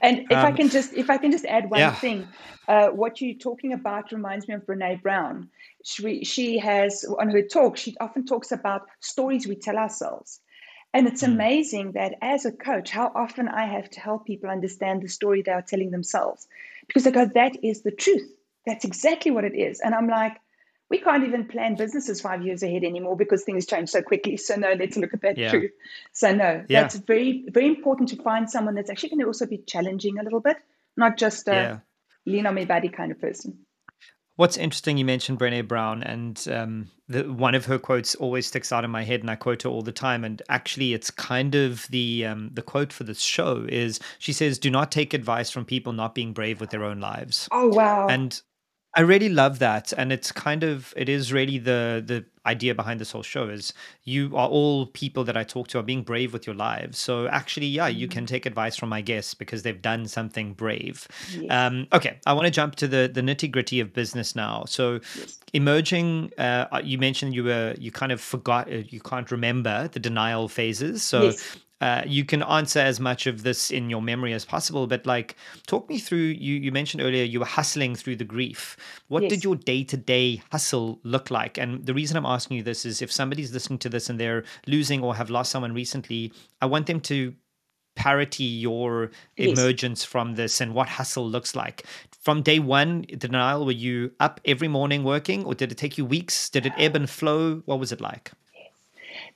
and 0.00 0.20
if 0.30 0.38
um, 0.38 0.46
I 0.46 0.52
can 0.52 0.68
just 0.68 0.92
if 0.94 1.10
I 1.10 1.18
can 1.18 1.30
just 1.30 1.44
add 1.44 1.70
one 1.70 1.80
yeah. 1.80 1.94
thing, 1.94 2.28
uh, 2.68 2.88
what 2.88 3.20
you're 3.20 3.34
talking 3.34 3.72
about 3.72 4.12
reminds 4.12 4.48
me 4.48 4.54
of 4.54 4.66
Brene 4.66 5.02
Brown. 5.02 5.48
She 5.84 6.24
she 6.24 6.58
has 6.58 7.04
on 7.18 7.30
her 7.30 7.42
talk 7.42 7.76
she 7.76 7.96
often 8.00 8.24
talks 8.26 8.52
about 8.52 8.82
stories 9.00 9.46
we 9.46 9.56
tell 9.56 9.76
ourselves, 9.76 10.40
and 10.92 11.06
it's 11.06 11.22
mm. 11.22 11.28
amazing 11.28 11.92
that 11.92 12.14
as 12.22 12.44
a 12.44 12.52
coach, 12.52 12.90
how 12.90 13.12
often 13.14 13.48
I 13.48 13.66
have 13.66 13.90
to 13.90 14.00
help 14.00 14.26
people 14.26 14.50
understand 14.50 15.02
the 15.02 15.08
story 15.08 15.42
they 15.42 15.52
are 15.52 15.62
telling 15.62 15.90
themselves, 15.90 16.46
because 16.86 17.04
they 17.04 17.10
go, 17.10 17.26
"That 17.26 17.56
is 17.62 17.82
the 17.82 17.92
truth. 17.92 18.30
That's 18.66 18.84
exactly 18.84 19.30
what 19.30 19.44
it 19.44 19.54
is," 19.54 19.80
and 19.80 19.94
I'm 19.94 20.08
like, 20.08 20.36
we 20.94 21.00
can't 21.00 21.24
even 21.24 21.44
plan 21.44 21.74
businesses 21.74 22.20
five 22.20 22.44
years 22.44 22.62
ahead 22.62 22.84
anymore 22.84 23.16
because 23.16 23.42
things 23.42 23.66
change 23.66 23.88
so 23.88 24.00
quickly. 24.00 24.36
So 24.44 24.56
no, 24.56 24.74
let's 24.74 24.96
look 24.96 25.12
at 25.14 25.22
that 25.22 25.38
yeah. 25.38 25.50
truth. 25.50 25.72
So 26.12 26.32
no, 26.32 26.64
yeah. 26.68 26.82
that's 26.82 26.96
very, 26.96 27.44
very 27.48 27.66
important 27.66 28.10
to 28.10 28.16
find 28.22 28.48
someone 28.48 28.74
that's 28.74 28.90
actually 28.90 29.08
going 29.08 29.20
to 29.20 29.26
also 29.26 29.46
be 29.46 29.58
challenging 29.66 30.18
a 30.18 30.22
little 30.22 30.40
bit, 30.40 30.58
not 30.96 31.16
just 31.16 31.48
a 31.48 31.52
yeah. 31.52 31.78
lean 32.26 32.46
on 32.46 32.54
me 32.54 32.64
buddy 32.64 32.90
kind 32.90 33.10
of 33.10 33.20
person. 33.20 33.58
What's 34.36 34.56
interesting, 34.56 34.98
you 34.98 35.04
mentioned 35.04 35.38
Brene 35.38 35.66
Brown, 35.66 36.02
and 36.02 36.46
um, 36.50 36.90
the, 37.08 37.22
one 37.32 37.54
of 37.54 37.66
her 37.66 37.78
quotes 37.78 38.14
always 38.16 38.46
sticks 38.46 38.70
out 38.70 38.84
in 38.84 38.90
my 38.90 39.02
head, 39.02 39.20
and 39.20 39.30
I 39.30 39.36
quote 39.36 39.62
her 39.62 39.70
all 39.70 39.82
the 39.82 39.92
time. 39.92 40.24
And 40.24 40.42
actually, 40.48 40.92
it's 40.92 41.10
kind 41.10 41.54
of 41.54 41.86
the 41.88 42.26
um, 42.26 42.50
the 42.52 42.62
quote 42.62 42.92
for 42.92 43.04
this 43.04 43.20
show 43.20 43.64
is 43.68 44.00
she 44.18 44.32
says, 44.32 44.58
"Do 44.58 44.70
not 44.70 44.90
take 44.90 45.14
advice 45.14 45.50
from 45.50 45.64
people 45.64 45.92
not 45.92 46.14
being 46.14 46.32
brave 46.32 46.60
with 46.60 46.70
their 46.70 46.82
own 46.82 46.98
lives." 46.98 47.48
Oh 47.52 47.68
wow! 47.68 48.08
And 48.08 48.40
I 48.96 49.00
really 49.00 49.28
love 49.28 49.58
that, 49.58 49.92
and 49.92 50.12
it's 50.12 50.30
kind 50.30 50.62
of 50.62 50.94
it 50.96 51.08
is 51.08 51.32
really 51.32 51.58
the 51.58 52.02
the 52.04 52.24
idea 52.46 52.74
behind 52.74 53.00
this 53.00 53.10
whole 53.10 53.22
show 53.22 53.48
is 53.48 53.72
you 54.04 54.36
are 54.36 54.48
all 54.48 54.86
people 54.86 55.24
that 55.24 55.36
I 55.36 55.44
talk 55.44 55.68
to 55.68 55.78
are 55.78 55.82
being 55.82 56.02
brave 56.02 56.32
with 56.32 56.46
your 56.46 56.54
lives. 56.54 56.98
So 56.98 57.26
actually, 57.28 57.66
yeah, 57.66 57.88
you 57.88 58.06
can 58.06 58.24
mm-hmm. 58.24 58.34
take 58.34 58.46
advice 58.46 58.76
from 58.76 58.90
my 58.90 59.00
guests 59.00 59.34
because 59.34 59.62
they've 59.62 59.80
done 59.80 60.06
something 60.06 60.52
brave. 60.52 61.08
Yes. 61.32 61.50
Um, 61.50 61.86
okay, 61.92 62.18
I 62.26 62.34
want 62.34 62.44
to 62.46 62.50
jump 62.50 62.76
to 62.76 62.88
the 62.88 63.10
the 63.12 63.20
nitty 63.20 63.50
gritty 63.50 63.80
of 63.80 63.92
business 63.92 64.36
now. 64.36 64.64
So 64.66 65.00
yes. 65.16 65.38
emerging, 65.52 66.32
uh, 66.38 66.80
you 66.84 66.98
mentioned 66.98 67.34
you 67.34 67.44
were 67.44 67.74
you 67.78 67.90
kind 67.90 68.12
of 68.12 68.20
forgot 68.20 68.72
uh, 68.72 68.82
you 68.88 69.00
can't 69.00 69.30
remember 69.30 69.88
the 69.88 70.00
denial 70.00 70.48
phases. 70.48 71.02
So 71.02 71.24
yes. 71.24 71.56
Uh, 71.80 72.02
you 72.06 72.24
can 72.24 72.42
answer 72.44 72.78
as 72.78 73.00
much 73.00 73.26
of 73.26 73.42
this 73.42 73.70
in 73.70 73.90
your 73.90 74.00
memory 74.00 74.32
as 74.32 74.44
possible 74.44 74.86
but 74.86 75.04
like 75.04 75.34
talk 75.66 75.88
me 75.88 75.98
through 75.98 76.18
you 76.18 76.54
you 76.54 76.70
mentioned 76.70 77.02
earlier 77.02 77.24
you 77.24 77.40
were 77.40 77.44
hustling 77.44 77.94
through 77.94 78.16
the 78.16 78.24
grief. 78.24 78.76
What 79.08 79.24
yes. 79.24 79.30
did 79.30 79.44
your 79.44 79.56
day-to-day 79.56 80.42
hustle 80.52 81.00
look 81.02 81.30
like? 81.30 81.58
And 81.58 81.84
the 81.84 81.92
reason 81.92 82.16
i'm 82.16 82.26
asking 82.26 82.56
you 82.58 82.62
this 82.62 82.86
is 82.86 83.02
if 83.02 83.10
somebody's 83.12 83.52
listening 83.52 83.80
to 83.80 83.88
this 83.88 84.08
and 84.08 84.18
they're 84.18 84.44
losing 84.66 85.02
or 85.02 85.14
have 85.14 85.30
lost 85.30 85.50
someone 85.50 85.74
recently 85.74 86.32
i 86.62 86.66
want 86.66 86.86
them 86.86 87.00
to 87.00 87.34
parity 87.94 88.44
your 88.44 89.10
yes. 89.36 89.56
emergence 89.56 90.04
from 90.04 90.34
this 90.34 90.60
and 90.60 90.74
what 90.74 90.88
hustle 90.88 91.28
looks 91.28 91.54
like. 91.54 91.84
From 92.20 92.42
day 92.42 92.58
one 92.58 93.02
denial 93.18 93.64
were 93.64 93.72
you 93.72 94.12
up 94.20 94.40
every 94.44 94.68
morning 94.68 95.04
working 95.04 95.44
or 95.44 95.54
did 95.54 95.70
it 95.70 95.78
take 95.78 95.98
you 95.98 96.04
weeks? 96.04 96.48
Did 96.50 96.66
it 96.66 96.72
ebb 96.76 96.96
and 96.96 97.08
flow? 97.08 97.62
What 97.66 97.78
was 97.78 97.92
it 97.92 98.00
like 98.00 98.32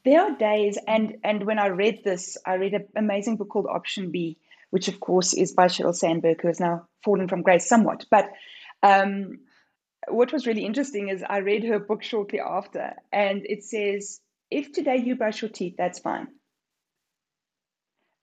there 0.09 0.23
are 0.23 0.37
days, 0.37 0.79
and 0.87 1.17
and 1.23 1.45
when 1.45 1.59
I 1.59 1.67
read 1.67 2.03
this, 2.03 2.39
I 2.47 2.55
read 2.55 2.73
an 2.73 2.89
amazing 2.97 3.37
book 3.37 3.51
called 3.51 3.67
Option 3.67 4.11
B, 4.11 4.39
which 4.71 4.89
of 4.89 5.01
course 5.01 5.35
is 5.35 5.53
by 5.53 5.67
Sheryl 5.67 5.95
Sandberg, 5.95 6.41
who 6.41 6.49
has 6.49 6.61
now 6.61 6.87
fallen 7.05 7.29
from 7.29 7.43
grace 7.43 7.69
somewhat. 7.69 8.07
But 8.11 8.31
um, 8.83 9.41
what 10.09 10.33
was 10.33 10.47
really 10.47 10.65
interesting 10.65 11.09
is 11.11 11.23
I 11.29 11.39
read 11.39 11.65
her 11.65 11.79
book 11.79 12.03
shortly 12.03 12.41
after, 12.41 12.95
and 13.13 13.45
it 13.45 13.65
says, 13.65 14.21
"If 14.51 14.73
today 14.73 14.97
you 14.97 15.15
brush 15.15 15.43
your 15.43 15.51
teeth, 15.51 15.75
that's 15.77 15.99
fine." 15.99 16.29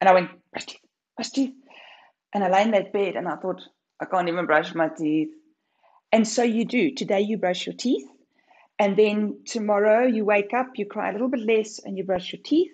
And 0.01 0.09
I 0.09 0.13
went, 0.13 0.31
"Brush 0.51 0.65
teeth, 0.65 0.81
brush 1.15 1.29
teeth," 1.29 1.53
and 2.33 2.43
I 2.43 2.49
lay 2.49 2.63
in 2.63 2.71
that 2.71 2.93
bed, 2.93 3.15
and 3.15 3.27
I 3.27 3.35
thought, 3.35 3.61
"I 3.99 4.05
can't 4.05 4.27
even 4.27 4.47
brush 4.47 4.73
my 4.73 4.89
teeth." 4.89 5.29
And 6.11 6.27
so 6.27 6.41
you 6.41 6.65
do. 6.65 6.95
Today 6.95 7.21
you 7.21 7.37
brush 7.37 7.67
your 7.67 7.75
teeth, 7.75 8.07
and 8.79 8.97
then 8.97 9.39
tomorrow 9.45 10.05
you 10.05 10.25
wake 10.25 10.53
up, 10.53 10.71
you 10.75 10.85
cry 10.85 11.09
a 11.09 11.13
little 11.13 11.29
bit 11.29 11.41
less, 11.41 11.79
and 11.79 11.97
you 11.97 12.03
brush 12.03 12.33
your 12.33 12.41
teeth. 12.43 12.71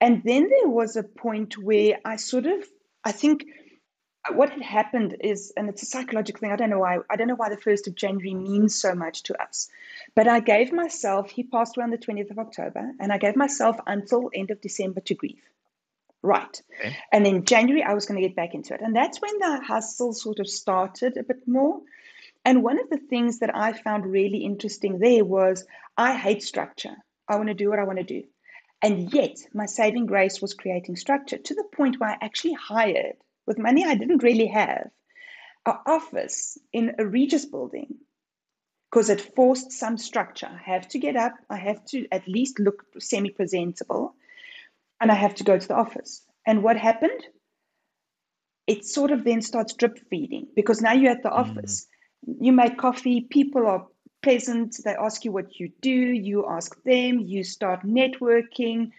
And 0.00 0.22
then 0.24 0.48
there 0.48 0.68
was 0.68 0.96
a 0.96 1.02
point 1.02 1.56
where 1.58 1.98
I 2.04 2.16
sort 2.16 2.46
of, 2.46 2.64
I 3.04 3.12
think 3.12 3.46
what 4.32 4.50
had 4.50 4.62
happened 4.62 5.16
is, 5.20 5.52
and 5.56 5.68
it's 5.68 5.82
a 5.82 5.86
psychological 5.86 6.40
thing, 6.40 6.52
I 6.52 6.56
don't 6.56 6.70
know 6.70 6.80
why, 6.80 6.98
I 7.08 7.16
don't 7.16 7.28
know 7.28 7.36
why 7.36 7.48
the 7.48 7.56
1st 7.56 7.86
of 7.86 7.94
January 7.94 8.34
means 8.34 8.74
so 8.74 8.94
much 8.94 9.22
to 9.24 9.40
us. 9.40 9.68
But 10.14 10.28
I 10.28 10.40
gave 10.40 10.72
myself, 10.72 11.30
he 11.30 11.44
passed 11.44 11.76
away 11.76 11.84
on 11.84 11.90
the 11.90 11.98
20th 11.98 12.30
of 12.30 12.38
October, 12.38 12.92
and 12.98 13.12
I 13.12 13.18
gave 13.18 13.36
myself 13.36 13.76
until 13.86 14.30
end 14.34 14.50
of 14.50 14.60
December 14.60 15.00
to 15.02 15.14
grieve. 15.14 15.42
Right. 16.22 16.60
Okay. 16.80 16.96
And 17.12 17.24
then 17.24 17.44
January, 17.44 17.84
I 17.84 17.94
was 17.94 18.06
going 18.06 18.20
to 18.20 18.26
get 18.26 18.34
back 18.34 18.54
into 18.54 18.74
it. 18.74 18.80
And 18.80 18.96
that's 18.96 19.20
when 19.20 19.38
the 19.38 19.60
hustle 19.64 20.12
sort 20.12 20.40
of 20.40 20.48
started 20.48 21.16
a 21.16 21.22
bit 21.22 21.46
more. 21.46 21.80
And 22.46 22.62
one 22.62 22.78
of 22.78 22.88
the 22.88 23.00
things 23.10 23.40
that 23.40 23.56
I 23.56 23.72
found 23.72 24.06
really 24.06 24.44
interesting 24.44 25.00
there 25.00 25.24
was 25.24 25.66
I 25.96 26.16
hate 26.16 26.44
structure. 26.44 26.94
I 27.28 27.34
want 27.34 27.48
to 27.48 27.54
do 27.54 27.68
what 27.68 27.80
I 27.80 27.84
want 27.84 27.98
to 27.98 28.04
do. 28.04 28.22
And 28.80 29.12
yet, 29.12 29.38
my 29.52 29.66
saving 29.66 30.06
grace 30.06 30.40
was 30.40 30.54
creating 30.54 30.94
structure 30.94 31.38
to 31.38 31.54
the 31.56 31.64
point 31.74 31.98
where 31.98 32.10
I 32.10 32.18
actually 32.24 32.52
hired, 32.52 33.16
with 33.46 33.58
money 33.58 33.84
I 33.84 33.96
didn't 33.96 34.22
really 34.22 34.46
have, 34.46 34.90
an 35.66 35.74
office 35.86 36.56
in 36.72 36.94
a 37.00 37.04
Regus 37.04 37.46
building 37.46 37.96
because 38.92 39.10
it 39.10 39.34
forced 39.34 39.72
some 39.72 39.98
structure. 39.98 40.46
I 40.48 40.70
have 40.70 40.86
to 40.90 41.00
get 41.00 41.16
up, 41.16 41.32
I 41.50 41.56
have 41.56 41.84
to 41.86 42.06
at 42.12 42.28
least 42.28 42.60
look 42.60 42.84
semi 43.00 43.30
presentable, 43.30 44.14
and 45.00 45.10
I 45.10 45.16
have 45.16 45.34
to 45.36 45.44
go 45.44 45.58
to 45.58 45.66
the 45.66 45.74
office. 45.74 46.22
And 46.46 46.62
what 46.62 46.76
happened? 46.76 47.26
It 48.68 48.84
sort 48.84 49.10
of 49.10 49.24
then 49.24 49.42
starts 49.42 49.74
drip 49.74 49.98
feeding 50.08 50.46
because 50.54 50.80
now 50.80 50.92
you're 50.92 51.10
at 51.10 51.24
the 51.24 51.30
mm. 51.30 51.40
office 51.40 51.88
you 52.26 52.52
make 52.52 52.78
coffee, 52.78 53.22
people 53.22 53.66
are 53.66 53.86
pleasant, 54.22 54.76
they 54.84 54.94
ask 54.94 55.24
you 55.24 55.32
what 55.32 55.58
you 55.60 55.70
do, 55.80 55.90
you 55.90 56.46
ask 56.48 56.82
them, 56.84 57.20
you 57.20 57.44
start 57.44 57.84
networking, 57.84 58.90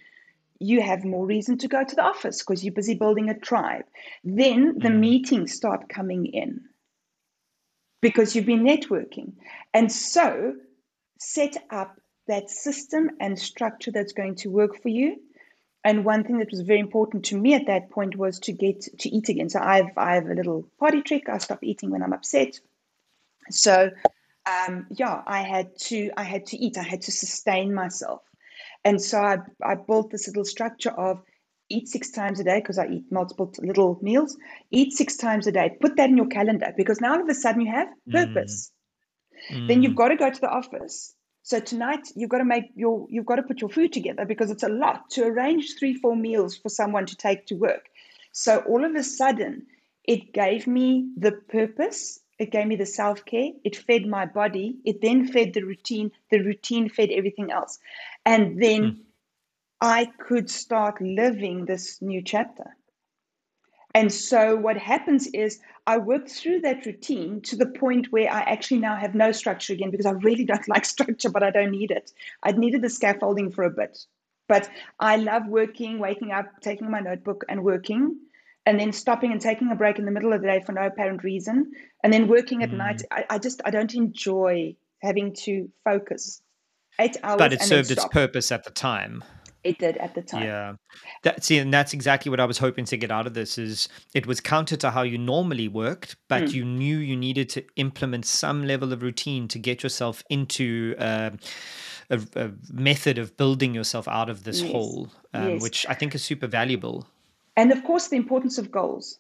you 0.60 0.82
have 0.82 1.04
more 1.04 1.26
reason 1.26 1.58
to 1.60 1.68
go 1.68 1.84
to 1.84 1.96
the 1.96 2.04
office 2.04 2.40
because 2.40 2.64
you're 2.64 2.74
busy 2.74 2.96
building 2.96 3.30
a 3.30 3.38
tribe. 3.38 3.86
Then 4.24 4.80
the 4.80 4.90
mm. 4.90 5.00
meetings 5.00 5.54
start 5.54 5.90
coming 5.90 6.26
in 6.26 6.62
because 8.02 8.36
you've 8.36 8.46
been 8.46 8.64
networking. 8.64 9.34
And 9.74 9.92
so 9.92 10.56
set 11.20 11.58
up 11.70 12.00
that 12.28 12.50
system 12.50 13.10
and 13.20 13.38
structure 13.38 13.92
that's 13.92 14.14
going 14.14 14.36
to 14.36 14.50
work 14.50 14.82
for 14.82 14.90
you. 14.90 15.18
And 15.84 16.04
one 16.04 16.24
thing 16.24 16.40
that 16.40 16.52
was 16.52 16.62
very 16.62 16.80
important 16.80 17.26
to 17.26 17.38
me 17.38 17.54
at 17.54 17.68
that 17.68 17.90
point 17.90 18.16
was 18.16 18.40
to 18.40 18.52
get 18.52 18.82
to 19.00 19.10
eat 19.10 19.30
again. 19.30 19.50
So 19.50 19.60
I've 19.60 19.98
I 19.98 20.16
have 20.16 20.26
a 20.26 20.34
little 20.34 20.68
party 20.80 21.02
trick. 21.02 21.30
I 21.30 21.38
stop 21.38 21.64
eating 21.64 21.92
when 21.92 22.04
I'm 22.04 22.14
upset. 22.14 22.60
So 23.50 23.92
um, 24.48 24.88
yeah, 24.92 25.22
I 25.26 25.42
had 25.42 25.78
to 25.88 26.12
I 26.18 26.24
had 26.24 26.46
to 26.48 26.58
eat. 26.58 26.78
I 26.78 26.84
had 26.84 27.02
to 27.04 27.12
sustain 27.12 27.74
myself, 27.74 28.22
and 28.86 29.02
so 29.02 29.20
I 29.20 29.38
I 29.64 29.76
built 29.76 30.12
this 30.12 30.28
little 30.28 30.46
structure 30.46 30.92
of 30.92 31.22
eat 31.70 31.88
six 31.88 32.12
times 32.12 32.40
a 32.40 32.44
day 32.44 32.60
because 32.60 32.80
I 32.80 32.88
eat 32.88 33.12
multiple 33.12 33.52
little 33.60 34.00
meals. 34.02 34.38
Eat 34.72 34.94
six 34.94 35.18
times 35.18 35.48
a 35.48 35.52
day. 35.52 35.78
Put 35.82 35.98
that 35.98 36.10
in 36.10 36.18
your 36.18 36.28
calendar 36.28 36.74
because 36.78 37.02
now 37.02 37.14
all 37.14 37.22
of 37.22 37.28
a 37.28 37.34
sudden 37.34 37.62
you 37.62 37.72
have 37.72 37.90
mm. 38.10 38.14
purpose. 38.14 38.72
Mm. 39.52 39.68
Then 39.68 39.84
you've 39.84 39.96
got 39.96 40.10
to 40.10 40.16
go 40.16 40.30
to 40.30 40.42
the 40.42 40.50
office. 40.50 41.14
So 41.44 41.60
tonight 41.60 42.08
you've 42.16 42.30
got 42.30 42.40
to 42.40 42.46
make 42.46 42.66
your 42.76 43.08
you've 43.10 43.26
got 43.26 43.38
to 43.38 43.44
put 43.44 43.62
your 43.62 43.70
food 43.70 43.94
together 43.94 44.26
because 44.26 44.52
it's 44.52 44.64
a 44.64 44.70
lot 44.70 45.10
to 45.12 45.26
arrange 45.26 45.76
three 45.78 45.94
four 45.96 46.16
meals 46.16 46.58
for 46.58 46.70
someone 46.70 47.06
to 47.06 47.16
take 47.16 47.46
to 47.48 47.56
work. 47.56 47.90
So 48.32 48.60
all 48.60 48.84
of 48.84 48.96
a 48.96 49.04
sudden 49.04 49.66
it 50.04 50.34
gave 50.34 50.68
me 50.68 51.10
the 51.18 51.34
purpose 51.34 52.20
it 52.40 52.52
gave 52.52 52.68
me 52.68 52.76
the 52.76 52.86
self 52.86 53.26
care. 53.26 53.52
It 53.64 53.76
fed 53.76 54.06
my 54.06 54.26
body. 54.26 54.78
It 54.86 55.02
then 55.02 55.28
fed 55.28 55.54
the 55.54 55.64
routine. 55.64 56.12
The 56.30 56.40
routine 56.40 56.90
fed 56.90 57.10
everything 57.12 57.52
else. 57.52 57.80
And 58.26 58.62
then 58.62 58.82
mm. 58.82 58.98
I 59.82 60.06
could 60.20 60.50
start 60.50 61.02
living 61.02 61.66
this 61.66 62.02
new 62.02 62.22
chapter. 62.22 62.76
And 63.96 64.14
so 64.14 64.56
what 64.56 64.78
happens 64.78 65.26
is 65.28 65.60
I 65.88 65.98
work 65.98 66.28
through 66.30 66.62
that 66.62 66.86
routine 66.86 67.42
to 67.42 67.56
the 67.56 67.66
point 67.66 68.12
where 68.12 68.32
I 68.32 68.42
actually 68.42 68.80
now 68.80 68.96
have 68.96 69.16
no 69.16 69.32
structure 69.32 69.74
again 69.74 69.90
because 69.90 70.06
I 70.06 70.12
really 70.12 70.46
don't 70.46 70.68
like 70.68 70.86
structure, 70.86 71.30
but 71.30 71.42
I 71.42 71.50
don't 71.50 71.72
need 71.72 71.90
it. 71.90 72.12
I 72.44 72.52
needed 72.52 72.84
the 72.84 72.90
scaffolding 72.90 73.50
for 73.50 73.64
a 73.64 73.72
bit. 73.72 73.98
But 74.48 74.70
I 75.00 75.18
love 75.18 75.48
working, 75.48 75.98
waking 75.98 76.32
up, 76.32 76.62
taking 76.62 76.92
my 76.92 77.00
notebook 77.00 77.44
and 77.50 77.64
working 77.64 78.18
and 78.68 78.78
then 78.78 78.92
stopping 78.92 79.32
and 79.32 79.40
taking 79.40 79.72
a 79.72 79.76
break 79.76 79.98
in 79.98 80.04
the 80.04 80.12
middle 80.12 80.34
of 80.34 80.42
the 80.42 80.48
day 80.48 80.62
for 80.64 80.74
no 80.74 80.86
apparent 80.86 81.24
reason 81.24 81.72
and 82.04 82.12
then 82.12 82.28
working 82.28 82.62
at 82.62 82.70
mm. 82.70 82.78
night 82.78 83.02
I, 83.12 83.26
I, 83.30 83.40
just 83.40 83.62
i 83.66 83.72
don't 83.72 83.96
enjoy 83.96 84.76
having 85.02 85.34
to 85.46 85.70
focus 85.84 86.42
eight 87.00 87.18
hours 87.24 87.40
but 87.40 87.54
it 87.54 87.62
served 87.62 87.90
its 87.90 88.06
purpose 88.10 88.52
at 88.52 88.66
the 88.66 88.72
time 88.72 89.24
it 89.64 89.80
did 89.80 89.98
at 89.98 90.14
the 90.16 90.22
time 90.22 90.44
yeah 90.44 90.74
that's 91.24 91.48
see 91.48 91.58
and 91.58 91.74
that's 91.74 91.94
exactly 91.94 92.30
what 92.30 92.40
i 92.40 92.46
was 92.46 92.58
hoping 92.58 92.86
to 92.86 92.98
get 92.98 93.10
out 93.10 93.26
of 93.26 93.34
this 93.34 93.58
is 93.58 93.88
it 94.14 94.28
was 94.28 94.42
counter 94.42 94.76
to 94.76 94.92
how 94.92 95.02
you 95.02 95.18
normally 95.18 95.68
worked 95.68 96.18
but 96.28 96.44
mm. 96.44 96.54
you 96.54 96.66
knew 96.66 96.98
you 96.98 97.16
needed 97.16 97.50
to 97.50 97.64
implement 97.78 98.26
some 98.26 98.68
level 98.68 98.92
of 98.92 99.02
routine 99.02 99.48
to 99.48 99.58
get 99.58 99.82
yourself 99.82 100.24
into 100.30 100.94
uh, 101.00 101.32
a, 102.10 102.20
a, 102.36 102.52
method 102.72 103.18
of 103.18 103.36
building 103.36 103.74
yourself 103.74 104.08
out 104.08 104.30
of 104.30 104.44
this 104.44 104.62
yes. 104.62 104.72
hole 104.72 105.10
um, 105.34 105.52
yes. 105.52 105.62
which 105.62 105.86
i 105.90 105.94
think 105.94 106.14
is 106.14 106.24
super 106.24 106.48
valuable 106.48 107.08
and 107.58 107.72
of 107.72 107.84
course, 107.84 108.08
the 108.08 108.16
importance 108.16 108.58
of 108.58 108.72
goals. 108.72 109.20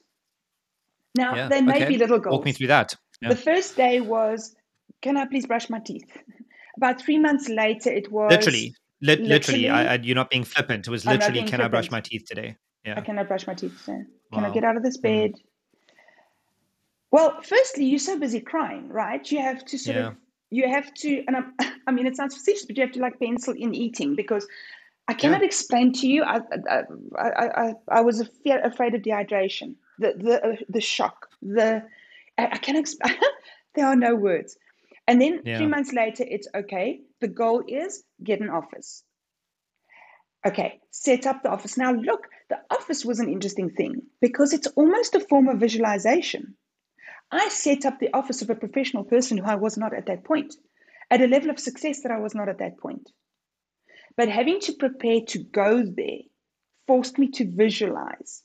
Now, 1.16 1.36
yeah, 1.36 1.48
they 1.50 1.62
may 1.62 1.78
okay. 1.78 1.88
be 1.88 1.98
little 1.98 2.20
goals. 2.20 2.34
Walk 2.34 2.46
me 2.46 2.54
through 2.54 2.68
that. 2.68 2.94
Yeah. 3.22 3.30
The 3.30 3.36
first 3.36 3.76
day 3.76 4.00
was, 4.00 4.56
can 5.02 5.18
I 5.18 5.26
please 5.26 5.48
brush 5.48 5.70
my 5.70 5.80
teeth? 5.80 6.06
About 6.78 7.02
three 7.02 7.18
months 7.18 7.50
later, 7.50 7.92
it 7.92 8.12
was 8.12 8.32
literally, 8.32 8.76
li- 9.02 9.16
literally. 9.16 9.30
literally 9.30 9.70
I, 9.70 9.94
I, 9.94 9.96
you're 9.96 10.16
not 10.16 10.30
being 10.30 10.44
flippant. 10.44 10.88
It 10.88 10.92
was 10.92 11.06
literally, 11.06 11.40
can 11.40 11.48
flippant. 11.48 11.64
I 11.64 11.68
brush 11.70 11.90
my 11.90 12.02
teeth 12.02 12.26
today? 12.28 12.56
Yeah. 12.86 13.02
Can 13.02 13.18
I 13.18 13.24
brush 13.24 13.48
my 13.48 13.56
teeth 13.56 13.82
today. 13.84 14.04
Can 14.32 14.44
wow. 14.44 14.50
I 14.50 14.54
get 14.54 14.64
out 14.64 14.78
of 14.78 14.84
this 14.84 14.98
mm-hmm. 14.98 15.32
bed? 15.32 15.32
Mm. 15.32 15.42
Well, 17.10 17.42
firstly, 17.42 17.86
you're 17.86 18.00
so 18.00 18.20
busy 18.20 18.40
crying, 18.40 18.90
right? 18.90 19.30
You 19.32 19.40
have 19.40 19.66
to 19.66 19.78
sort 19.80 19.98
yeah. 19.98 20.08
of, 20.10 20.16
you 20.52 20.70
have 20.70 20.94
to, 20.96 21.24
and 21.26 21.38
I'm, 21.38 21.54
I 21.88 21.92
mean, 21.92 22.06
it 22.06 22.16
sounds 22.16 22.36
facetious, 22.36 22.66
but 22.66 22.78
you 22.78 22.84
have 22.84 22.92
to 22.94 23.00
like 23.00 23.20
pencil 23.20 23.56
in 23.58 23.74
eating 23.74 24.16
because 24.16 24.46
I 25.08 25.14
cannot 25.14 25.42
yeah. 25.42 25.46
explain 25.46 25.94
to 25.94 26.08
you. 26.08 26.24
I, 26.24 26.42
I, 26.70 26.82
I, 27.18 27.68
I, 27.68 27.74
I 27.90 28.02
was 28.02 28.20
afraid 28.20 28.94
of 28.96 29.02
dehydration, 29.02 29.76
the 30.00 30.14
the 30.18 30.46
uh, 30.46 30.56
the 30.68 30.82
shock, 30.82 31.28
the 31.42 31.84
I, 32.38 32.46
I 32.46 32.58
can't 32.58 32.78
explain. 32.78 33.16
there 33.76 33.88
are 33.88 33.96
no 33.96 34.16
words. 34.16 34.58
And 35.08 35.22
then 35.22 35.42
yeah. 35.46 35.58
three 35.58 35.68
months 35.68 35.94
later, 35.94 36.26
it's 36.28 36.48
okay. 36.54 37.00
The 37.22 37.30
goal 37.30 37.64
is 37.68 38.04
get 38.24 38.42
an 38.42 38.50
office. 38.50 39.04
Okay, 40.46 40.80
set 40.92 41.26
up 41.26 41.42
the 41.42 41.50
office. 41.50 41.78
Now, 41.78 41.94
look, 41.94 42.28
the 42.50 42.60
office 42.70 43.04
was 43.04 43.20
an 43.20 43.30
interesting 43.30 43.70
thing 43.70 44.02
because 44.22 44.54
it's 44.54 44.68
almost 44.76 45.16
a 45.16 45.20
form 45.20 45.48
of 45.48 45.60
visualization. 45.60 46.56
I 47.32 47.50
set 47.50 47.86
up 47.86 48.00
the 48.00 48.14
office 48.14 48.42
of 48.42 48.50
a 48.50 48.56
professional 48.56 49.04
person 49.04 49.38
who 49.38 49.46
I 49.46 49.56
was 49.56 49.78
not 49.78 49.94
at 49.94 50.06
that 50.06 50.24
point, 50.24 50.56
at 51.10 51.22
a 51.22 51.28
level 51.28 51.50
of 51.50 51.60
success 51.60 52.02
that 52.02 52.12
I 52.12 52.20
was 52.20 52.36
not 52.36 52.50
at 52.50 52.60
that 52.60 52.78
point. 52.78 53.10
But 54.18 54.30
having 54.30 54.60
to 54.62 54.74
prepare 54.74 55.22
to 55.28 55.40
go 55.40 55.84
there 55.84 56.22
forced 56.88 57.18
me 57.18 57.30
to 57.30 57.46
visualize. 57.46 58.44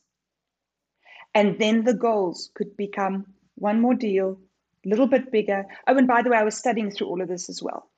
And 1.35 1.59
then 1.59 1.85
the 1.85 1.95
goals 1.95 2.51
could 2.55 2.77
become 2.77 3.27
one 3.55 3.81
more 3.81 3.95
deal, 3.95 4.39
a 4.85 4.89
little 4.89 5.07
bit 5.07 5.33
bigger. 5.33 5.65
Oh, 5.87 5.97
and 5.97 6.07
by 6.07 6.23
the 6.23 6.31
way, 6.31 6.37
I 6.37 6.43
was 6.43 6.57
studying 6.57 6.91
through 6.91 7.07
all 7.07 7.23
of 7.23 7.29
this 7.29 7.49
as 7.49 7.63
well. 7.63 7.89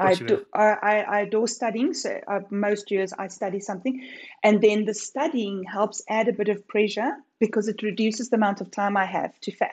I, 0.00 0.14
do, 0.14 0.44
I, 0.52 0.72
I 1.02 1.20
adore 1.20 1.46
studying. 1.46 1.94
So 1.94 2.20
uh, 2.26 2.40
most 2.50 2.90
years 2.90 3.12
I 3.12 3.28
study 3.28 3.60
something, 3.60 4.06
and 4.42 4.60
then 4.60 4.84
the 4.84 4.94
studying 4.94 5.62
helps 5.62 6.02
add 6.08 6.28
a 6.28 6.32
bit 6.32 6.48
of 6.48 6.66
pressure 6.66 7.12
because 7.38 7.68
it 7.68 7.82
reduces 7.82 8.28
the 8.28 8.36
amount 8.36 8.60
of 8.60 8.70
time 8.70 8.96
I 8.96 9.06
have 9.06 9.38
to 9.42 9.52
faff. 9.52 9.70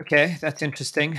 Okay, 0.00 0.36
that's 0.40 0.62
interesting. 0.62 1.18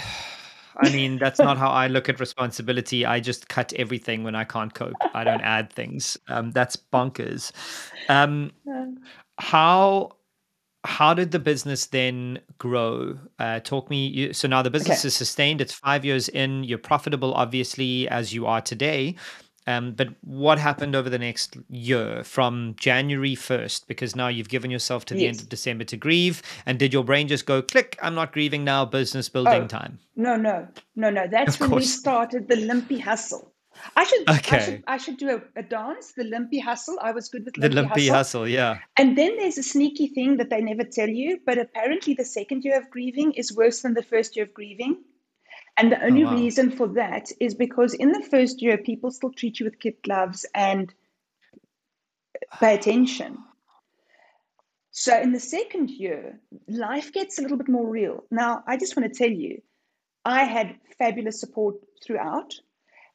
I 0.78 0.90
mean, 0.90 1.18
that's 1.18 1.40
not 1.40 1.58
how 1.58 1.70
I 1.70 1.88
look 1.88 2.10
at 2.10 2.20
responsibility. 2.20 3.06
I 3.06 3.20
just 3.20 3.50
cut 3.50 3.74
everything 3.74 4.24
when 4.24 4.36
I 4.36 4.44
can't 4.44 4.74
cope. 4.74 4.96
I 5.14 5.24
don't 5.24 5.42
add 5.42 5.72
things. 5.72 6.18
Um, 6.28 6.52
that's 6.52 6.76
bonkers. 6.76 7.52
Um, 8.10 8.52
how 9.38 10.16
how 10.84 11.14
did 11.14 11.32
the 11.32 11.40
business 11.40 11.86
then 11.88 12.40
grow? 12.58 13.18
Uh, 13.38 13.60
talk 13.60 13.90
me. 13.90 14.08
You, 14.08 14.34
so 14.34 14.48
now 14.48 14.62
the 14.62 14.72
business 14.72 15.00
okay. 15.00 15.08
is 15.08 15.16
sustained. 15.16 15.62
It's 15.62 15.74
five 15.74 16.04
years 16.04 16.28
in. 16.30 16.64
You're 16.64 16.80
profitable, 16.80 17.34
obviously, 17.34 18.08
as 18.10 18.34
you 18.34 18.48
are 18.48 18.62
today. 18.62 19.16
Um, 19.68 19.94
but 19.94 20.10
what 20.22 20.58
happened 20.58 20.96
over 20.96 21.10
the 21.10 21.20
next 21.20 21.58
year 21.70 22.24
from 22.24 22.76
January 22.78 23.36
1st? 23.36 23.88
Because 23.88 24.16
now 24.16 24.28
you've 24.28 24.50
given 24.50 24.72
yourself 24.72 25.06
to 25.06 25.14
the 25.14 25.22
yes. 25.22 25.36
end 25.36 25.42
of 25.44 25.50
December 25.50 25.84
to 25.86 25.98
grieve. 25.98 26.42
And 26.66 26.80
did 26.80 26.94
your 26.94 27.04
brain 27.04 27.28
just 27.28 27.46
go 27.46 27.62
click? 27.62 27.98
I'm 28.02 28.16
not 28.16 28.34
grieving 28.34 28.64
now, 28.64 28.86
business 28.86 29.30
building 29.30 29.64
oh, 29.64 29.68
time? 29.68 30.00
No, 30.16 30.36
no, 30.36 30.68
no, 30.96 31.10
no. 31.10 31.28
That's 31.28 31.56
of 31.56 31.62
when 31.62 31.70
course. 31.72 31.82
we 31.84 31.88
started 31.88 32.48
the 32.48 32.56
Limpy 32.56 33.00
Hustle. 33.00 33.52
I 33.96 34.04
should, 34.04 34.30
okay. 34.30 34.58
I 34.58 34.60
should, 34.60 34.84
I 34.88 34.98
should 34.98 35.18
do 35.18 35.30
a, 35.30 35.60
a, 35.60 35.64
dance, 35.64 36.14
the 36.14 36.24
Limpy 36.26 36.60
Hustle. 36.60 37.00
I 37.02 37.12
was 37.12 37.30
good 37.30 37.46
with 37.46 37.58
Limpy 37.58 37.76
the 37.76 37.82
Limpy 37.82 38.08
hustle. 38.08 38.42
hustle. 38.42 38.48
yeah. 38.48 38.80
And 38.98 39.18
then 39.18 39.38
there's 39.38 39.58
a 39.58 39.64
sneaky 39.64 40.08
thing 40.08 40.38
that 40.38 40.50
they 40.50 40.62
never 40.62 40.84
tell 40.84 41.10
you, 41.10 41.40
but 41.46 41.58
apparently 41.58 42.14
the 42.14 42.26
second 42.26 42.66
year 42.66 42.78
of 42.78 42.90
grieving 42.90 43.32
is 43.34 43.56
worse 43.56 43.82
than 43.82 43.94
the 43.94 44.04
first 44.04 44.36
year 44.36 44.46
of 44.46 44.54
grieving. 44.54 44.98
And 45.82 45.92
the 45.92 46.06
only 46.06 46.24
oh, 46.24 46.28
wow. 46.28 46.36
reason 46.36 46.70
for 46.70 46.90
that 46.90 47.32
is 47.40 47.56
because 47.56 47.96
in 47.96 48.12
the 48.12 48.22
first 48.22 48.62
year, 48.62 48.78
people 48.78 49.10
still 49.10 49.32
treat 49.32 49.60
you 49.60 49.64
with 49.66 49.80
kid 49.80 49.96
gloves 50.04 50.46
and 50.54 50.94
pay 52.60 52.76
attention. 52.76 53.40
So 54.92 55.20
in 55.20 55.32
the 55.32 55.40
second 55.40 55.90
year, 55.90 56.40
life 56.68 57.12
gets 57.12 57.40
a 57.40 57.42
little 57.42 57.58
bit 57.58 57.68
more 57.68 57.90
real. 57.90 58.26
Now, 58.30 58.64
I 58.68 58.78
just 58.78 58.96
want 58.96 59.12
to 59.12 59.18
tell 59.18 59.32
you, 59.32 59.64
I 60.24 60.44
had 60.44 60.76
fabulous 61.00 61.40
support 61.40 61.78
throughout. 62.06 62.54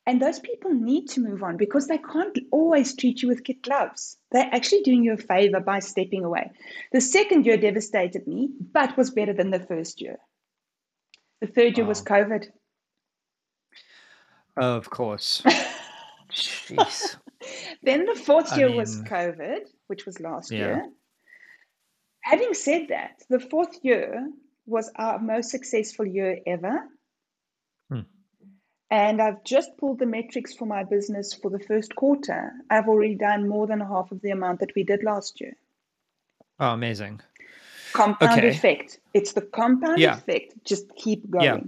And 0.05 0.21
those 0.21 0.41
people 0.41 0.75
need 0.75 1.07
to 1.11 1.21
move 1.21 1.45
on 1.45 1.57
because 1.57 1.87
they 1.87 1.99
can't 1.99 2.37
always 2.51 2.97
treat 2.97 3.23
you 3.23 3.29
with 3.29 3.45
kid 3.45 3.63
gloves. 3.63 4.19
They're 4.33 4.51
actually 4.53 4.83
doing 4.83 5.05
you 5.05 5.13
a 5.13 5.19
favor 5.19 5.61
by 5.61 5.79
stepping 5.79 6.25
away. 6.25 6.51
The 6.91 7.01
second 7.01 7.47
year 7.47 7.59
devastated 7.59 8.27
me, 8.27 8.49
but 8.73 8.97
was 8.97 9.13
better 9.13 9.33
than 9.33 9.53
the 9.53 9.61
first 9.61 10.01
year. 10.01 10.19
The 11.41 11.47
third 11.47 11.77
year 11.77 11.85
wow. 11.85 11.91
was 11.91 12.03
COVID. 12.03 12.47
Of 14.57 14.89
course. 14.89 15.43
Jeez. 16.33 17.17
then 17.83 18.07
the 18.07 18.15
fourth 18.15 18.53
I 18.53 18.57
year 18.57 18.69
mean, 18.69 18.79
was 18.79 19.03
COVID, 19.03 19.61
which 19.87 20.07
was 20.07 20.21
last 20.21 20.51
yeah. 20.51 20.59
year. 20.59 20.89
Having 22.23 22.55
said 22.55 22.89
that, 22.89 23.23
the 23.29 23.39
fourth 23.39 23.79
year 23.83 24.29
was 24.67 24.91
our 24.97 25.19
most 25.19 25.51
successful 25.51 26.07
year 26.07 26.41
ever. 26.47 26.89
Hmm. 27.91 28.01
And 28.91 29.23
I've 29.23 29.45
just 29.45 29.77
pulled 29.79 29.99
the 29.99 30.07
metrics 30.07 30.55
for 30.55 30.67
my 30.67 30.85
business 30.85 31.35
for 31.35 31.51
the 31.51 31.61
first 31.61 31.95
quarter. 31.95 32.53
I've 32.71 32.89
already 32.89 33.15
done 33.15 33.49
more 33.49 33.67
than 33.67 33.81
half 33.81 34.11
of 34.11 34.21
the 34.23 34.31
amount 34.31 34.61
that 34.61 34.75
we 34.75 34.83
did 34.83 35.05
last 35.05 35.41
year. 35.41 35.55
Oh, 36.59 36.71
amazing. 36.71 37.21
Compound 37.93 38.39
okay. 38.39 38.49
effect. 38.49 39.01
It's 39.15 39.33
the 39.33 39.43
compound 39.43 39.99
yeah. 39.99 40.17
effect. 40.17 40.55
Just 40.65 40.95
keep 40.97 41.29
going. 41.31 41.45
Yeah. 41.45 41.61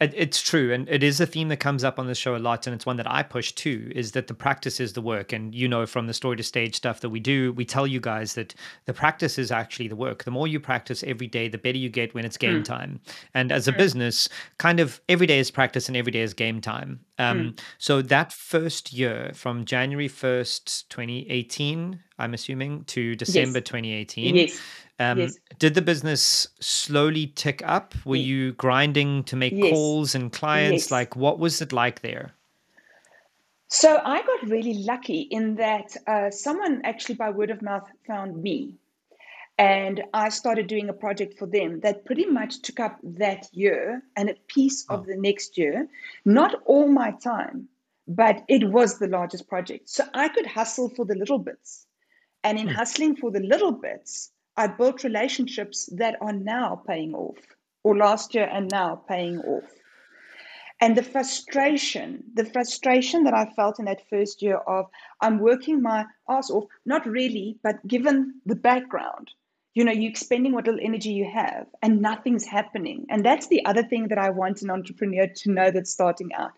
It's 0.00 0.42
true, 0.42 0.72
and 0.72 0.88
it 0.88 1.04
is 1.04 1.20
a 1.20 1.26
theme 1.26 1.48
that 1.48 1.58
comes 1.58 1.84
up 1.84 1.98
on 1.98 2.08
the 2.08 2.14
show 2.14 2.34
a 2.34 2.38
lot, 2.38 2.66
and 2.66 2.74
it's 2.74 2.84
one 2.84 2.96
that 2.96 3.08
I 3.08 3.22
push 3.22 3.52
too. 3.52 3.90
Is 3.94 4.12
that 4.12 4.26
the 4.26 4.34
practice 4.34 4.80
is 4.80 4.94
the 4.94 5.00
work, 5.00 5.32
and 5.32 5.54
you 5.54 5.68
know 5.68 5.86
from 5.86 6.08
the 6.08 6.14
story 6.14 6.36
to 6.38 6.42
stage 6.42 6.74
stuff 6.74 7.00
that 7.00 7.10
we 7.10 7.20
do, 7.20 7.52
we 7.52 7.64
tell 7.64 7.86
you 7.86 8.00
guys 8.00 8.34
that 8.34 8.52
the 8.86 8.92
practice 8.92 9.38
is 9.38 9.52
actually 9.52 9.86
the 9.86 9.96
work. 9.96 10.24
The 10.24 10.32
more 10.32 10.48
you 10.48 10.58
practice 10.58 11.04
every 11.04 11.28
day, 11.28 11.46
the 11.46 11.58
better 11.58 11.78
you 11.78 11.88
get 11.88 12.14
when 12.14 12.24
it's 12.24 12.36
game 12.36 12.62
mm. 12.62 12.64
time. 12.64 13.00
And 13.32 13.52
as 13.52 13.68
a 13.68 13.72
mm. 13.72 13.78
business, 13.78 14.28
kind 14.58 14.80
of 14.80 15.00
every 15.08 15.28
day 15.28 15.38
is 15.38 15.52
practice 15.52 15.86
and 15.86 15.96
every 15.96 16.10
day 16.10 16.22
is 16.22 16.34
game 16.34 16.60
time. 16.60 17.00
Um, 17.18 17.38
mm. 17.38 17.60
So 17.78 18.02
that 18.02 18.32
first 18.32 18.92
year, 18.92 19.30
from 19.34 19.64
January 19.64 20.08
first, 20.08 20.90
twenty 20.90 21.30
eighteen, 21.30 22.00
I'm 22.18 22.34
assuming, 22.34 22.84
to 22.86 23.14
December 23.14 23.58
yes. 23.58 23.68
2018. 23.68 24.34
Yes 24.34 24.60
um, 24.98 25.18
yes. 25.18 25.36
Did 25.58 25.74
the 25.74 25.82
business 25.82 26.48
slowly 26.60 27.32
tick 27.34 27.62
up? 27.64 27.94
Were 28.04 28.16
yes. 28.16 28.26
you 28.26 28.52
grinding 28.52 29.24
to 29.24 29.36
make 29.36 29.52
yes. 29.54 29.70
calls 29.70 30.14
and 30.14 30.32
clients? 30.32 30.90
Like, 30.90 31.16
what 31.16 31.38
was 31.38 31.60
it 31.60 31.72
like 31.72 32.02
there? 32.02 32.32
So 33.68 34.00
I 34.04 34.22
got 34.22 34.50
really 34.50 34.74
lucky 34.74 35.22
in 35.22 35.54
that 35.54 35.96
uh, 36.06 36.30
someone 36.30 36.82
actually 36.84 37.14
by 37.14 37.30
word 37.30 37.50
of 37.50 37.62
mouth 37.62 37.88
found 38.06 38.42
me. 38.42 38.74
And 39.58 40.02
I 40.12 40.28
started 40.28 40.66
doing 40.66 40.88
a 40.88 40.92
project 40.92 41.38
for 41.38 41.46
them 41.46 41.80
that 41.80 42.04
pretty 42.04 42.26
much 42.26 42.60
took 42.60 42.80
up 42.80 42.98
that 43.02 43.48
year 43.52 44.02
and 44.16 44.28
a 44.28 44.34
piece 44.48 44.84
oh. 44.88 44.96
of 44.96 45.06
the 45.06 45.16
next 45.16 45.56
year. 45.56 45.88
Not 46.24 46.62
all 46.66 46.88
my 46.88 47.12
time, 47.12 47.68
but 48.06 48.44
it 48.48 48.70
was 48.70 48.98
the 48.98 49.08
largest 49.08 49.48
project. 49.48 49.88
So 49.88 50.04
I 50.14 50.28
could 50.28 50.46
hustle 50.46 50.90
for 50.90 51.04
the 51.04 51.14
little 51.14 51.38
bits. 51.38 51.86
And 52.44 52.58
in 52.58 52.68
hmm. 52.68 52.74
hustling 52.74 53.16
for 53.16 53.30
the 53.30 53.40
little 53.40 53.72
bits, 53.72 54.32
I 54.56 54.66
built 54.66 55.04
relationships 55.04 55.88
that 55.96 56.16
are 56.20 56.32
now 56.32 56.82
paying 56.86 57.14
off, 57.14 57.38
or 57.84 57.96
last 57.96 58.34
year 58.34 58.48
and 58.52 58.70
now 58.70 58.96
paying 59.08 59.38
off. 59.40 59.70
And 60.80 60.96
the 60.96 61.02
frustration, 61.02 62.24
the 62.34 62.44
frustration 62.44 63.22
that 63.24 63.34
I 63.34 63.46
felt 63.54 63.78
in 63.78 63.84
that 63.84 64.08
first 64.10 64.42
year 64.42 64.56
of 64.56 64.86
I'm 65.20 65.38
working 65.38 65.80
my 65.80 66.06
ass 66.28 66.50
off, 66.50 66.64
not 66.84 67.06
really, 67.06 67.56
but 67.62 67.86
given 67.86 68.40
the 68.46 68.56
background, 68.56 69.30
you 69.74 69.84
know, 69.84 69.92
you're 69.92 70.10
expending 70.10 70.52
what 70.52 70.66
little 70.66 70.80
energy 70.82 71.12
you 71.12 71.30
have 71.32 71.66
and 71.82 72.02
nothing's 72.02 72.44
happening. 72.44 73.06
And 73.08 73.24
that's 73.24 73.46
the 73.46 73.64
other 73.64 73.84
thing 73.84 74.08
that 74.08 74.18
I 74.18 74.30
want 74.30 74.62
an 74.62 74.70
entrepreneur 74.70 75.28
to 75.28 75.50
know 75.50 75.70
that's 75.70 75.92
starting 75.92 76.34
out 76.34 76.50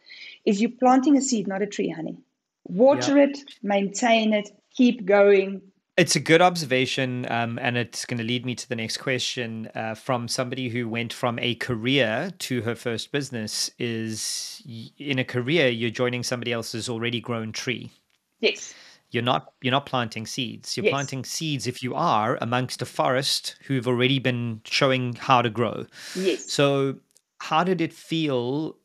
is 0.45 0.61
you're 0.61 0.71
planting 0.71 1.17
a 1.17 1.21
seed, 1.21 1.47
not 1.47 1.63
a 1.63 1.67
tree, 1.67 1.91
honey. 1.91 2.17
Water 2.65 3.19
it, 3.19 3.39
maintain 3.63 4.33
it, 4.33 4.51
keep 4.75 5.05
going, 5.05 5.61
it's 5.97 6.17
a 6.17 6.21
good 6.21 6.43
observation, 6.43 7.31
um, 7.31 7.59
and 7.63 7.77
it's 7.77 8.05
going 8.05 8.19
to 8.19 8.25
lead 8.25 8.45
me 8.45 8.55
to 8.57 8.69
the 8.69 8.75
next 8.75 8.97
question 8.97 9.71
uh, 9.75 9.95
from 9.95 10.27
somebody 10.27 10.69
who 10.69 10.89
went 10.89 11.13
from 11.13 11.39
a 11.39 11.55
career 11.57 12.33
to 12.41 12.63
her 12.63 12.75
first 12.75 13.13
business. 13.13 13.71
Is 13.79 14.63
in 14.99 15.19
a 15.19 15.25
career 15.25 15.69
you're 15.69 15.91
joining 15.91 16.23
somebody 16.23 16.53
else's 16.53 16.89
already 16.89 17.21
grown 17.21 17.53
tree? 17.53 17.93
Yes. 18.41 18.75
You're 19.11 19.23
not 19.23 19.53
you're 19.63 19.71
not 19.71 19.87
planting 19.87 20.27
seeds. 20.27 20.77
You're 20.77 20.85
yes. 20.85 20.93
planting 20.93 21.25
seeds 21.25 21.69
if 21.69 21.83
you 21.83 21.95
are 21.95 22.39
amongst 22.41 22.83
a 22.83 22.87
forest 22.87 23.57
who've 23.65 23.87
already 23.87 24.19
been 24.19 24.61
showing 24.65 25.15
how 25.15 25.43
to 25.43 25.51
grow. 25.51 25.87
Yes. 26.17 26.51
So 26.51 26.97
how 27.39 27.63
did 27.63 27.81
it 27.81 27.93
feel? 27.93 28.77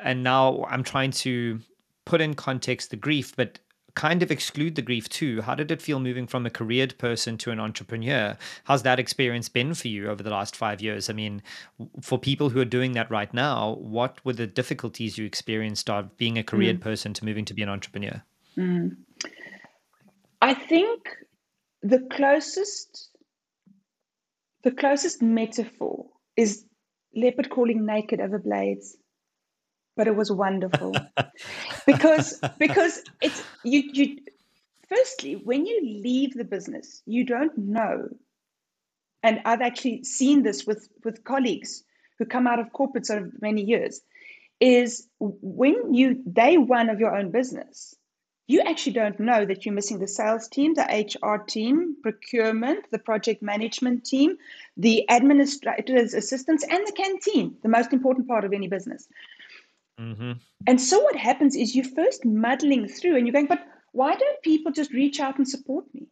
And 0.00 0.22
now 0.22 0.64
I'm 0.70 0.84
trying 0.84 1.10
to 1.12 1.58
put 2.04 2.20
in 2.20 2.34
context 2.34 2.90
the 2.90 2.96
grief, 2.96 3.34
but 3.34 3.58
kind 3.96 4.22
of 4.22 4.30
exclude 4.30 4.76
the 4.76 4.82
grief 4.82 5.08
too. 5.08 5.40
How 5.40 5.56
did 5.56 5.72
it 5.72 5.82
feel 5.82 5.98
moving 5.98 6.28
from 6.28 6.46
a 6.46 6.50
careered 6.50 6.96
person 6.98 7.36
to 7.38 7.50
an 7.50 7.58
entrepreneur? 7.58 8.36
How's 8.64 8.84
that 8.84 9.00
experience 9.00 9.48
been 9.48 9.74
for 9.74 9.88
you 9.88 10.08
over 10.08 10.22
the 10.22 10.30
last 10.30 10.54
five 10.54 10.80
years? 10.80 11.10
I 11.10 11.14
mean, 11.14 11.42
for 12.00 12.18
people 12.18 12.50
who 12.50 12.60
are 12.60 12.66
doing 12.66 12.92
that 12.92 13.10
right 13.10 13.32
now, 13.34 13.76
what 13.80 14.24
were 14.24 14.34
the 14.34 14.46
difficulties 14.46 15.18
you 15.18 15.24
experienced 15.24 15.90
of 15.90 16.16
being 16.16 16.38
a 16.38 16.44
careered 16.44 16.78
mm. 16.78 16.82
person 16.82 17.14
to 17.14 17.24
moving 17.24 17.46
to 17.46 17.54
be 17.54 17.62
an 17.62 17.68
entrepreneur? 17.68 18.22
Mm. 18.56 18.96
I 20.42 20.54
think 20.54 21.08
the 21.82 22.06
closest 22.12 23.10
the 24.62 24.70
closest 24.72 25.22
metaphor 25.22 26.06
is 26.36 26.64
leopard 27.14 27.48
calling 27.50 27.86
naked 27.86 28.20
over 28.20 28.38
blades 28.38 28.96
but 29.96 30.06
it 30.06 30.14
was 30.14 30.30
wonderful. 30.30 30.94
Because 31.86 32.40
because 32.58 33.02
it's 33.20 33.42
you 33.62 33.82
you 33.92 34.18
firstly 34.88 35.34
when 35.34 35.66
you 35.66 35.80
leave 35.82 36.34
the 36.34 36.44
business 36.44 37.02
you 37.06 37.24
don't 37.24 37.56
know 37.58 38.08
and 39.22 39.40
i've 39.44 39.60
actually 39.60 40.04
seen 40.04 40.42
this 40.42 40.66
with 40.66 40.88
with 41.04 41.24
colleagues 41.24 41.82
who 42.18 42.24
come 42.24 42.46
out 42.46 42.58
of 42.58 42.72
corporates 42.72 43.10
over 43.10 43.30
many 43.40 43.62
years 43.62 44.00
is 44.60 45.08
when 45.20 45.92
you 45.92 46.14
day 46.14 46.56
one 46.56 46.88
of 46.88 47.00
your 47.00 47.14
own 47.14 47.30
business 47.30 47.94
you 48.48 48.60
actually 48.60 48.92
don't 48.92 49.18
know 49.18 49.44
that 49.44 49.66
you're 49.66 49.74
missing 49.74 49.98
the 49.98 50.08
sales 50.08 50.48
team 50.48 50.74
the 50.74 51.06
hr 51.22 51.36
team 51.44 51.96
procurement 52.02 52.84
the 52.90 52.98
project 52.98 53.42
management 53.42 54.04
team 54.04 54.36
the 54.76 55.08
administrators 55.10 56.14
assistants 56.14 56.64
and 56.70 56.86
the 56.86 56.92
canteen 56.92 57.56
the 57.62 57.68
most 57.68 57.92
important 57.92 58.26
part 58.28 58.44
of 58.44 58.52
any 58.52 58.68
business 58.68 59.08
Mm-hmm. 60.00 60.32
And 60.66 60.80
so 60.80 61.00
what 61.00 61.16
happens 61.16 61.56
is 61.56 61.74
you're 61.74 61.84
first 61.84 62.24
muddling 62.24 62.88
through 62.88 63.16
and 63.16 63.26
you're 63.26 63.32
going, 63.32 63.46
but 63.46 63.64
why 63.92 64.14
don't 64.14 64.42
people 64.42 64.72
just 64.72 64.92
reach 64.92 65.20
out 65.20 65.38
and 65.38 65.48
support 65.48 65.84
me? 65.94 66.08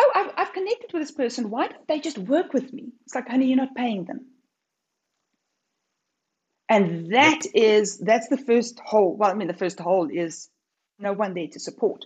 Oh, 0.00 0.12
I've, 0.14 0.30
I've 0.36 0.52
connected 0.52 0.92
with 0.92 1.02
this 1.02 1.10
person. 1.10 1.50
Why 1.50 1.68
don't 1.68 1.86
they 1.88 2.00
just 2.00 2.18
work 2.18 2.52
with 2.52 2.72
me? 2.72 2.92
It's 3.04 3.14
like, 3.14 3.28
honey, 3.28 3.46
you're 3.46 3.56
not 3.56 3.74
paying 3.76 4.04
them. 4.04 4.26
And 6.68 7.12
that 7.12 7.42
is 7.54 7.98
that's 7.98 8.28
the 8.28 8.38
first 8.38 8.80
hole. 8.80 9.16
Well, 9.16 9.30
I 9.30 9.34
mean, 9.34 9.48
the 9.48 9.54
first 9.54 9.78
hole 9.78 10.08
is 10.10 10.48
no 10.98 11.12
one 11.12 11.34
there 11.34 11.48
to 11.48 11.60
support. 11.60 12.04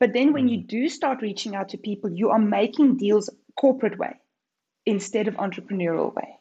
But 0.00 0.12
then 0.12 0.32
when 0.32 0.48
you 0.48 0.58
mm. 0.58 0.66
do 0.66 0.88
start 0.88 1.22
reaching 1.22 1.54
out 1.54 1.70
to 1.70 1.78
people, 1.78 2.10
you 2.10 2.30
are 2.30 2.38
making 2.38 2.96
deals 2.96 3.28
corporate 3.60 3.98
way 3.98 4.14
instead 4.86 5.28
of 5.28 5.34
entrepreneurial 5.34 6.14
way. 6.14 6.37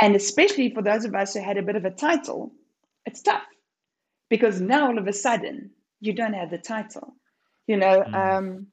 And 0.00 0.14
especially 0.14 0.70
for 0.70 0.82
those 0.82 1.04
of 1.04 1.14
us 1.14 1.34
who 1.34 1.40
had 1.40 1.58
a 1.58 1.62
bit 1.62 1.76
of 1.76 1.84
a 1.84 1.90
title, 1.90 2.52
it's 3.04 3.22
tough 3.22 3.42
because 4.28 4.60
now 4.60 4.88
all 4.88 4.98
of 4.98 5.06
a 5.06 5.12
sudden 5.12 5.70
you 6.00 6.12
don't 6.12 6.34
have 6.34 6.50
the 6.50 6.58
title. 6.58 7.14
You 7.66 7.76
know, 7.76 8.02
mm. 8.02 8.14
um, 8.14 8.66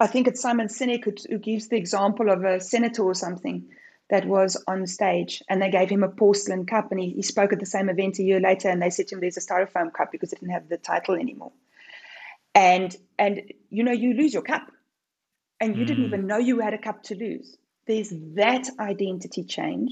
I 0.00 0.06
think 0.06 0.26
it's 0.26 0.40
Simon 0.40 0.68
Sinek 0.68 1.04
who, 1.04 1.14
who, 1.28 1.38
gives 1.38 1.68
the 1.68 1.76
example 1.76 2.30
of 2.30 2.44
a 2.44 2.60
senator 2.60 3.02
or 3.04 3.14
something 3.14 3.68
that 4.08 4.26
was 4.26 4.62
on 4.66 4.86
stage 4.86 5.42
and 5.48 5.62
they 5.62 5.70
gave 5.70 5.88
him 5.88 6.02
a 6.02 6.08
porcelain 6.08 6.66
cup 6.66 6.90
and 6.90 7.00
he, 7.00 7.10
he 7.10 7.22
spoke 7.22 7.52
at 7.52 7.60
the 7.60 7.66
same 7.66 7.88
event 7.88 8.18
a 8.18 8.22
year 8.22 8.40
later 8.40 8.68
and 8.68 8.82
they 8.82 8.90
said 8.90 9.06
to 9.08 9.14
him 9.14 9.20
there's 9.20 9.36
a 9.36 9.40
styrofoam 9.40 9.92
cup 9.92 10.10
because 10.10 10.32
it 10.32 10.40
didn't 10.40 10.52
have 10.52 10.68
the 10.68 10.76
title 10.76 11.14
anymore 11.14 11.52
and 12.54 12.96
and 13.18 13.42
you 13.68 13.84
know 13.84 13.92
you 13.92 14.14
lose 14.14 14.32
your 14.32 14.42
cup 14.42 14.66
and 15.60 15.76
you 15.76 15.84
mm. 15.84 15.86
didn't 15.86 16.04
even 16.04 16.26
know 16.26 16.38
you 16.38 16.58
had 16.60 16.74
a 16.74 16.78
cup 16.78 17.02
to 17.04 17.14
lose 17.14 17.56
there's 17.90 18.12
that 18.34 18.68
identity 18.78 19.42
change. 19.42 19.90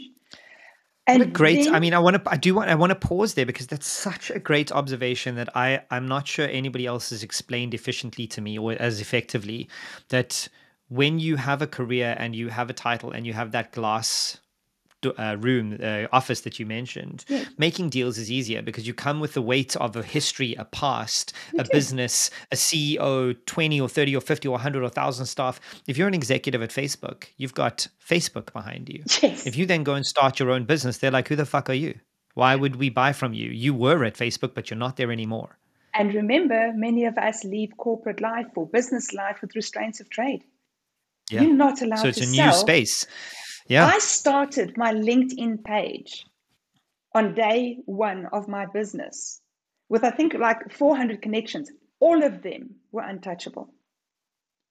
And 1.08 1.20
what 1.20 1.28
a 1.28 1.30
great 1.30 1.64
then, 1.64 1.74
i 1.74 1.80
mean 1.80 1.94
i 1.94 1.98
want 1.98 2.22
to 2.22 2.30
i 2.30 2.36
do 2.36 2.54
want 2.54 2.68
i 2.68 2.74
want 2.74 2.90
to 2.90 3.08
pause 3.08 3.32
there 3.32 3.46
because 3.46 3.66
that's 3.66 3.86
such 3.86 4.30
a 4.30 4.38
great 4.38 4.70
observation 4.70 5.36
that 5.36 5.48
i 5.56 5.80
i'm 5.90 6.06
not 6.06 6.28
sure 6.28 6.46
anybody 6.46 6.84
else 6.84 7.08
has 7.08 7.22
explained 7.22 7.72
efficiently 7.72 8.26
to 8.26 8.42
me 8.42 8.58
or 8.58 8.72
as 8.72 9.00
effectively 9.00 9.66
that 10.10 10.48
when 10.88 11.18
you 11.18 11.36
have 11.36 11.62
a 11.62 11.66
career 11.66 12.14
and 12.18 12.36
you 12.36 12.48
have 12.50 12.68
a 12.68 12.74
title 12.74 13.10
and 13.10 13.26
you 13.26 13.32
have 13.32 13.52
that 13.52 13.72
glass 13.72 14.38
uh, 15.04 15.36
room 15.38 15.78
uh, 15.82 16.06
office 16.12 16.40
that 16.40 16.58
you 16.58 16.66
mentioned 16.66 17.24
yeah. 17.28 17.44
making 17.56 17.88
deals 17.88 18.18
is 18.18 18.30
easier 18.30 18.62
because 18.62 18.86
you 18.86 18.92
come 18.92 19.20
with 19.20 19.34
the 19.34 19.42
weight 19.42 19.76
of 19.76 19.94
a 19.94 20.02
history 20.02 20.54
a 20.56 20.64
past 20.64 21.32
you 21.52 21.60
a 21.60 21.64
do. 21.64 21.70
business 21.72 22.30
a 22.50 22.56
ceo 22.56 23.36
20 23.46 23.80
or 23.80 23.88
30 23.88 24.16
or 24.16 24.20
50 24.20 24.48
or 24.48 24.52
100 24.52 24.80
or 24.80 24.82
1000 24.82 25.26
staff 25.26 25.60
if 25.86 25.96
you're 25.96 26.08
an 26.08 26.14
executive 26.14 26.62
at 26.62 26.70
facebook 26.70 27.26
you've 27.36 27.54
got 27.54 27.86
facebook 28.04 28.52
behind 28.52 28.88
you 28.88 29.02
yes. 29.22 29.46
if 29.46 29.56
you 29.56 29.66
then 29.66 29.84
go 29.84 29.94
and 29.94 30.04
start 30.04 30.38
your 30.38 30.50
own 30.50 30.64
business 30.64 30.98
they're 30.98 31.10
like 31.10 31.28
who 31.28 31.36
the 31.36 31.46
fuck 31.46 31.70
are 31.70 31.74
you 31.74 31.98
why 32.34 32.54
would 32.54 32.76
we 32.76 32.88
buy 32.88 33.12
from 33.12 33.32
you 33.32 33.50
you 33.50 33.72
were 33.72 34.04
at 34.04 34.14
facebook 34.14 34.54
but 34.54 34.68
you're 34.68 34.78
not 34.78 34.96
there 34.96 35.12
anymore 35.12 35.58
and 35.94 36.14
remember 36.14 36.72
many 36.74 37.04
of 37.04 37.16
us 37.18 37.44
leave 37.44 37.70
corporate 37.76 38.20
life 38.20 38.46
or 38.56 38.66
business 38.66 39.12
life 39.12 39.40
with 39.40 39.54
restraints 39.54 40.00
of 40.00 40.10
trade 40.10 40.42
yeah. 41.30 41.42
You're 41.42 41.54
not 41.54 41.82
allowed 41.82 41.98
so 41.98 42.08
it's 42.08 42.20
a 42.20 42.26
sell. 42.26 42.46
new 42.46 42.52
space. 42.52 43.06
Yeah. 43.68 43.86
I 43.86 43.98
started 43.98 44.76
my 44.76 44.92
LinkedIn 44.92 45.62
page 45.62 46.26
on 47.14 47.34
day 47.34 47.78
one 47.84 48.26
of 48.32 48.48
my 48.48 48.66
business 48.66 49.40
with, 49.88 50.04
I 50.04 50.10
think, 50.10 50.34
like 50.34 50.72
400 50.72 51.22
connections. 51.22 51.70
All 52.00 52.22
of 52.22 52.42
them 52.42 52.76
were 52.92 53.02
untouchable. 53.02 53.70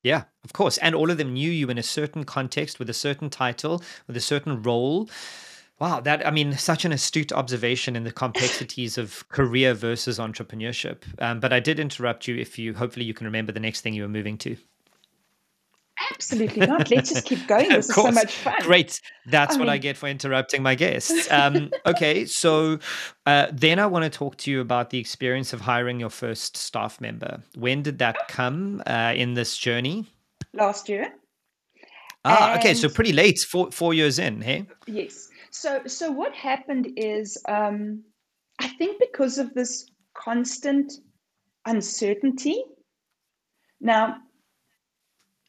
Yeah, 0.03 0.23
of 0.43 0.53
course. 0.53 0.77
And 0.79 0.95
all 0.95 1.11
of 1.11 1.17
them 1.17 1.33
knew 1.33 1.51
you 1.51 1.69
in 1.69 1.77
a 1.77 1.83
certain 1.83 2.23
context 2.23 2.79
with 2.79 2.89
a 2.89 2.93
certain 2.93 3.29
title, 3.29 3.83
with 4.07 4.17
a 4.17 4.21
certain 4.21 4.61
role. 4.61 5.09
Wow, 5.79 5.99
that 6.01 6.25
I 6.25 6.31
mean, 6.31 6.53
such 6.53 6.85
an 6.85 6.91
astute 6.91 7.31
observation 7.31 7.95
in 7.95 8.03
the 8.03 8.11
complexities 8.11 8.97
of 8.97 9.27
career 9.29 9.73
versus 9.73 10.17
entrepreneurship. 10.17 11.03
Um, 11.21 11.39
but 11.39 11.53
I 11.53 11.59
did 11.59 11.79
interrupt 11.79 12.27
you. 12.27 12.35
If 12.35 12.57
you, 12.57 12.73
hopefully, 12.73 13.05
you 13.05 13.13
can 13.13 13.25
remember 13.27 13.51
the 13.51 13.59
next 13.59 13.81
thing 13.81 13.93
you 13.93 14.03
were 14.03 14.09
moving 14.09 14.37
to. 14.39 14.57
Absolutely 16.11 16.65
not. 16.65 16.89
Let's 16.89 17.09
just 17.11 17.25
keep 17.25 17.47
going. 17.47 17.69
This 17.77 17.89
is 17.89 17.95
so 17.95 18.11
much 18.11 18.33
fun. 18.35 18.55
Great. 18.61 18.99
That's 19.25 19.55
I 19.55 19.59
what 19.59 19.65
mean... 19.65 19.73
I 19.73 19.77
get 19.77 19.97
for 19.97 20.07
interrupting 20.07 20.63
my 20.63 20.75
guests. 20.75 21.29
Um, 21.31 21.69
okay, 21.85 22.25
so 22.25 22.79
uh, 23.25 23.47
then 23.51 23.79
I 23.79 23.85
want 23.85 24.03
to 24.03 24.09
talk 24.09 24.37
to 24.37 24.51
you 24.51 24.61
about 24.61 24.89
the 24.89 24.99
experience 24.99 25.53
of 25.53 25.61
hiring 25.61 25.99
your 25.99 26.09
first 26.09 26.57
staff 26.57 27.01
member. 27.01 27.41
When 27.55 27.83
did 27.83 27.99
that 27.99 28.15
come 28.27 28.81
uh, 28.87 29.13
in 29.15 29.33
this 29.33 29.57
journey? 29.57 30.05
Last 30.53 30.89
year. 30.89 31.13
Ah, 32.25 32.51
and... 32.51 32.59
okay. 32.59 32.73
So 32.73 32.89
pretty 32.89 33.13
late, 33.13 33.39
four 33.39 33.71
four 33.71 33.93
years 33.93 34.19
in, 34.19 34.41
hey? 34.41 34.65
Yes. 34.87 35.29
So 35.51 35.81
so 35.85 36.11
what 36.11 36.33
happened 36.33 36.87
is, 36.95 37.37
um, 37.47 38.03
I 38.59 38.67
think 38.67 38.99
because 38.99 39.37
of 39.37 39.53
this 39.53 39.85
constant 40.13 40.91
uncertainty. 41.65 42.63
Now, 43.79 44.17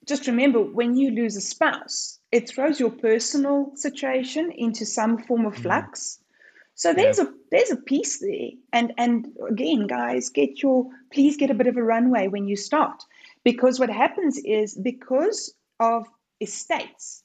just 0.09 0.27
remember 0.27 0.61
when 0.61 0.97
you 0.97 1.11
lose 1.11 1.37
a 1.37 1.41
spouse, 1.41 2.19
it 2.33 2.49
throws 2.49 2.81
your 2.81 2.91
personal 2.91 3.71
situation 3.75 4.51
into 4.53 4.85
some 4.85 5.19
form 5.19 5.47
of 5.47 5.55
mm. 5.55 5.63
flux. 5.63 6.19
So 6.75 6.95
there's 6.95 7.19
yeah. 7.19 7.25
a 7.25 7.29
there's 7.51 7.71
a 7.71 7.77
piece 7.77 8.19
there. 8.21 8.51
And 8.73 8.93
and 8.97 9.29
again, 9.49 9.87
guys, 9.87 10.31
get 10.31 10.63
your 10.63 10.87
please 11.13 11.37
get 11.37 11.51
a 11.51 11.55
bit 11.55 11.67
of 11.67 11.77
a 11.77 11.83
runway 11.83 12.29
when 12.29 12.49
you 12.49 12.57
start. 12.57 13.03
Because 13.45 13.79
what 13.79 13.91
happens 13.91 14.39
is 14.39 14.75
because 14.75 15.55
of 15.81 16.07
estates, 16.41 17.23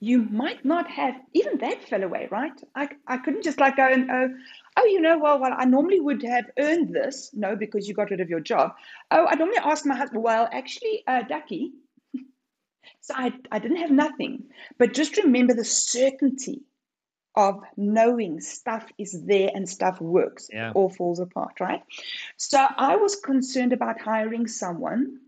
you 0.00 0.22
might 0.30 0.64
not 0.64 0.88
have 0.90 1.14
even 1.32 1.58
that 1.58 1.88
fell 1.88 2.02
away, 2.02 2.28
right? 2.30 2.52
I, 2.74 2.88
I 3.06 3.16
couldn't 3.18 3.42
just 3.42 3.58
like 3.58 3.76
go 3.76 3.86
and 3.86 4.10
oh, 4.10 4.34
oh, 4.76 4.84
you 4.84 5.00
know, 5.00 5.18
well, 5.18 5.38
well, 5.38 5.54
I 5.56 5.64
normally 5.64 6.00
would 6.00 6.22
have 6.22 6.46
earned 6.58 6.94
this. 6.94 7.30
No, 7.32 7.56
because 7.56 7.88
you 7.88 7.94
got 7.94 8.10
rid 8.10 8.20
of 8.20 8.28
your 8.28 8.40
job. 8.40 8.74
Oh, 9.10 9.26
I 9.26 9.34
normally 9.34 9.58
ask 9.58 9.86
my 9.86 9.96
husband, 9.96 10.22
well, 10.22 10.48
actually, 10.52 11.04
uh, 11.06 11.22
Ducky, 11.22 11.72
so 13.00 13.14
I, 13.16 13.32
I 13.50 13.58
didn't 13.58 13.78
have 13.78 13.90
nothing. 13.90 14.44
But 14.78 14.94
just 14.94 15.16
remember 15.16 15.54
the 15.54 15.64
certainty 15.64 16.62
of 17.36 17.60
knowing 17.76 18.40
stuff 18.40 18.86
is 18.98 19.24
there 19.24 19.50
and 19.54 19.68
stuff 19.68 20.00
works. 20.00 20.48
Yeah. 20.52 20.72
All 20.74 20.88
falls 20.88 21.18
apart, 21.18 21.60
right? 21.60 21.82
So 22.36 22.64
I 22.76 22.96
was 22.96 23.16
concerned 23.16 23.72
about 23.72 24.00
hiring 24.00 24.46
someone 24.46 25.18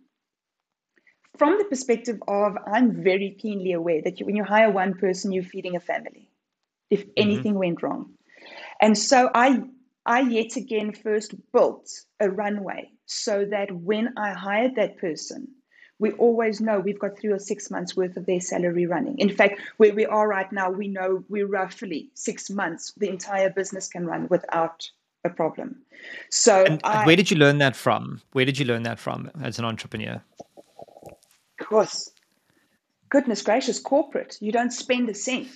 from 1.36 1.58
the 1.58 1.64
perspective 1.64 2.22
of 2.28 2.56
I'm 2.66 3.02
very 3.02 3.36
keenly 3.38 3.72
aware 3.72 4.02
that 4.02 4.20
you, 4.20 4.26
when 4.26 4.36
you 4.36 4.44
hire 4.44 4.70
one 4.70 4.94
person, 4.94 5.32
you're 5.32 5.42
feeding 5.42 5.76
a 5.76 5.80
family 5.80 6.30
if 6.90 7.00
mm-hmm. 7.00 7.10
anything 7.16 7.52
mm-hmm. 7.52 7.60
went 7.60 7.82
wrong. 7.82 8.15
And 8.80 8.96
so 8.96 9.30
I 9.34 9.62
I 10.04 10.20
yet 10.20 10.56
again 10.56 10.92
first 10.92 11.34
built 11.52 11.90
a 12.20 12.30
runway 12.30 12.90
so 13.06 13.44
that 13.44 13.72
when 13.72 14.14
I 14.16 14.32
hired 14.32 14.76
that 14.76 14.98
person, 14.98 15.48
we 15.98 16.12
always 16.12 16.60
know 16.60 16.78
we've 16.78 16.98
got 16.98 17.18
three 17.18 17.32
or 17.32 17.38
six 17.38 17.70
months 17.70 17.96
worth 17.96 18.16
of 18.16 18.26
their 18.26 18.40
salary 18.40 18.86
running. 18.86 19.18
In 19.18 19.34
fact, 19.34 19.60
where 19.78 19.94
we 19.94 20.04
are 20.04 20.28
right 20.28 20.50
now, 20.52 20.70
we 20.70 20.88
know 20.88 21.24
we're 21.28 21.46
roughly 21.46 22.10
six 22.14 22.50
months, 22.50 22.92
the 22.96 23.08
entire 23.08 23.50
business 23.50 23.88
can 23.88 24.06
run 24.06 24.28
without 24.28 24.88
a 25.24 25.30
problem. 25.30 25.82
So, 26.30 26.64
and 26.64 26.80
I, 26.84 27.06
where 27.06 27.16
did 27.16 27.30
you 27.30 27.36
learn 27.36 27.58
that 27.58 27.74
from? 27.74 28.20
Where 28.32 28.44
did 28.44 28.58
you 28.58 28.66
learn 28.66 28.82
that 28.82 28.98
from 28.98 29.30
as 29.42 29.58
an 29.58 29.64
entrepreneur? 29.64 30.22
Of 31.58 31.66
course, 31.66 32.10
goodness 33.08 33.42
gracious, 33.42 33.80
corporate. 33.80 34.36
You 34.40 34.52
don't 34.52 34.72
spend 34.72 35.08
a 35.08 35.14
cent 35.14 35.48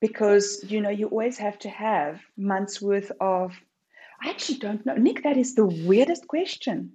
because 0.00 0.64
you 0.68 0.80
know 0.80 0.90
you 0.90 1.08
always 1.08 1.38
have 1.38 1.58
to 1.58 1.68
have 1.68 2.20
months 2.36 2.80
worth 2.80 3.10
of 3.20 3.52
i 4.22 4.30
actually 4.30 4.58
don't 4.58 4.84
know 4.86 4.94
nick 4.94 5.22
that 5.22 5.36
is 5.36 5.54
the 5.54 5.66
weirdest 5.66 6.26
question 6.28 6.92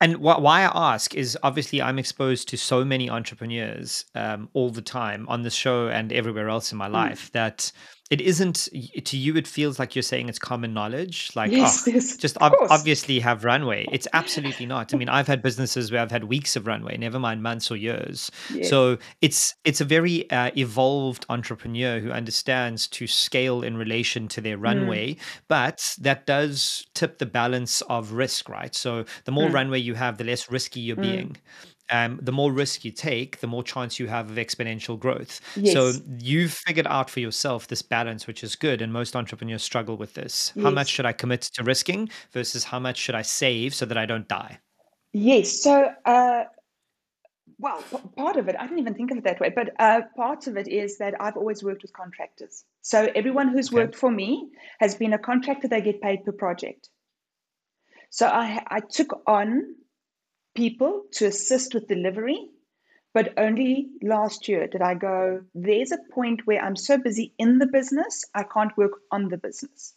and 0.00 0.16
wh- 0.16 0.40
why 0.40 0.62
I 0.62 0.92
ask 0.94 1.14
is 1.14 1.38
obviously 1.42 1.80
I'm 1.80 1.98
exposed 1.98 2.48
to 2.48 2.58
so 2.58 2.84
many 2.84 3.08
entrepreneurs 3.08 4.04
um, 4.14 4.48
all 4.52 4.70
the 4.70 4.82
time 4.82 5.24
on 5.28 5.42
the 5.42 5.50
show 5.50 5.88
and 5.88 6.12
everywhere 6.12 6.48
else 6.48 6.72
in 6.72 6.78
my 6.78 6.88
hmm. 6.88 6.94
life 6.94 7.28
mm. 7.28 7.32
that 7.32 7.72
it 8.10 8.20
isn't 8.20 8.68
to 9.04 9.16
you 9.16 9.34
it 9.34 9.46
feels 9.46 9.78
like 9.78 9.96
you're 9.96 10.02
saying 10.02 10.28
it's 10.28 10.38
common 10.38 10.74
knowledge 10.74 11.30
like 11.34 11.50
yes, 11.50 11.84
oh, 11.86 11.90
yes, 11.90 12.16
just 12.16 12.36
ob- 12.38 12.52
obviously 12.68 13.18
have 13.18 13.44
runway 13.44 13.86
it's 13.90 14.06
absolutely 14.12 14.66
not 14.66 14.92
i 14.92 14.96
mean 14.96 15.08
i've 15.08 15.26
had 15.26 15.40
businesses 15.40 15.90
where 15.90 16.02
i've 16.02 16.10
had 16.10 16.24
weeks 16.24 16.54
of 16.54 16.66
runway 16.66 16.96
never 16.98 17.18
mind 17.18 17.42
months 17.42 17.70
or 17.70 17.76
years 17.76 18.30
yes. 18.52 18.68
so 18.68 18.98
it's 19.22 19.54
it's 19.64 19.80
a 19.80 19.84
very 19.84 20.30
uh, 20.30 20.50
evolved 20.56 21.24
entrepreneur 21.30 21.98
who 21.98 22.10
understands 22.10 22.86
to 22.86 23.06
scale 23.06 23.62
in 23.62 23.76
relation 23.76 24.28
to 24.28 24.40
their 24.40 24.58
runway 24.58 25.14
mm. 25.14 25.18
but 25.48 25.96
that 25.98 26.26
does 26.26 26.86
tip 26.94 27.18
the 27.18 27.26
balance 27.26 27.80
of 27.82 28.12
risk 28.12 28.48
right 28.50 28.74
so 28.74 29.04
the 29.24 29.32
more 29.32 29.48
mm. 29.48 29.54
runway 29.54 29.78
you 29.78 29.94
have 29.94 30.18
the 30.18 30.24
less 30.24 30.50
risky 30.50 30.80
you're 30.80 30.96
mm. 30.96 31.02
being 31.02 31.36
um, 31.90 32.18
the 32.22 32.32
more 32.32 32.52
risk 32.52 32.84
you 32.84 32.90
take, 32.90 33.40
the 33.40 33.46
more 33.46 33.62
chance 33.62 33.98
you 33.98 34.06
have 34.06 34.30
of 34.30 34.36
exponential 34.36 34.98
growth. 34.98 35.40
Yes. 35.56 35.74
So 35.74 35.92
you've 36.18 36.52
figured 36.52 36.86
out 36.86 37.10
for 37.10 37.20
yourself 37.20 37.68
this 37.68 37.82
balance, 37.82 38.26
which 38.26 38.42
is 38.42 38.56
good. 38.56 38.80
And 38.80 38.92
most 38.92 39.14
entrepreneurs 39.14 39.62
struggle 39.62 39.96
with 39.96 40.14
this. 40.14 40.52
Yes. 40.54 40.64
How 40.64 40.70
much 40.70 40.88
should 40.88 41.06
I 41.06 41.12
commit 41.12 41.42
to 41.42 41.62
risking 41.62 42.08
versus 42.32 42.64
how 42.64 42.78
much 42.78 42.96
should 42.96 43.14
I 43.14 43.22
save 43.22 43.74
so 43.74 43.84
that 43.86 43.98
I 43.98 44.06
don't 44.06 44.28
die? 44.28 44.58
Yes. 45.12 45.62
So, 45.62 45.92
uh, 46.04 46.44
well, 47.58 47.82
part 48.16 48.36
of 48.36 48.48
it, 48.48 48.56
I 48.58 48.66
didn't 48.66 48.80
even 48.80 48.94
think 48.94 49.10
of 49.10 49.18
it 49.18 49.24
that 49.24 49.38
way, 49.38 49.52
but 49.54 49.70
uh, 49.78 50.02
part 50.16 50.46
of 50.46 50.56
it 50.56 50.66
is 50.66 50.98
that 50.98 51.14
I've 51.20 51.36
always 51.36 51.62
worked 51.62 51.82
with 51.82 51.92
contractors. 51.92 52.64
So 52.80 53.10
everyone 53.14 53.48
who's 53.48 53.68
okay. 53.68 53.76
worked 53.76 53.94
for 53.94 54.10
me 54.10 54.48
has 54.80 54.94
been 54.94 55.12
a 55.12 55.18
contractor, 55.18 55.68
they 55.68 55.80
get 55.80 56.00
paid 56.00 56.24
per 56.24 56.32
project. 56.32 56.88
So 58.10 58.26
I, 58.26 58.62
I 58.68 58.80
took 58.80 59.22
on 59.26 59.74
people 60.54 61.04
to 61.12 61.26
assist 61.26 61.74
with 61.74 61.88
delivery. 61.88 62.50
But 63.12 63.32
only 63.36 63.90
last 64.02 64.48
year 64.48 64.66
did 64.66 64.82
I 64.82 64.94
go, 64.94 65.42
there's 65.54 65.92
a 65.92 65.98
point 66.12 66.46
where 66.46 66.60
I'm 66.60 66.74
so 66.74 66.98
busy 66.98 67.32
in 67.38 67.58
the 67.58 67.66
business, 67.66 68.24
I 68.34 68.42
can't 68.42 68.76
work 68.76 68.92
on 69.12 69.28
the 69.28 69.36
business. 69.36 69.94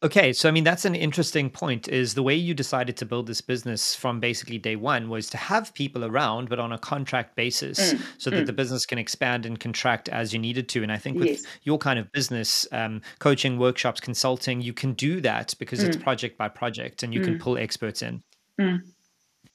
Okay, 0.00 0.32
so 0.32 0.48
I 0.48 0.52
mean 0.52 0.62
that's 0.62 0.84
an 0.84 0.94
interesting 0.94 1.50
point 1.50 1.88
is 1.88 2.14
the 2.14 2.22
way 2.22 2.34
you 2.34 2.54
decided 2.54 2.96
to 2.98 3.04
build 3.04 3.26
this 3.26 3.40
business 3.40 3.96
from 3.96 4.20
basically 4.20 4.56
day 4.56 4.76
1 4.76 5.08
was 5.08 5.28
to 5.30 5.36
have 5.36 5.74
people 5.74 6.04
around 6.04 6.48
but 6.48 6.60
on 6.60 6.70
a 6.70 6.78
contract 6.78 7.34
basis 7.34 7.94
mm, 7.94 8.00
so 8.16 8.30
that 8.30 8.44
mm. 8.44 8.46
the 8.46 8.52
business 8.52 8.86
can 8.86 8.96
expand 8.96 9.44
and 9.44 9.58
contract 9.58 10.08
as 10.08 10.32
you 10.32 10.38
needed 10.38 10.68
to 10.68 10.84
and 10.84 10.92
I 10.92 10.98
think 10.98 11.18
with 11.18 11.26
yes. 11.26 11.42
your 11.64 11.78
kind 11.78 11.98
of 11.98 12.12
business 12.12 12.64
um, 12.70 13.02
coaching 13.18 13.58
workshops 13.58 13.98
consulting 13.98 14.60
you 14.60 14.72
can 14.72 14.92
do 14.92 15.20
that 15.22 15.52
because 15.58 15.80
mm. 15.80 15.88
it's 15.88 15.96
project 15.96 16.38
by 16.38 16.48
project 16.48 17.02
and 17.02 17.12
you 17.12 17.20
can 17.20 17.34
mm. 17.34 17.40
pull 17.40 17.58
experts 17.58 18.00
in. 18.00 18.22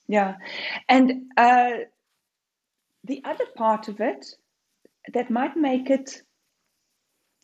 Mm. 0.10 0.14
Yeah. 0.14 0.36
And 0.90 1.32
uh, 1.38 1.72
the 3.04 3.22
other 3.26 3.46
part 3.56 3.88
of 3.88 4.00
it 4.00 4.26
that 5.14 5.30
might 5.30 5.58
make 5.58 5.90
it 5.90 6.24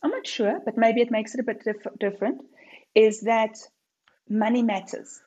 I'm 0.02 0.10
not 0.10 0.26
sure, 0.26 0.60
but 0.64 0.76
maybe 0.78 1.00
it 1.00 1.10
makes 1.10 1.34
it 1.34 1.40
a 1.40 1.42
bit 1.42 1.62
diff- 1.62 1.98
different, 1.98 2.40
is 2.94 3.20
that 3.22 3.56
money 4.28 4.62
matters. 4.62 5.20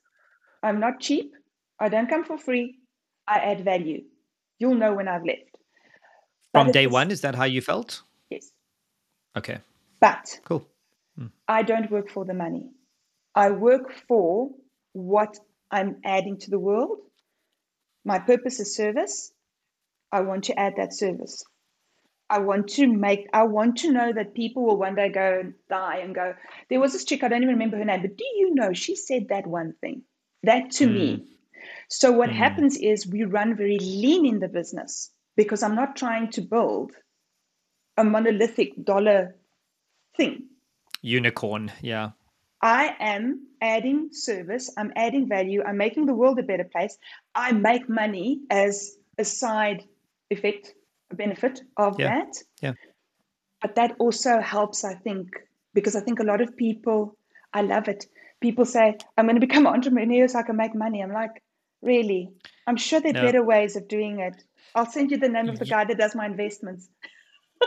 I'm 0.63 0.79
not 0.79 0.99
cheap. 0.99 1.33
I 1.79 1.89
don't 1.89 2.09
come 2.09 2.23
for 2.23 2.37
free. 2.37 2.79
I 3.27 3.37
add 3.39 3.63
value. 3.63 4.03
You'll 4.59 4.75
know 4.75 4.93
when 4.93 5.07
I've 5.07 5.25
left. 5.25 5.57
From 6.51 6.71
day 6.71 6.87
one, 6.87 7.11
is 7.11 7.21
that 7.21 7.35
how 7.35 7.45
you 7.45 7.61
felt? 7.61 8.01
Yes. 8.29 8.51
Okay. 9.35 9.57
But 9.99 10.39
cool. 10.45 10.65
Hmm. 11.17 11.27
I 11.47 11.63
don't 11.63 11.89
work 11.89 12.09
for 12.09 12.25
the 12.25 12.33
money. 12.33 12.69
I 13.35 13.49
work 13.51 13.91
for 14.07 14.49
what 14.93 15.37
I'm 15.71 15.97
adding 16.03 16.37
to 16.39 16.49
the 16.49 16.59
world. 16.59 16.99
My 18.05 18.19
purpose 18.19 18.59
is 18.59 18.75
service. 18.75 19.31
I 20.11 20.21
want 20.21 20.45
to 20.45 20.59
add 20.59 20.75
that 20.77 20.93
service. 20.93 21.43
I 22.29 22.39
want 22.39 22.67
to 22.69 22.87
make, 22.87 23.27
I 23.33 23.43
want 23.43 23.77
to 23.79 23.91
know 23.91 24.11
that 24.13 24.33
people 24.33 24.65
will 24.65 24.77
one 24.77 24.95
day 24.95 25.09
go 25.09 25.39
and 25.41 25.53
die 25.69 25.97
and 25.97 26.15
go, 26.15 26.33
there 26.69 26.79
was 26.79 26.93
this 26.93 27.05
chick, 27.05 27.23
I 27.23 27.27
don't 27.27 27.43
even 27.43 27.55
remember 27.55 27.77
her 27.77 27.85
name, 27.85 28.01
but 28.01 28.17
do 28.17 28.25
you 28.37 28.55
know 28.55 28.73
she 28.73 28.95
said 28.95 29.27
that 29.29 29.45
one 29.45 29.73
thing? 29.81 30.03
That 30.43 30.71
to 30.71 30.87
mm. 30.87 30.93
me. 30.93 31.25
So 31.89 32.11
what 32.11 32.29
mm. 32.29 32.35
happens 32.35 32.77
is 32.77 33.05
we 33.05 33.23
run 33.23 33.55
very 33.55 33.77
lean 33.77 34.25
in 34.25 34.39
the 34.39 34.47
business 34.47 35.11
because 35.35 35.63
I'm 35.63 35.75
not 35.75 35.95
trying 35.95 36.31
to 36.31 36.41
build 36.41 36.91
a 37.97 38.03
monolithic 38.03 38.83
dollar 38.83 39.35
thing. 40.17 40.47
Unicorn, 41.01 41.71
yeah. 41.81 42.11
I 42.63 42.95
am 43.01 43.47
adding 43.61 44.13
service, 44.13 44.71
I'm 44.77 44.93
adding 44.95 45.27
value, 45.27 45.61
I'm 45.63 45.75
making 45.75 46.05
the 46.05 46.13
world 46.13 46.39
a 46.39 46.43
better 46.43 46.63
place. 46.63 46.97
I 47.35 47.51
make 47.51 47.89
money 47.89 48.39
as 48.49 48.95
a 49.17 49.25
side 49.25 49.83
effect 50.29 50.73
a 51.11 51.15
benefit 51.15 51.61
of 51.75 51.99
yeah. 51.99 52.07
that. 52.07 52.37
Yeah. 52.61 52.73
But 53.61 53.75
that 53.75 53.95
also 53.99 54.39
helps, 54.39 54.85
I 54.85 54.93
think, 54.93 55.27
because 55.73 55.97
I 55.97 55.99
think 55.99 56.21
a 56.21 56.23
lot 56.23 56.39
of 56.39 56.55
people, 56.55 57.17
I 57.53 57.63
love 57.63 57.89
it. 57.89 58.05
People 58.39 58.63
say, 58.63 58.95
I'm 59.17 59.25
going 59.25 59.35
to 59.35 59.45
become 59.45 59.67
an 59.67 59.73
entrepreneur 59.77 60.29
so 60.29 60.39
I 60.39 60.43
can 60.43 60.55
make 60.55 60.73
money. 60.73 61.03
I'm 61.03 61.11
like, 61.11 61.43
really? 61.81 62.31
I'm 62.65 62.77
sure 62.77 63.01
there 63.01 63.11
are 63.11 63.21
no. 63.21 63.25
better 63.25 63.43
ways 63.43 63.75
of 63.75 63.89
doing 63.89 64.21
it. 64.21 64.41
I'll 64.73 64.89
send 64.89 65.11
you 65.11 65.17
the 65.17 65.27
name 65.27 65.49
of 65.49 65.59
the 65.59 65.65
guy 65.65 65.83
that 65.83 65.97
does 65.97 66.15
my 66.15 66.27
investments. 66.27 66.87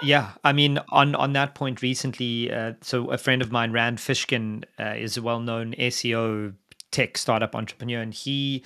Yeah, 0.02 0.32
I 0.44 0.52
mean, 0.52 0.78
on 0.90 1.14
on 1.14 1.32
that 1.34 1.54
point, 1.54 1.82
recently, 1.82 2.52
uh, 2.52 2.74
so 2.80 3.10
a 3.10 3.18
friend 3.18 3.42
of 3.42 3.52
mine, 3.52 3.72
Rand 3.72 3.98
Fishkin, 3.98 4.64
uh, 4.78 4.94
is 4.96 5.16
a 5.16 5.22
well-known 5.22 5.74
SEO 5.74 6.54
tech 6.90 7.18
startup 7.18 7.54
entrepreneur, 7.54 8.00
and 8.00 8.14
he 8.14 8.64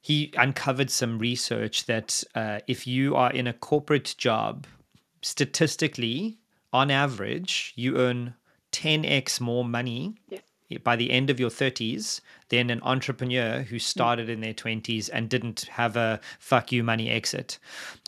he 0.00 0.32
uncovered 0.36 0.90
some 0.90 1.18
research 1.18 1.86
that 1.86 2.24
uh, 2.34 2.60
if 2.66 2.86
you 2.86 3.14
are 3.16 3.32
in 3.32 3.46
a 3.46 3.52
corporate 3.52 4.14
job, 4.16 4.66
statistically, 5.22 6.38
on 6.72 6.90
average, 6.90 7.72
you 7.76 7.96
earn 7.96 8.34
10x 8.72 9.40
more 9.40 9.64
money 9.64 10.14
yeah. 10.28 10.38
By 10.78 10.96
the 10.96 11.10
end 11.10 11.30
of 11.30 11.40
your 11.40 11.50
30s 11.50 12.20
than 12.48 12.70
an 12.70 12.80
entrepreneur 12.82 13.62
who 13.62 13.78
started 13.78 14.28
in 14.28 14.40
their 14.40 14.54
20s 14.54 15.08
and 15.12 15.28
didn't 15.28 15.62
have 15.70 15.96
a 15.96 16.20
fuck 16.38 16.72
you 16.72 16.82
money 16.82 17.08
exit. 17.08 17.58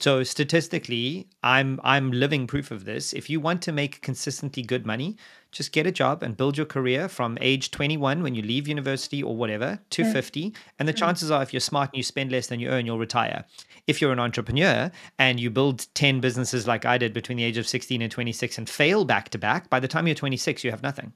So 0.01 0.23
statistically, 0.23 1.29
I'm 1.43 1.81
I'm 1.83 2.13
living 2.13 2.47
proof 2.47 2.71
of 2.71 2.85
this. 2.85 3.13
If 3.13 3.31
you 3.31 3.41
want 3.41 3.63
to 3.63 3.73
make 3.73 4.03
consistently 4.03 4.63
good 4.63 4.85
money, 4.85 5.17
just 5.53 5.73
get 5.73 5.87
a 5.87 5.93
job 5.93 6.23
and 6.23 6.37
build 6.37 6.57
your 6.57 6.67
career 6.67 7.09
from 7.09 7.39
age 7.41 7.71
21 7.71 8.23
when 8.23 8.35
you 8.35 8.43
leave 8.43 8.67
university 8.67 9.23
or 9.23 9.37
whatever 9.37 9.79
to 9.91 10.03
mm. 10.03 10.13
50. 10.13 10.55
And 10.79 10.89
the 10.89 10.93
chances 10.95 11.31
are, 11.31 11.43
if 11.43 11.53
you're 11.53 11.61
smart 11.61 11.91
and 11.91 11.99
you 11.99 12.03
spend 12.03 12.33
less 12.33 12.47
than 12.47 12.59
you 12.59 12.69
earn, 12.69 12.87
you'll 12.87 12.99
retire. 12.99 13.45
If 13.87 14.01
you're 14.01 14.13
an 14.13 14.19
entrepreneur 14.19 14.91
and 15.19 15.39
you 15.39 15.51
build 15.51 15.87
10 15.95 16.21
businesses 16.21 16.67
like 16.67 16.87
I 16.87 16.97
did 16.97 17.13
between 17.13 17.37
the 17.37 17.45
age 17.45 17.59
of 17.59 17.69
16 17.69 18.01
and 18.01 18.11
26 18.11 18.59
and 18.59 18.69
fail 18.69 19.05
back 19.05 19.29
to 19.31 19.39
back, 19.39 19.69
by 19.69 19.79
the 19.79 19.89
time 19.89 20.07
you're 20.07 20.15
26, 20.15 20.65
you 20.65 20.71
have 20.71 20.83
nothing. 20.83 21.13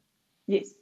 Yes. 0.47 0.74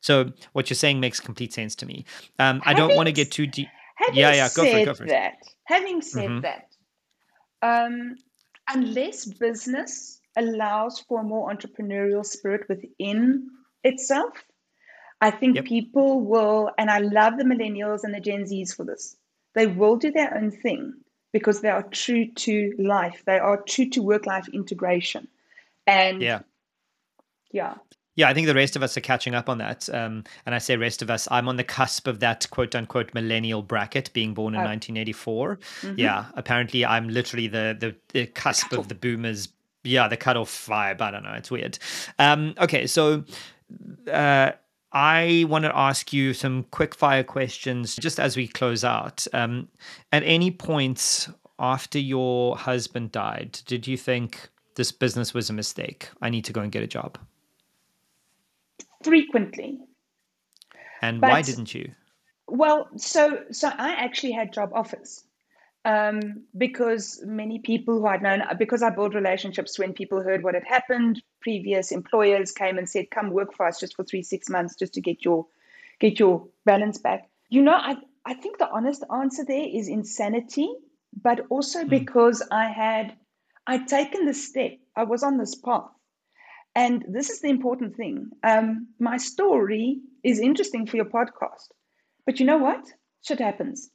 So 0.00 0.32
what 0.52 0.70
you're 0.70 0.76
saying 0.76 1.00
makes 1.00 1.20
complete 1.20 1.52
sense 1.52 1.74
to 1.76 1.86
me. 1.86 2.04
Um, 2.38 2.62
I 2.64 2.74
don't 2.74 2.94
want 2.94 3.06
to 3.06 3.12
get 3.12 3.32
too 3.32 3.46
deep. 3.46 3.68
Yeah, 4.12 4.34
yeah, 4.34 4.48
go 4.54 4.62
for 4.70 4.76
it. 4.76 4.84
Go 4.84 4.94
for 4.94 5.04
it. 5.04 5.08
That, 5.08 5.34
having 5.64 6.02
said 6.02 6.28
mm-hmm. 6.28 6.40
that, 6.42 6.68
um, 7.62 8.14
unless 8.68 9.24
business 9.24 10.20
allows 10.36 11.00
for 11.00 11.22
more 11.22 11.52
entrepreneurial 11.52 12.24
spirit 12.24 12.68
within 12.68 13.48
itself. 13.82 14.44
I 15.20 15.30
think 15.30 15.56
yep. 15.56 15.64
people 15.64 16.20
will, 16.20 16.70
and 16.76 16.90
I 16.90 16.98
love 16.98 17.38
the 17.38 17.44
millennials 17.44 18.04
and 18.04 18.14
the 18.14 18.20
Gen 18.20 18.44
Zs 18.44 18.76
for 18.76 18.84
this, 18.84 19.16
they 19.54 19.66
will 19.66 19.96
do 19.96 20.12
their 20.12 20.36
own 20.36 20.50
thing 20.50 20.92
because 21.32 21.62
they 21.62 21.70
are 21.70 21.82
true 21.82 22.30
to 22.32 22.74
life. 22.78 23.22
They 23.26 23.38
are 23.38 23.62
true 23.62 23.88
to 23.90 24.02
work 24.02 24.26
life 24.26 24.46
integration. 24.52 25.28
And 25.86 26.20
yeah. 26.20 26.40
Yeah. 27.50 27.74
Yeah, 28.16 28.28
I 28.28 28.34
think 28.34 28.46
the 28.46 28.54
rest 28.54 28.76
of 28.76 28.82
us 28.82 28.96
are 28.96 29.02
catching 29.02 29.34
up 29.34 29.48
on 29.48 29.58
that. 29.58 29.88
Um, 29.90 30.24
and 30.44 30.54
I 30.54 30.58
say 30.58 30.76
rest 30.76 31.02
of 31.02 31.10
us, 31.10 31.28
I'm 31.30 31.48
on 31.48 31.56
the 31.56 31.64
cusp 31.64 32.06
of 32.06 32.20
that 32.20 32.48
quote 32.50 32.74
unquote 32.74 33.14
millennial 33.14 33.62
bracket, 33.62 34.12
being 34.12 34.34
born 34.34 34.54
in 34.54 34.60
oh. 34.60 34.64
1984. 34.64 35.56
Mm-hmm. 35.56 35.98
Yeah, 35.98 36.24
apparently 36.34 36.84
I'm 36.84 37.08
literally 37.08 37.46
the 37.46 37.76
the, 37.78 37.94
the 38.12 38.26
cusp 38.26 38.72
of 38.72 38.88
the 38.88 38.94
boomers 38.94 39.48
yeah, 39.86 40.08
the 40.08 40.16
cutoff 40.16 40.50
vibe. 40.66 41.00
I 41.00 41.10
don't 41.10 41.22
know. 41.22 41.32
It's 41.32 41.50
weird. 41.50 41.78
Um, 42.18 42.54
okay, 42.58 42.86
so 42.86 43.24
uh, 44.12 44.52
I 44.92 45.44
want 45.48 45.64
to 45.64 45.76
ask 45.76 46.12
you 46.12 46.34
some 46.34 46.64
quick 46.70 46.94
fire 46.94 47.22
questions 47.22 47.96
just 47.96 48.20
as 48.20 48.36
we 48.36 48.48
close 48.48 48.84
out. 48.84 49.26
Um, 49.32 49.68
at 50.12 50.22
any 50.24 50.50
point 50.50 51.28
after 51.58 51.98
your 51.98 52.56
husband 52.56 53.12
died, 53.12 53.60
did 53.66 53.86
you 53.86 53.96
think 53.96 54.48
this 54.74 54.92
business 54.92 55.32
was 55.32 55.48
a 55.48 55.52
mistake? 55.52 56.08
I 56.20 56.30
need 56.30 56.44
to 56.46 56.52
go 56.52 56.60
and 56.60 56.72
get 56.72 56.82
a 56.82 56.86
job. 56.86 57.18
Frequently. 59.06 59.80
And 61.02 61.20
but, 61.20 61.30
why 61.30 61.42
didn't 61.42 61.74
you? 61.74 61.92
Well, 62.48 62.88
so 62.96 63.44
so 63.50 63.68
I 63.68 63.92
actually 63.92 64.32
had 64.32 64.52
job 64.52 64.70
offers 64.74 65.24
um, 65.84 66.42
because 66.56 67.22
many 67.24 67.60
people 67.60 68.00
who 68.00 68.06
I'd 68.06 68.22
known, 68.22 68.42
because 68.58 68.82
I 68.82 68.90
built 68.90 69.14
relationships 69.14 69.78
when 69.78 69.92
people 69.92 70.20
heard 70.20 70.42
what 70.42 70.54
had 70.54 70.64
happened, 70.64 71.22
previous 71.40 71.92
employers 71.92 72.50
came 72.50 72.76
and 72.78 72.88
said, 72.88 73.10
"Come 73.10 73.30
work 73.30 73.54
for 73.54 73.66
us 73.66 73.80
just 73.80 73.94
for 73.94 74.04
three, 74.04 74.22
six 74.22 74.48
months, 74.48 74.74
just 74.74 74.94
to 74.94 75.00
get 75.00 75.24
your 75.24 75.46
get 76.00 76.18
your 76.18 76.46
balance 76.64 76.98
back." 76.98 77.28
You 77.50 77.62
know, 77.62 77.74
I 77.74 77.96
I 78.24 78.34
think 78.34 78.58
the 78.58 78.68
honest 78.68 79.04
answer 79.14 79.44
there 79.44 79.68
is 79.72 79.88
insanity, 79.88 80.68
but 81.22 81.46
also 81.50 81.84
mm. 81.84 81.88
because 81.88 82.42
I 82.50 82.66
had 82.66 83.16
I'd 83.68 83.88
taken 83.88 84.26
the 84.26 84.34
step, 84.34 84.72
I 84.96 85.04
was 85.04 85.22
on 85.22 85.38
this 85.38 85.54
path, 85.54 85.90
and 86.76 87.04
this 87.08 87.30
is 87.30 87.40
the 87.40 87.48
important 87.48 87.96
thing. 87.96 88.30
Um, 88.44 88.86
my 89.00 89.16
story 89.16 89.98
is 90.22 90.38
interesting 90.38 90.86
for 90.86 90.96
your 90.96 91.06
podcast, 91.06 91.72
but 92.24 92.38
you 92.38 92.46
know 92.46 92.58
what? 92.58 92.86
Shit 93.22 93.40
happens 93.40 93.90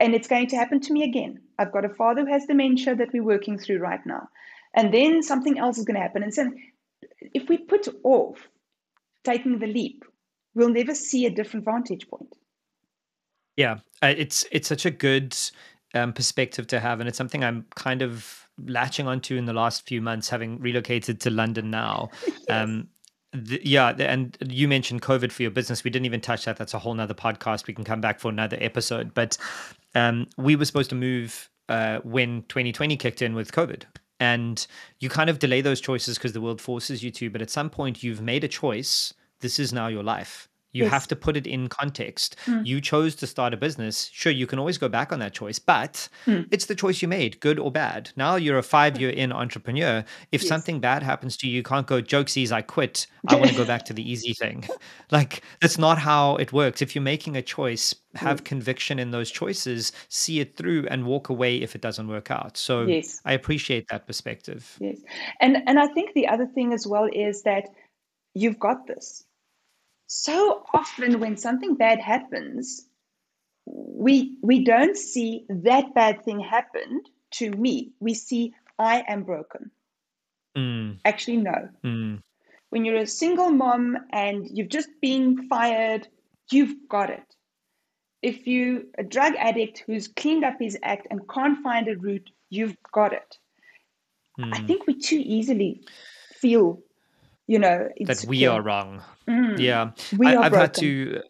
and 0.00 0.14
it's 0.14 0.28
going 0.28 0.46
to 0.48 0.56
happen 0.56 0.80
to 0.80 0.92
me 0.92 1.02
again. 1.02 1.40
I've 1.58 1.72
got 1.72 1.84
a 1.84 1.88
father 1.88 2.22
who 2.22 2.32
has 2.32 2.46
dementia 2.46 2.94
that 2.96 3.12
we're 3.12 3.22
working 3.22 3.58
through 3.58 3.78
right 3.78 4.04
now. 4.04 4.28
And 4.74 4.92
then 4.92 5.22
something 5.22 5.58
else 5.58 5.78
is 5.78 5.84
going 5.84 5.94
to 5.94 6.00
happen. 6.00 6.22
And 6.22 6.34
so 6.34 6.50
if 7.20 7.48
we 7.48 7.58
put 7.58 7.88
off 8.02 8.48
taking 9.24 9.58
the 9.58 9.66
leap, 9.66 10.04
we'll 10.54 10.70
never 10.70 10.94
see 10.94 11.26
a 11.26 11.30
different 11.30 11.64
vantage 11.64 12.08
point. 12.08 12.34
Yeah, 13.56 13.78
uh, 14.02 14.12
it's 14.16 14.44
it's 14.50 14.66
such 14.66 14.84
a 14.84 14.90
good 14.90 15.36
um, 15.94 16.12
perspective 16.12 16.66
to 16.66 16.80
have, 16.80 16.98
and 16.98 17.08
it's 17.08 17.16
something 17.16 17.44
I'm 17.44 17.66
kind 17.76 18.02
of 18.02 18.43
latching 18.58 19.06
onto 19.06 19.36
in 19.36 19.46
the 19.46 19.52
last 19.52 19.86
few 19.86 20.00
months, 20.00 20.28
having 20.28 20.58
relocated 20.60 21.20
to 21.22 21.30
London 21.30 21.70
now. 21.70 22.10
yes. 22.26 22.44
um, 22.48 22.88
the, 23.32 23.60
yeah, 23.64 23.88
and 23.98 24.36
you 24.40 24.68
mentioned 24.68 25.02
COVID 25.02 25.32
for 25.32 25.42
your 25.42 25.50
business. 25.50 25.82
We 25.82 25.90
didn't 25.90 26.06
even 26.06 26.20
touch 26.20 26.44
that. 26.44 26.56
That's 26.56 26.72
a 26.72 26.78
whole 26.78 26.94
nother 26.94 27.14
podcast. 27.14 27.66
We 27.66 27.74
can 27.74 27.84
come 27.84 28.00
back 28.00 28.20
for 28.20 28.28
another 28.28 28.56
episode. 28.60 29.12
But 29.12 29.36
um, 29.94 30.28
we 30.36 30.54
were 30.54 30.64
supposed 30.64 30.90
to 30.90 30.96
move 30.96 31.50
uh, 31.68 31.98
when 32.04 32.42
2020 32.42 32.96
kicked 32.96 33.22
in 33.22 33.34
with 33.34 33.50
COVID. 33.52 33.82
And 34.20 34.64
you 35.00 35.08
kind 35.08 35.28
of 35.28 35.40
delay 35.40 35.60
those 35.60 35.80
choices 35.80 36.16
because 36.16 36.32
the 36.32 36.40
world 36.40 36.60
forces 36.60 37.02
you 37.02 37.10
to. 37.10 37.28
But 37.28 37.42
at 37.42 37.50
some 37.50 37.70
point, 37.70 38.04
you've 38.04 38.20
made 38.20 38.44
a 38.44 38.48
choice. 38.48 39.12
This 39.40 39.58
is 39.58 39.72
now 39.72 39.88
your 39.88 40.04
life. 40.04 40.48
You 40.74 40.84
yes. 40.84 40.92
have 40.92 41.08
to 41.08 41.16
put 41.16 41.36
it 41.36 41.46
in 41.46 41.68
context. 41.68 42.34
Mm. 42.46 42.66
You 42.66 42.80
chose 42.80 43.14
to 43.16 43.28
start 43.28 43.54
a 43.54 43.56
business. 43.56 44.10
Sure, 44.12 44.32
you 44.32 44.46
can 44.46 44.58
always 44.58 44.76
go 44.76 44.88
back 44.88 45.12
on 45.12 45.20
that 45.20 45.32
choice, 45.32 45.60
but 45.60 46.08
mm. 46.26 46.46
it's 46.50 46.66
the 46.66 46.74
choice 46.74 47.00
you 47.00 47.06
made, 47.06 47.38
good 47.38 47.60
or 47.60 47.70
bad. 47.70 48.10
Now 48.16 48.34
you're 48.34 48.58
a 48.58 48.62
five 48.62 49.00
year 49.00 49.10
in 49.10 49.30
entrepreneur. 49.30 50.04
If 50.32 50.42
yes. 50.42 50.48
something 50.48 50.80
bad 50.80 51.04
happens 51.04 51.36
to 51.38 51.48
you, 51.48 51.54
you 51.54 51.62
can't 51.62 51.86
go, 51.86 52.02
jokesies, 52.02 52.50
I 52.50 52.60
quit. 52.60 53.06
I 53.28 53.36
want 53.36 53.50
to 53.50 53.56
go 53.56 53.64
back 53.64 53.84
to 53.86 53.92
the 53.92 54.08
easy 54.08 54.34
thing. 54.34 54.68
like, 55.12 55.42
that's 55.60 55.78
not 55.78 55.96
how 55.96 56.36
it 56.36 56.52
works. 56.52 56.82
If 56.82 56.96
you're 56.96 57.02
making 57.02 57.36
a 57.36 57.42
choice, 57.42 57.94
have 58.16 58.42
mm. 58.42 58.44
conviction 58.44 58.98
in 58.98 59.12
those 59.12 59.30
choices, 59.30 59.92
see 60.08 60.40
it 60.40 60.56
through, 60.56 60.88
and 60.88 61.06
walk 61.06 61.28
away 61.28 61.58
if 61.58 61.76
it 61.76 61.82
doesn't 61.82 62.08
work 62.08 62.32
out. 62.32 62.56
So 62.56 62.82
yes. 62.82 63.20
I 63.24 63.32
appreciate 63.32 63.86
that 63.90 64.08
perspective. 64.08 64.76
Yes. 64.80 64.98
And, 65.40 65.58
and 65.68 65.78
I 65.78 65.86
think 65.86 66.14
the 66.14 66.26
other 66.26 66.46
thing 66.46 66.72
as 66.72 66.84
well 66.84 67.08
is 67.12 67.44
that 67.44 67.68
you've 68.34 68.58
got 68.58 68.88
this 68.88 69.24
so 70.06 70.64
often 70.72 71.20
when 71.20 71.36
something 71.36 71.74
bad 71.74 72.00
happens, 72.00 72.86
we 73.66 74.36
we 74.42 74.64
don't 74.64 74.96
see 74.96 75.46
that 75.48 75.94
bad 75.94 76.24
thing 76.24 76.40
happened 76.40 77.08
to 77.32 77.50
me. 77.50 77.92
We 78.00 78.14
see 78.14 78.54
I 78.78 79.04
am 79.08 79.22
broken. 79.22 79.70
Mm. 80.56 80.98
Actually, 81.04 81.38
no. 81.38 81.68
Mm. 81.84 82.20
When 82.70 82.84
you're 82.84 82.96
a 82.96 83.06
single 83.06 83.50
mom 83.50 83.96
and 84.10 84.46
you've 84.50 84.68
just 84.68 84.88
been 85.00 85.48
fired, 85.48 86.08
you've 86.50 86.88
got 86.88 87.10
it. 87.10 87.24
If 88.22 88.46
you 88.46 88.88
a 88.98 89.04
drug 89.04 89.34
addict 89.38 89.84
who's 89.86 90.08
cleaned 90.08 90.44
up 90.44 90.56
his 90.58 90.78
act 90.82 91.06
and 91.10 91.28
can't 91.28 91.62
find 91.62 91.88
a 91.88 91.96
route, 91.96 92.30
you've 92.50 92.76
got 92.92 93.12
it. 93.12 93.38
Mm. 94.40 94.54
I 94.54 94.58
think 94.60 94.86
we 94.86 94.98
too 94.98 95.22
easily 95.24 95.82
feel, 96.36 96.82
you 97.46 97.58
know, 97.58 97.88
that 98.00 98.24
we 98.26 98.46
are 98.46 98.62
wrong. 98.62 99.02
Mm. 99.28 99.58
Yeah, 99.58 99.90
we 100.16 100.26
I, 100.26 100.34
are 100.34 100.44
I've 100.44 100.52
broken. 100.52 100.60
had 100.60 100.74
to. 100.74 101.22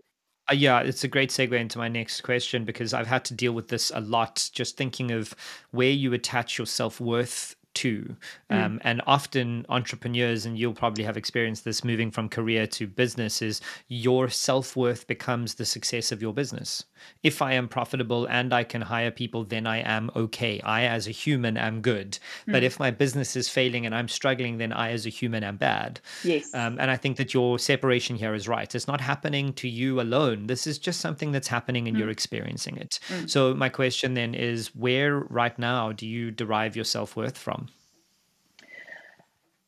Uh, 0.50 0.54
yeah, 0.54 0.80
it's 0.80 1.04
a 1.04 1.08
great 1.08 1.30
segue 1.30 1.58
into 1.58 1.78
my 1.78 1.88
next 1.88 2.20
question 2.20 2.64
because 2.66 2.92
I've 2.92 3.06
had 3.06 3.24
to 3.26 3.34
deal 3.34 3.52
with 3.52 3.68
this 3.68 3.90
a 3.94 4.00
lot. 4.00 4.50
Just 4.52 4.76
thinking 4.76 5.10
of 5.10 5.34
where 5.70 5.90
you 5.90 6.12
attach 6.12 6.58
your 6.58 6.66
self 6.66 7.00
worth 7.00 7.56
to. 7.74 8.16
Mm. 8.50 8.64
Um, 8.64 8.80
and 8.84 9.02
often 9.06 9.66
entrepreneurs, 9.68 10.46
and 10.46 10.58
you'll 10.58 10.74
probably 10.74 11.04
have 11.04 11.16
experienced 11.16 11.64
this 11.64 11.84
moving 11.84 12.10
from 12.10 12.28
career 12.28 12.66
to 12.68 12.86
business, 12.86 13.42
is 13.42 13.60
your 13.88 14.28
self 14.28 14.76
worth 14.76 15.06
becomes 15.06 15.54
the 15.54 15.64
success 15.64 16.12
of 16.12 16.22
your 16.22 16.32
business. 16.32 16.84
If 17.22 17.40
I 17.40 17.55
am 17.55 17.68
profitable 17.68 18.26
and 18.26 18.52
I 18.52 18.64
can 18.64 18.82
hire 18.82 19.11
people, 19.11 19.44
then 19.44 19.66
I 19.66 19.78
am 19.78 20.11
okay. 20.14 20.61
I, 20.61 20.84
as 20.84 21.07
a 21.07 21.11
human, 21.11 21.57
am 21.57 21.80
good. 21.80 22.18
Mm. 22.46 22.52
But 22.52 22.62
if 22.62 22.78
my 22.78 22.90
business 22.90 23.36
is 23.36 23.48
failing 23.48 23.86
and 23.86 23.94
I'm 23.94 24.09
struggling, 24.09 24.59
then 24.59 24.72
I, 24.72 24.90
as 24.90 25.07
a 25.07 25.11
human, 25.11 25.44
am 25.44 25.57
bad. 25.57 26.00
Yes. 26.22 26.55
Um, 26.55 26.78
and 26.78 26.90
I 26.90 26.96
think 26.96 27.16
that 27.16 27.32
your 27.32 27.59
separation 27.59 28.16
here 28.16 28.34
is 28.34 28.46
right. 28.46 28.74
It's 28.74 28.88
not 28.88 29.00
happening 29.00 29.52
to 29.55 29.68
you 29.68 30.00
alone. 30.00 30.46
This 30.46 30.66
is 30.66 30.78
just 30.78 31.00
something 31.00 31.32
that's 31.32 31.48
happening 31.48 31.88
and 31.88 31.96
mm. 31.96 32.00
you're 32.00 32.11
experiencing 32.11 32.76
it. 32.76 32.98
Mm. 33.09 33.30
So, 33.30 33.55
my 33.55 33.68
question 33.68 34.14
then 34.14 34.34
is 34.34 34.74
where 34.74 35.18
right 35.18 35.59
now 35.59 35.92
do 35.92 36.07
you 36.07 36.30
derive 36.30 36.76
your 36.76 36.84
self 36.84 37.16
worth 37.16 37.38
from? 37.38 37.68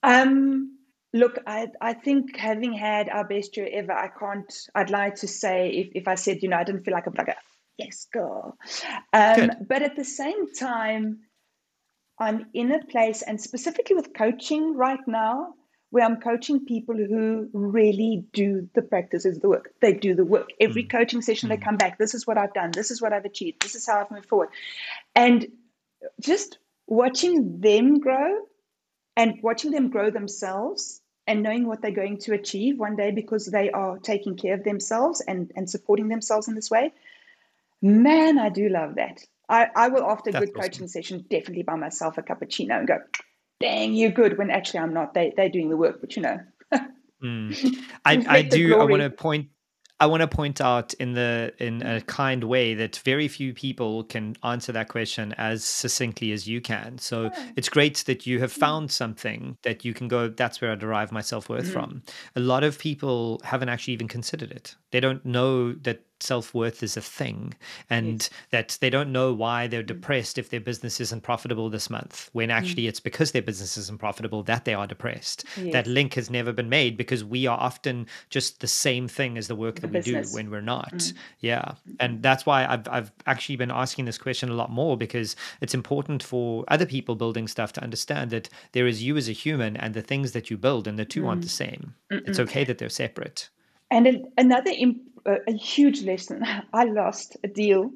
Um, 0.02 0.75
look, 1.16 1.38
I 1.46 1.68
I 1.80 1.94
think 1.94 2.36
having 2.36 2.72
had 2.72 3.08
our 3.08 3.24
best 3.24 3.56
year 3.56 3.68
ever, 3.72 3.92
I 3.92 4.08
can't. 4.08 4.52
I'd 4.74 4.90
like 4.90 5.16
to 5.16 5.28
say 5.28 5.70
if 5.70 5.88
if 5.94 6.08
I 6.08 6.14
said, 6.14 6.42
you 6.42 6.48
know, 6.48 6.56
I 6.56 6.64
didn't 6.64 6.84
feel 6.84 6.94
like 6.94 7.06
a 7.06 7.12
like 7.16 7.36
yes, 7.78 8.06
girl. 8.12 8.56
Um, 9.12 9.50
but 9.68 9.82
at 9.82 9.96
the 9.96 10.04
same 10.04 10.52
time, 10.52 11.20
I'm 12.18 12.46
in 12.54 12.72
a 12.72 12.84
place, 12.84 13.22
and 13.22 13.40
specifically 13.40 13.96
with 13.96 14.14
coaching 14.14 14.76
right 14.76 15.06
now, 15.06 15.54
where 15.90 16.04
I'm 16.04 16.20
coaching 16.20 16.64
people 16.64 16.96
who 16.96 17.48
really 17.52 18.26
do 18.32 18.68
the 18.74 18.82
practices, 18.82 19.38
the 19.38 19.48
work. 19.48 19.72
They 19.80 19.92
do 19.92 20.14
the 20.14 20.24
work. 20.24 20.50
Every 20.60 20.84
mm. 20.84 20.90
coaching 20.90 21.22
session, 21.22 21.48
mm. 21.48 21.50
they 21.50 21.64
come 21.64 21.76
back. 21.76 21.98
This 21.98 22.14
is 22.14 22.26
what 22.26 22.38
I've 22.38 22.54
done. 22.54 22.70
This 22.72 22.90
is 22.90 23.00
what 23.00 23.12
I've 23.12 23.24
achieved. 23.24 23.62
This 23.62 23.74
is 23.74 23.86
how 23.86 24.00
I've 24.00 24.10
moved 24.10 24.28
forward. 24.28 24.48
And 25.14 25.46
just 26.20 26.58
watching 26.86 27.60
them 27.60 27.98
grow 27.98 28.42
and 29.16 29.38
watching 29.42 29.70
them 29.70 29.90
grow 29.90 30.10
themselves 30.10 31.00
and 31.26 31.42
knowing 31.42 31.66
what 31.66 31.82
they're 31.82 31.90
going 31.90 32.18
to 32.18 32.34
achieve 32.34 32.78
one 32.78 32.96
day 32.96 33.10
because 33.10 33.46
they 33.46 33.70
are 33.70 33.98
taking 33.98 34.36
care 34.36 34.54
of 34.54 34.64
themselves 34.64 35.20
and, 35.20 35.52
and 35.56 35.68
supporting 35.68 36.08
themselves 36.08 36.48
in 36.48 36.54
this 36.54 36.70
way. 36.70 36.92
Man, 37.82 38.38
I 38.38 38.48
do 38.48 38.68
love 38.68 38.94
that. 38.94 39.24
I, 39.48 39.68
I 39.74 39.88
will, 39.88 40.04
after 40.04 40.30
a 40.30 40.32
That's 40.32 40.46
good 40.46 40.56
awesome. 40.56 40.70
coaching 40.70 40.88
session, 40.88 41.24
definitely 41.28 41.62
buy 41.62 41.76
myself 41.76 42.18
a 42.18 42.22
cappuccino 42.22 42.78
and 42.78 42.88
go, 42.88 42.98
dang, 43.60 43.94
you're 43.94 44.10
good 44.10 44.38
when 44.38 44.50
actually 44.50 44.80
I'm 44.80 44.94
not. 44.94 45.14
They, 45.14 45.32
they're 45.36 45.48
doing 45.48 45.68
the 45.68 45.76
work, 45.76 46.00
but 46.00 46.16
you 46.16 46.22
know. 46.22 46.40
mm. 47.22 47.76
I, 48.04 48.24
I 48.28 48.42
do, 48.42 48.80
I 48.80 48.84
want 48.84 49.02
to 49.02 49.10
point 49.10 49.48
I 49.98 50.06
want 50.06 50.20
to 50.20 50.28
point 50.28 50.60
out 50.60 50.92
in 50.94 51.14
the 51.14 51.54
in 51.58 51.80
a 51.82 52.02
kind 52.02 52.44
way 52.44 52.74
that 52.74 52.96
very 52.98 53.28
few 53.28 53.54
people 53.54 54.04
can 54.04 54.36
answer 54.42 54.72
that 54.72 54.88
question 54.88 55.32
as 55.38 55.64
succinctly 55.64 56.32
as 56.32 56.46
you 56.46 56.60
can. 56.60 56.98
So 56.98 57.30
it's 57.56 57.70
great 57.70 58.04
that 58.06 58.26
you 58.26 58.40
have 58.40 58.52
mm. 58.52 58.58
found 58.58 58.90
something 58.90 59.56
that 59.62 59.84
you 59.84 59.94
can 59.94 60.08
go. 60.08 60.28
That's 60.28 60.60
where 60.60 60.72
I 60.72 60.74
derive 60.74 61.12
my 61.12 61.22
self 61.22 61.48
worth 61.48 61.64
mm-hmm. 61.64 61.72
from. 61.72 62.02
A 62.34 62.40
lot 62.40 62.62
of 62.62 62.78
people 62.78 63.40
haven't 63.44 63.70
actually 63.70 63.94
even 63.94 64.08
considered 64.08 64.50
it. 64.50 64.74
They 64.90 65.00
don't 65.00 65.24
know 65.24 65.72
that 65.72 66.02
self 66.20 66.54
worth 66.54 66.82
is 66.82 66.96
a 66.96 67.00
thing 67.00 67.54
and 67.90 68.22
yes. 68.22 68.30
that 68.50 68.78
they 68.80 68.90
don't 68.90 69.12
know 69.12 69.32
why 69.32 69.66
they're 69.66 69.82
mm. 69.82 69.86
depressed 69.86 70.38
if 70.38 70.50
their 70.50 70.60
business 70.60 71.00
isn't 71.00 71.22
profitable 71.22 71.68
this 71.70 71.90
month, 71.90 72.30
when 72.32 72.48
mm. 72.48 72.52
actually 72.52 72.84
mm. 72.84 72.88
it's 72.88 73.00
because 73.00 73.32
their 73.32 73.42
business 73.42 73.76
isn't 73.76 73.98
profitable 73.98 74.42
that 74.44 74.64
they 74.64 74.74
are 74.74 74.86
depressed. 74.86 75.44
Yes. 75.56 75.72
That 75.72 75.86
link 75.86 76.14
has 76.14 76.30
never 76.30 76.52
been 76.52 76.68
made 76.68 76.96
because 76.96 77.24
we 77.24 77.46
are 77.46 77.58
often 77.58 78.06
just 78.30 78.60
the 78.60 78.66
same 78.66 79.08
thing 79.08 79.36
as 79.36 79.48
the 79.48 79.56
work 79.56 79.76
the 79.76 79.82
that 79.82 79.92
business. 79.92 80.28
we 80.28 80.32
do 80.32 80.36
when 80.36 80.50
we're 80.50 80.60
not. 80.60 80.94
Mm. 80.94 81.14
Yeah. 81.40 81.72
And 82.00 82.22
that's 82.22 82.46
why 82.46 82.66
I've, 82.66 82.88
I've 82.88 83.12
actually 83.26 83.56
been 83.56 83.70
asking 83.70 84.06
this 84.06 84.18
question 84.18 84.48
a 84.48 84.54
lot 84.54 84.70
more 84.70 84.96
because 84.96 85.36
it's 85.60 85.74
important 85.74 86.22
for 86.22 86.64
other 86.68 86.86
people 86.86 87.14
building 87.14 87.48
stuff 87.48 87.72
to 87.74 87.82
understand 87.82 88.30
that 88.30 88.48
there 88.72 88.86
is 88.86 89.02
you 89.02 89.16
as 89.16 89.28
a 89.28 89.32
human 89.32 89.76
and 89.76 89.94
the 89.94 90.02
things 90.02 90.32
that 90.32 90.50
you 90.50 90.56
build, 90.56 90.86
and 90.86 90.98
the 90.98 91.04
2 91.04 91.26
aren't 91.26 91.42
the 91.42 91.48
mm. 91.48 91.50
same. 91.50 91.94
Mm-mm. 92.10 92.28
It's 92.28 92.38
okay 92.38 92.64
that 92.64 92.78
they're 92.78 92.88
separate. 92.88 93.48
And 93.90 94.26
another 94.36 94.72
imp- 94.76 95.00
a, 95.26 95.38
a 95.48 95.52
huge 95.52 96.02
lesson. 96.02 96.44
I 96.72 96.84
lost 96.84 97.36
a 97.44 97.48
deal 97.48 97.90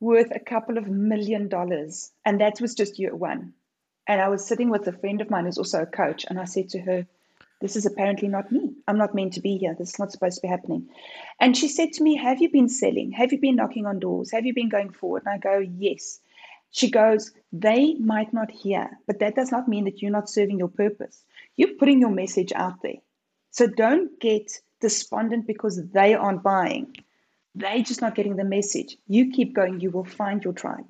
worth 0.00 0.30
a 0.34 0.40
couple 0.40 0.76
of 0.76 0.88
million 0.88 1.48
dollars, 1.48 2.12
and 2.24 2.40
that 2.40 2.60
was 2.60 2.74
just 2.74 2.98
year 2.98 3.14
one. 3.14 3.54
And 4.06 4.20
I 4.20 4.28
was 4.28 4.46
sitting 4.46 4.70
with 4.70 4.86
a 4.86 4.92
friend 4.92 5.20
of 5.20 5.30
mine 5.30 5.46
who's 5.46 5.58
also 5.58 5.82
a 5.82 5.86
coach, 5.86 6.24
and 6.28 6.38
I 6.38 6.44
said 6.44 6.68
to 6.70 6.80
her, 6.80 7.06
This 7.60 7.76
is 7.76 7.86
apparently 7.86 8.28
not 8.28 8.52
me. 8.52 8.74
I'm 8.86 8.98
not 8.98 9.14
meant 9.14 9.32
to 9.34 9.40
be 9.40 9.56
here. 9.56 9.74
This 9.76 9.94
is 9.94 9.98
not 9.98 10.12
supposed 10.12 10.36
to 10.36 10.42
be 10.42 10.48
happening. 10.48 10.88
And 11.40 11.56
she 11.56 11.68
said 11.68 11.92
to 11.94 12.02
me, 12.02 12.16
Have 12.16 12.40
you 12.40 12.50
been 12.50 12.68
selling? 12.68 13.12
Have 13.12 13.32
you 13.32 13.40
been 13.40 13.56
knocking 13.56 13.86
on 13.86 13.98
doors? 13.98 14.30
Have 14.32 14.46
you 14.46 14.54
been 14.54 14.68
going 14.68 14.90
forward? 14.90 15.22
And 15.26 15.34
I 15.34 15.38
go, 15.38 15.58
Yes. 15.58 16.20
She 16.70 16.90
goes, 16.90 17.32
They 17.52 17.94
might 17.94 18.32
not 18.32 18.50
hear, 18.50 18.90
but 19.06 19.18
that 19.20 19.34
does 19.34 19.50
not 19.50 19.68
mean 19.68 19.84
that 19.84 20.02
you're 20.02 20.10
not 20.10 20.28
serving 20.28 20.58
your 20.58 20.68
purpose. 20.68 21.24
You're 21.56 21.76
putting 21.78 22.00
your 22.00 22.10
message 22.10 22.52
out 22.54 22.82
there. 22.82 23.00
So 23.50 23.66
don't 23.66 24.20
get 24.20 24.60
despondent 24.80 25.46
because 25.46 25.80
they 25.92 26.14
aren't 26.14 26.42
buying. 26.42 26.94
They're 27.54 27.82
just 27.82 28.02
not 28.02 28.14
getting 28.14 28.36
the 28.36 28.44
message. 28.44 28.96
You 29.06 29.30
keep 29.30 29.54
going, 29.54 29.80
you 29.80 29.90
will 29.90 30.04
find 30.04 30.42
your 30.44 30.52
tribe. 30.52 30.84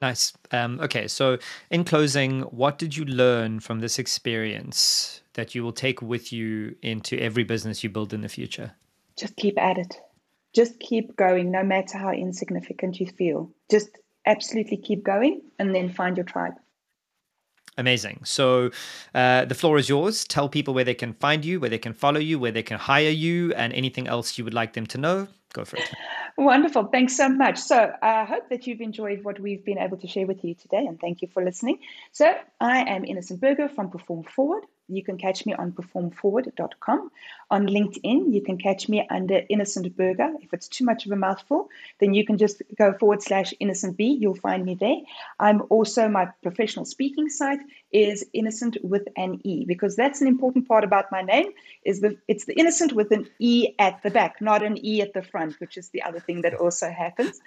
Nice. 0.00 0.32
Um, 0.50 0.80
okay, 0.80 1.06
so 1.06 1.38
in 1.70 1.84
closing, 1.84 2.40
what 2.42 2.76
did 2.76 2.96
you 2.96 3.04
learn 3.04 3.60
from 3.60 3.78
this 3.78 4.00
experience 4.00 5.22
that 5.34 5.54
you 5.54 5.62
will 5.62 5.72
take 5.72 6.02
with 6.02 6.32
you 6.32 6.74
into 6.82 7.16
every 7.20 7.44
business 7.44 7.84
you 7.84 7.90
build 7.90 8.12
in 8.12 8.22
the 8.22 8.28
future? 8.28 8.72
Just 9.16 9.36
keep 9.36 9.56
at 9.60 9.78
it. 9.78 9.94
Just 10.52 10.80
keep 10.80 11.16
going, 11.16 11.52
no 11.52 11.62
matter 11.62 11.98
how 11.98 12.10
insignificant 12.10 12.98
you 12.98 13.06
feel. 13.06 13.50
Just 13.70 13.90
absolutely 14.26 14.76
keep 14.76 15.04
going 15.04 15.42
and 15.60 15.72
then 15.72 15.88
find 15.88 16.16
your 16.16 16.26
tribe. 16.26 16.54
Amazing. 17.78 18.20
So 18.24 18.70
uh, 19.14 19.46
the 19.46 19.54
floor 19.54 19.78
is 19.78 19.88
yours. 19.88 20.24
Tell 20.24 20.48
people 20.48 20.74
where 20.74 20.84
they 20.84 20.94
can 20.94 21.14
find 21.14 21.44
you, 21.44 21.58
where 21.58 21.70
they 21.70 21.78
can 21.78 21.94
follow 21.94 22.20
you, 22.20 22.38
where 22.38 22.52
they 22.52 22.62
can 22.62 22.78
hire 22.78 23.08
you, 23.08 23.54
and 23.54 23.72
anything 23.72 24.06
else 24.06 24.36
you 24.36 24.44
would 24.44 24.54
like 24.54 24.74
them 24.74 24.86
to 24.88 24.98
know. 24.98 25.28
Go 25.54 25.64
for 25.64 25.76
it. 25.76 25.90
Wonderful. 26.38 26.84
Thanks 26.84 27.16
so 27.16 27.28
much. 27.28 27.58
So 27.58 27.92
I 28.02 28.24
hope 28.24 28.48
that 28.48 28.66
you've 28.66 28.80
enjoyed 28.80 29.22
what 29.22 29.38
we've 29.38 29.64
been 29.64 29.78
able 29.78 29.98
to 29.98 30.06
share 30.06 30.26
with 30.26 30.42
you 30.44 30.54
today, 30.54 30.84
and 30.86 30.98
thank 31.00 31.20
you 31.22 31.28
for 31.32 31.44
listening. 31.44 31.78
So 32.10 32.34
I 32.60 32.80
am 32.80 33.04
Innocente 33.04 33.40
Burger 33.40 33.68
from 33.68 33.90
Perform 33.90 34.24
Forward. 34.24 34.64
You 34.88 35.04
can 35.04 35.16
catch 35.16 35.46
me 35.46 35.54
on 35.54 35.72
performforward.com. 35.72 37.10
On 37.52 37.66
LinkedIn, 37.66 38.32
you 38.32 38.40
can 38.40 38.56
catch 38.56 38.88
me 38.88 39.06
under 39.10 39.42
Innocente 39.50 39.94
Burger. 39.94 40.32
If 40.40 40.54
it's 40.54 40.68
too 40.68 40.86
much 40.86 41.04
of 41.04 41.12
a 41.12 41.16
mouthful, 41.16 41.68
then 42.00 42.14
you 42.14 42.24
can 42.24 42.38
just 42.38 42.62
go 42.78 42.94
forward 42.94 43.22
slash 43.22 43.52
innocent 43.60 43.98
B. 43.98 44.16
You'll 44.18 44.34
find 44.36 44.64
me 44.64 44.74
there. 44.74 44.96
I'm 45.38 45.62
also, 45.68 46.08
my 46.08 46.28
professional 46.42 46.86
speaking 46.86 47.28
site 47.28 47.60
is 47.92 48.24
innocent 48.32 48.78
with 48.82 49.06
an 49.18 49.38
E 49.44 49.66
because 49.66 49.96
that's 49.96 50.22
an 50.22 50.28
important 50.28 50.66
part 50.66 50.82
about 50.82 51.12
my 51.12 51.20
name 51.20 51.50
is 51.84 52.00
the 52.00 52.16
it's 52.26 52.46
the 52.46 52.58
innocent 52.58 52.94
with 52.94 53.12
an 53.12 53.28
E 53.38 53.74
at 53.78 54.02
the 54.02 54.10
back, 54.10 54.40
not 54.40 54.62
an 54.62 54.82
E 54.82 55.02
at 55.02 55.12
the 55.12 55.22
front, 55.22 55.54
which 55.60 55.76
is 55.76 55.90
the 55.90 56.02
other 56.02 56.20
thing 56.20 56.40
that 56.40 56.54
also 56.54 56.90
happens. 56.90 57.38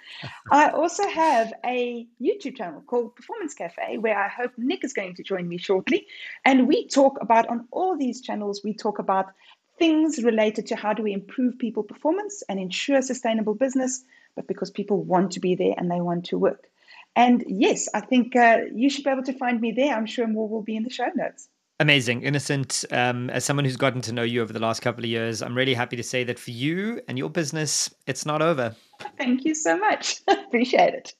I 0.52 0.68
also 0.68 1.08
have 1.08 1.52
a 1.64 2.06
YouTube 2.22 2.56
channel 2.56 2.80
called 2.86 3.16
Performance 3.16 3.54
Cafe 3.54 3.98
where 3.98 4.16
I 4.16 4.28
hope 4.28 4.52
Nick 4.56 4.84
is 4.84 4.92
going 4.92 5.16
to 5.16 5.24
join 5.24 5.48
me 5.48 5.58
shortly. 5.58 6.06
And 6.44 6.68
we 6.68 6.86
talk 6.86 7.18
about 7.20 7.48
on 7.48 7.66
all 7.72 7.96
these 7.96 8.20
channels, 8.20 8.62
we 8.62 8.72
talk 8.72 9.00
about 9.00 9.32
things 9.78 10.22
related 10.22 10.66
to 10.66 10.76
how 10.76 10.92
do 10.92 11.02
we 11.02 11.12
improve 11.12 11.58
people 11.58 11.82
performance 11.82 12.42
and 12.48 12.58
ensure 12.58 13.02
sustainable 13.02 13.54
business, 13.54 14.04
but 14.34 14.46
because 14.46 14.70
people 14.70 15.02
want 15.02 15.32
to 15.32 15.40
be 15.40 15.54
there 15.54 15.74
and 15.76 15.90
they 15.90 16.00
want 16.00 16.24
to 16.26 16.38
work. 16.38 16.68
And 17.14 17.44
yes, 17.46 17.88
I 17.94 18.00
think 18.00 18.36
uh, 18.36 18.58
you 18.74 18.90
should 18.90 19.04
be 19.04 19.10
able 19.10 19.22
to 19.24 19.32
find 19.32 19.60
me 19.60 19.72
there. 19.72 19.94
I'm 19.94 20.06
sure 20.06 20.26
more 20.26 20.48
will 20.48 20.62
be 20.62 20.76
in 20.76 20.82
the 20.82 20.90
show 20.90 21.08
notes. 21.14 21.48
Amazing. 21.78 22.22
Innocente, 22.22 22.86
um, 22.90 23.28
as 23.30 23.44
someone 23.44 23.64
who's 23.64 23.76
gotten 23.76 24.00
to 24.02 24.12
know 24.12 24.22
you 24.22 24.40
over 24.40 24.52
the 24.52 24.60
last 24.60 24.80
couple 24.80 25.04
of 25.04 25.10
years, 25.10 25.42
I'm 25.42 25.54
really 25.54 25.74
happy 25.74 25.96
to 25.96 26.02
say 26.02 26.24
that 26.24 26.38
for 26.38 26.50
you 26.50 27.02
and 27.06 27.18
your 27.18 27.28
business, 27.28 27.94
it's 28.06 28.24
not 28.24 28.40
over. 28.40 28.74
Thank 29.18 29.44
you 29.44 29.54
so 29.54 29.76
much. 29.76 30.22
Appreciate 30.28 30.94
it. 30.94 31.14